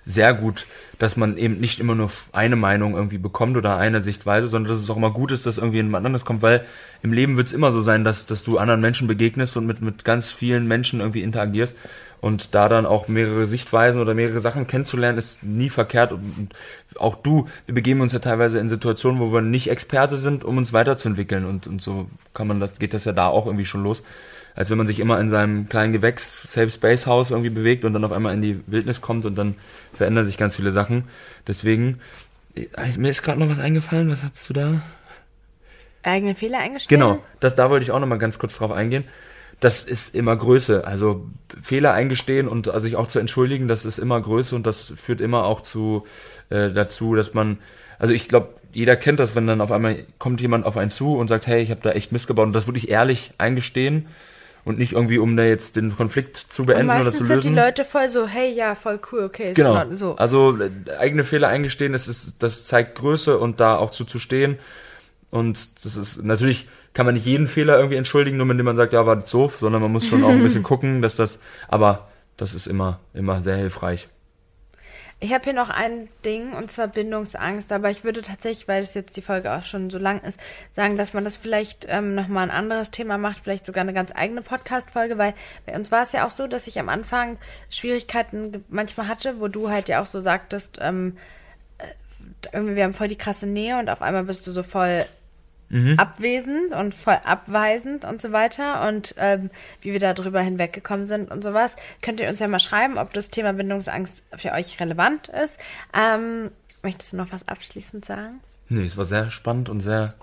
sehr 0.08 0.32
gut, 0.32 0.66
dass 0.98 1.18
man 1.18 1.36
eben 1.36 1.60
nicht 1.60 1.80
immer 1.80 1.94
nur 1.94 2.10
eine 2.32 2.56
Meinung 2.56 2.94
irgendwie 2.94 3.18
bekommt 3.18 3.58
oder 3.58 3.76
eine 3.76 4.00
Sichtweise, 4.00 4.48
sondern 4.48 4.72
dass 4.72 4.80
es 4.80 4.88
auch 4.88 4.96
immer 4.96 5.10
gut 5.10 5.30
ist, 5.32 5.44
dass 5.44 5.58
irgendwie 5.58 5.76
jemand 5.76 6.06
anderes 6.06 6.24
kommt, 6.24 6.40
weil 6.40 6.64
im 7.02 7.12
Leben 7.12 7.36
wird 7.36 7.48
es 7.48 7.52
immer 7.52 7.70
so 7.72 7.82
sein, 7.82 8.04
dass, 8.04 8.24
dass 8.24 8.42
du 8.42 8.56
anderen 8.56 8.80
Menschen 8.80 9.06
begegnest 9.06 9.58
und 9.58 9.66
mit, 9.66 9.82
mit 9.82 10.06
ganz 10.06 10.32
vielen 10.32 10.66
Menschen 10.66 11.00
irgendwie 11.00 11.20
interagierst 11.20 11.76
und 12.22 12.54
da 12.54 12.70
dann 12.70 12.86
auch 12.86 13.08
mehrere 13.08 13.44
Sichtweisen 13.44 14.00
oder 14.00 14.14
mehrere 14.14 14.40
Sachen 14.40 14.66
kennenzulernen, 14.66 15.18
ist 15.18 15.44
nie 15.44 15.68
verkehrt. 15.68 16.12
Und 16.12 16.48
auch 16.96 17.14
du, 17.14 17.46
wir 17.66 17.74
begeben 17.74 18.00
uns 18.00 18.14
ja 18.14 18.18
teilweise 18.18 18.58
in 18.58 18.70
Situationen, 18.70 19.20
wo 19.20 19.30
wir 19.30 19.42
nicht 19.42 19.70
Experte 19.70 20.16
sind, 20.16 20.42
um 20.42 20.56
uns 20.56 20.72
weiterzuentwickeln. 20.72 21.44
Und, 21.44 21.66
und 21.66 21.82
so 21.82 22.08
kann 22.32 22.48
man 22.48 22.60
das, 22.60 22.78
geht 22.78 22.94
das 22.94 23.04
ja 23.04 23.12
da 23.12 23.28
auch 23.28 23.44
irgendwie 23.44 23.66
schon 23.66 23.82
los. 23.82 24.02
Als 24.58 24.70
wenn 24.70 24.78
man 24.78 24.88
sich 24.88 24.98
immer 24.98 25.20
in 25.20 25.30
seinem 25.30 25.68
kleinen 25.68 25.92
Gewächs, 25.92 26.42
Safe 26.52 26.68
Space 26.68 27.06
Haus 27.06 27.30
irgendwie 27.30 27.50
bewegt 27.50 27.84
und 27.84 27.94
dann 27.94 28.04
auf 28.04 28.10
einmal 28.10 28.34
in 28.34 28.42
die 28.42 28.60
Wildnis 28.66 29.00
kommt 29.00 29.24
und 29.24 29.36
dann 29.36 29.54
verändern 29.92 30.24
sich 30.24 30.36
ganz 30.36 30.56
viele 30.56 30.72
Sachen. 30.72 31.04
Deswegen, 31.46 32.00
äh, 32.56 32.66
mir 32.96 33.10
ist 33.10 33.22
gerade 33.22 33.38
noch 33.38 33.48
was 33.48 33.60
eingefallen. 33.60 34.10
Was 34.10 34.24
hattest 34.24 34.50
du 34.50 34.54
da? 34.54 34.82
Eigene 36.02 36.34
Fehler 36.34 36.58
eingestehen? 36.58 36.98
Genau, 36.98 37.22
das, 37.38 37.54
da 37.54 37.70
wollte 37.70 37.84
ich 37.84 37.92
auch 37.92 38.00
noch 38.00 38.08
mal 38.08 38.18
ganz 38.18 38.40
kurz 38.40 38.56
drauf 38.56 38.72
eingehen 38.72 39.04
das 39.60 39.82
ist 39.82 40.14
immer 40.14 40.36
Größe. 40.36 40.86
Also 40.86 41.26
Fehler 41.60 41.92
eingestehen 41.92 42.48
und 42.48 42.70
sich 42.76 42.96
auch 42.96 43.08
zu 43.08 43.18
entschuldigen, 43.18 43.68
das 43.68 43.84
ist 43.84 43.98
immer 43.98 44.20
Größe 44.20 44.54
und 44.54 44.66
das 44.66 44.94
führt 44.96 45.20
immer 45.20 45.44
auch 45.44 45.62
zu 45.62 46.04
äh, 46.50 46.70
dazu, 46.70 47.14
dass 47.14 47.34
man, 47.34 47.58
also 47.98 48.14
ich 48.14 48.28
glaube, 48.28 48.50
jeder 48.72 48.96
kennt 48.96 49.18
das, 49.18 49.34
wenn 49.34 49.46
dann 49.46 49.60
auf 49.60 49.72
einmal 49.72 50.04
kommt 50.18 50.40
jemand 50.40 50.64
auf 50.64 50.76
einen 50.76 50.90
zu 50.90 51.16
und 51.16 51.26
sagt, 51.26 51.46
hey, 51.46 51.60
ich 51.60 51.70
habe 51.70 51.80
da 51.82 51.90
echt 51.90 52.12
missgebaut 52.12 52.46
und 52.46 52.52
das 52.52 52.66
würde 52.68 52.78
ich 52.78 52.88
ehrlich 52.88 53.32
eingestehen 53.38 54.06
und 54.68 54.78
nicht 54.78 54.92
irgendwie, 54.92 55.18
um 55.18 55.36
da 55.36 55.44
jetzt 55.44 55.76
den 55.76 55.96
Konflikt 55.96 56.36
zu 56.36 56.66
beenden 56.66 56.90
oder 56.90 57.10
zu 57.10 57.22
lösen. 57.22 57.40
sind 57.40 57.52
die 57.54 57.58
Leute 57.58 57.84
voll 57.84 58.08
so, 58.10 58.26
hey, 58.26 58.52
ja, 58.52 58.74
voll 58.74 59.00
cool, 59.10 59.24
okay, 59.24 59.52
ist 59.52 59.56
genau. 59.56 59.82
so. 59.92 60.14
Also 60.16 60.58
äh, 60.60 60.70
eigene 60.98 61.24
Fehler 61.24 61.48
eingestehen, 61.48 61.92
das 61.92 62.06
ist, 62.06 62.42
das 62.42 62.66
zeigt 62.66 62.98
Größe 62.98 63.38
und 63.38 63.60
da 63.60 63.76
auch 63.78 63.90
zu, 63.90 64.04
zu 64.04 64.18
stehen 64.18 64.58
und 65.30 65.84
das 65.84 65.96
ist 65.96 66.22
natürlich 66.22 66.68
kann 66.92 67.06
man 67.06 67.14
nicht 67.14 67.26
jeden 67.26 67.46
Fehler 67.46 67.76
irgendwie 67.76 67.96
entschuldigen, 67.96 68.36
nur 68.36 68.50
indem 68.50 68.66
man 68.66 68.76
sagt, 68.76 68.92
ja, 68.92 69.06
war 69.06 69.16
doof, 69.16 69.58
sondern 69.58 69.80
man 69.80 69.92
muss 69.92 70.06
schon 70.06 70.22
auch 70.24 70.30
ein 70.30 70.42
bisschen 70.42 70.62
gucken, 70.62 71.00
dass 71.00 71.16
das, 71.16 71.38
aber 71.68 72.08
das 72.36 72.54
ist 72.54 72.66
immer, 72.66 73.00
immer 73.14 73.42
sehr 73.42 73.56
hilfreich. 73.56 74.08
Ich 75.20 75.32
habe 75.32 75.42
hier 75.42 75.52
noch 75.52 75.68
ein 75.68 76.08
Ding, 76.24 76.52
und 76.52 76.70
zwar 76.70 76.86
Bindungsangst, 76.86 77.72
aber 77.72 77.90
ich 77.90 78.04
würde 78.04 78.22
tatsächlich, 78.22 78.68
weil 78.68 78.82
das 78.82 78.94
jetzt 78.94 79.16
die 79.16 79.22
Folge 79.22 79.52
auch 79.52 79.64
schon 79.64 79.90
so 79.90 79.98
lang 79.98 80.20
ist, 80.20 80.38
sagen, 80.72 80.96
dass 80.96 81.12
man 81.12 81.24
das 81.24 81.36
vielleicht 81.36 81.86
ähm, 81.88 82.14
nochmal 82.14 82.44
ein 82.44 82.56
anderes 82.56 82.92
Thema 82.92 83.18
macht, 83.18 83.40
vielleicht 83.42 83.64
sogar 83.64 83.80
eine 83.80 83.92
ganz 83.92 84.12
eigene 84.14 84.42
Podcast-Folge, 84.42 85.18
weil 85.18 85.34
bei 85.66 85.74
uns 85.74 85.90
war 85.90 86.02
es 86.02 86.12
ja 86.12 86.24
auch 86.24 86.30
so, 86.30 86.46
dass 86.46 86.68
ich 86.68 86.78
am 86.78 86.88
Anfang 86.88 87.36
Schwierigkeiten 87.68 88.64
manchmal 88.68 89.08
hatte, 89.08 89.40
wo 89.40 89.48
du 89.48 89.70
halt 89.70 89.88
ja 89.88 90.00
auch 90.00 90.06
so 90.06 90.20
sagtest, 90.20 90.78
ähm, 90.80 91.16
äh, 91.78 92.52
irgendwie 92.52 92.76
wir 92.76 92.84
haben 92.84 92.94
voll 92.94 93.08
die 93.08 93.18
krasse 93.18 93.48
Nähe 93.48 93.76
und 93.80 93.90
auf 93.90 94.02
einmal 94.02 94.22
bist 94.22 94.46
du 94.46 94.52
so 94.52 94.62
voll 94.62 95.04
mhm. 95.68 95.98
abwesend 95.98 96.72
und 96.72 96.94
voll 96.94 97.18
abweisend 97.24 98.04
und 98.04 98.20
so 98.20 98.32
weiter 98.32 98.86
und 98.88 99.14
ähm, 99.18 99.50
wie 99.80 99.92
wir 99.92 100.00
da 100.00 100.14
drüber 100.14 100.40
hinweggekommen 100.40 101.06
sind 101.06 101.30
und 101.30 101.42
sowas. 101.42 101.76
Könnt 102.02 102.20
ihr 102.20 102.28
uns 102.28 102.40
ja 102.40 102.48
mal 102.48 102.58
schreiben, 102.58 102.98
ob 102.98 103.12
das 103.12 103.30
Thema 103.30 103.52
Bindungsangst 103.52 104.24
für 104.36 104.52
euch 104.52 104.80
relevant 104.80 105.28
ist. 105.28 105.58
Ähm, 105.94 106.50
möchtest 106.82 107.12
du 107.12 107.16
noch 107.16 107.32
was 107.32 107.46
abschließend 107.48 108.04
sagen? 108.04 108.40
Nee, 108.68 108.86
es 108.86 108.96
war 108.96 109.06
sehr 109.06 109.30
spannend 109.30 109.68
und 109.68 109.80
sehr. 109.80 110.14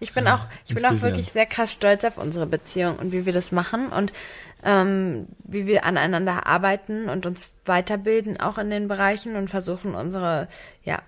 Ich 0.00 0.14
bin 0.14 0.26
auch, 0.28 0.46
ich 0.66 0.74
bin 0.74 0.84
auch 0.86 1.02
wirklich 1.02 1.30
sehr 1.30 1.46
krass 1.46 1.72
stolz 1.72 2.04
auf 2.04 2.16
unsere 2.16 2.46
Beziehung 2.46 2.96
und 2.96 3.12
wie 3.12 3.26
wir 3.26 3.34
das 3.34 3.52
machen 3.52 3.88
und 3.88 4.12
ähm, 4.62 5.26
wie 5.44 5.66
wir 5.66 5.84
aneinander 5.84 6.46
arbeiten 6.46 7.08
und 7.08 7.26
uns 7.26 7.50
weiterbilden, 7.64 8.40
auch 8.40 8.58
in 8.58 8.70
den 8.70 8.88
Bereichen 8.88 9.36
und 9.36 9.48
versuchen 9.48 9.94
unsere, 9.94 10.48
ja, 10.82 11.02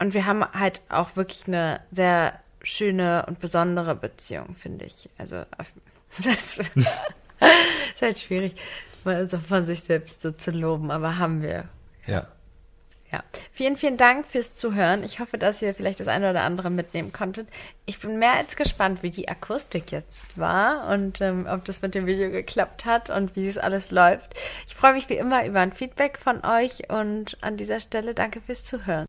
und 0.00 0.14
wir 0.14 0.26
haben 0.26 0.44
halt 0.44 0.82
auch 0.88 1.16
wirklich 1.16 1.48
eine 1.48 1.80
sehr 1.90 2.40
schöne 2.62 3.24
und 3.26 3.40
besondere 3.40 3.94
Beziehung, 3.94 4.54
finde 4.56 4.84
ich. 4.84 5.08
Also 5.18 5.44
das 6.22 6.58
ist 6.58 8.02
halt 8.02 8.18
schwierig, 8.18 8.54
mal 9.04 9.28
so 9.28 9.38
von 9.38 9.66
sich 9.66 9.80
selbst 9.82 10.22
so 10.22 10.32
zu 10.32 10.50
loben, 10.50 10.90
aber 10.90 11.18
haben 11.18 11.42
wir. 11.42 11.68
Ja. 12.06 12.28
Ja. 13.10 13.24
Vielen, 13.52 13.78
vielen 13.78 13.96
Dank 13.96 14.26
fürs 14.26 14.52
Zuhören. 14.52 15.02
Ich 15.02 15.18
hoffe, 15.18 15.38
dass 15.38 15.62
ihr 15.62 15.74
vielleicht 15.74 15.98
das 15.98 16.08
eine 16.08 16.28
oder 16.28 16.42
andere 16.42 16.68
mitnehmen 16.68 17.10
konntet. 17.10 17.48
Ich 17.86 17.98
bin 17.98 18.18
mehr 18.18 18.34
als 18.34 18.54
gespannt, 18.54 19.02
wie 19.02 19.10
die 19.10 19.28
Akustik 19.28 19.92
jetzt 19.92 20.36
war 20.36 20.88
und 20.92 21.22
ähm, 21.22 21.46
ob 21.50 21.64
das 21.64 21.80
mit 21.80 21.94
dem 21.94 22.04
Video 22.04 22.30
geklappt 22.30 22.84
hat 22.84 23.08
und 23.08 23.34
wie 23.34 23.46
es 23.46 23.56
alles 23.56 23.90
läuft. 23.90 24.34
Ich 24.66 24.74
freue 24.74 24.92
mich 24.92 25.08
wie 25.08 25.16
immer 25.16 25.46
über 25.46 25.60
ein 25.60 25.72
Feedback 25.72 26.18
von 26.18 26.44
euch 26.44 26.90
und 26.90 27.38
an 27.40 27.56
dieser 27.56 27.80
Stelle 27.80 28.12
danke 28.12 28.42
fürs 28.42 28.64
Zuhören. 28.64 29.08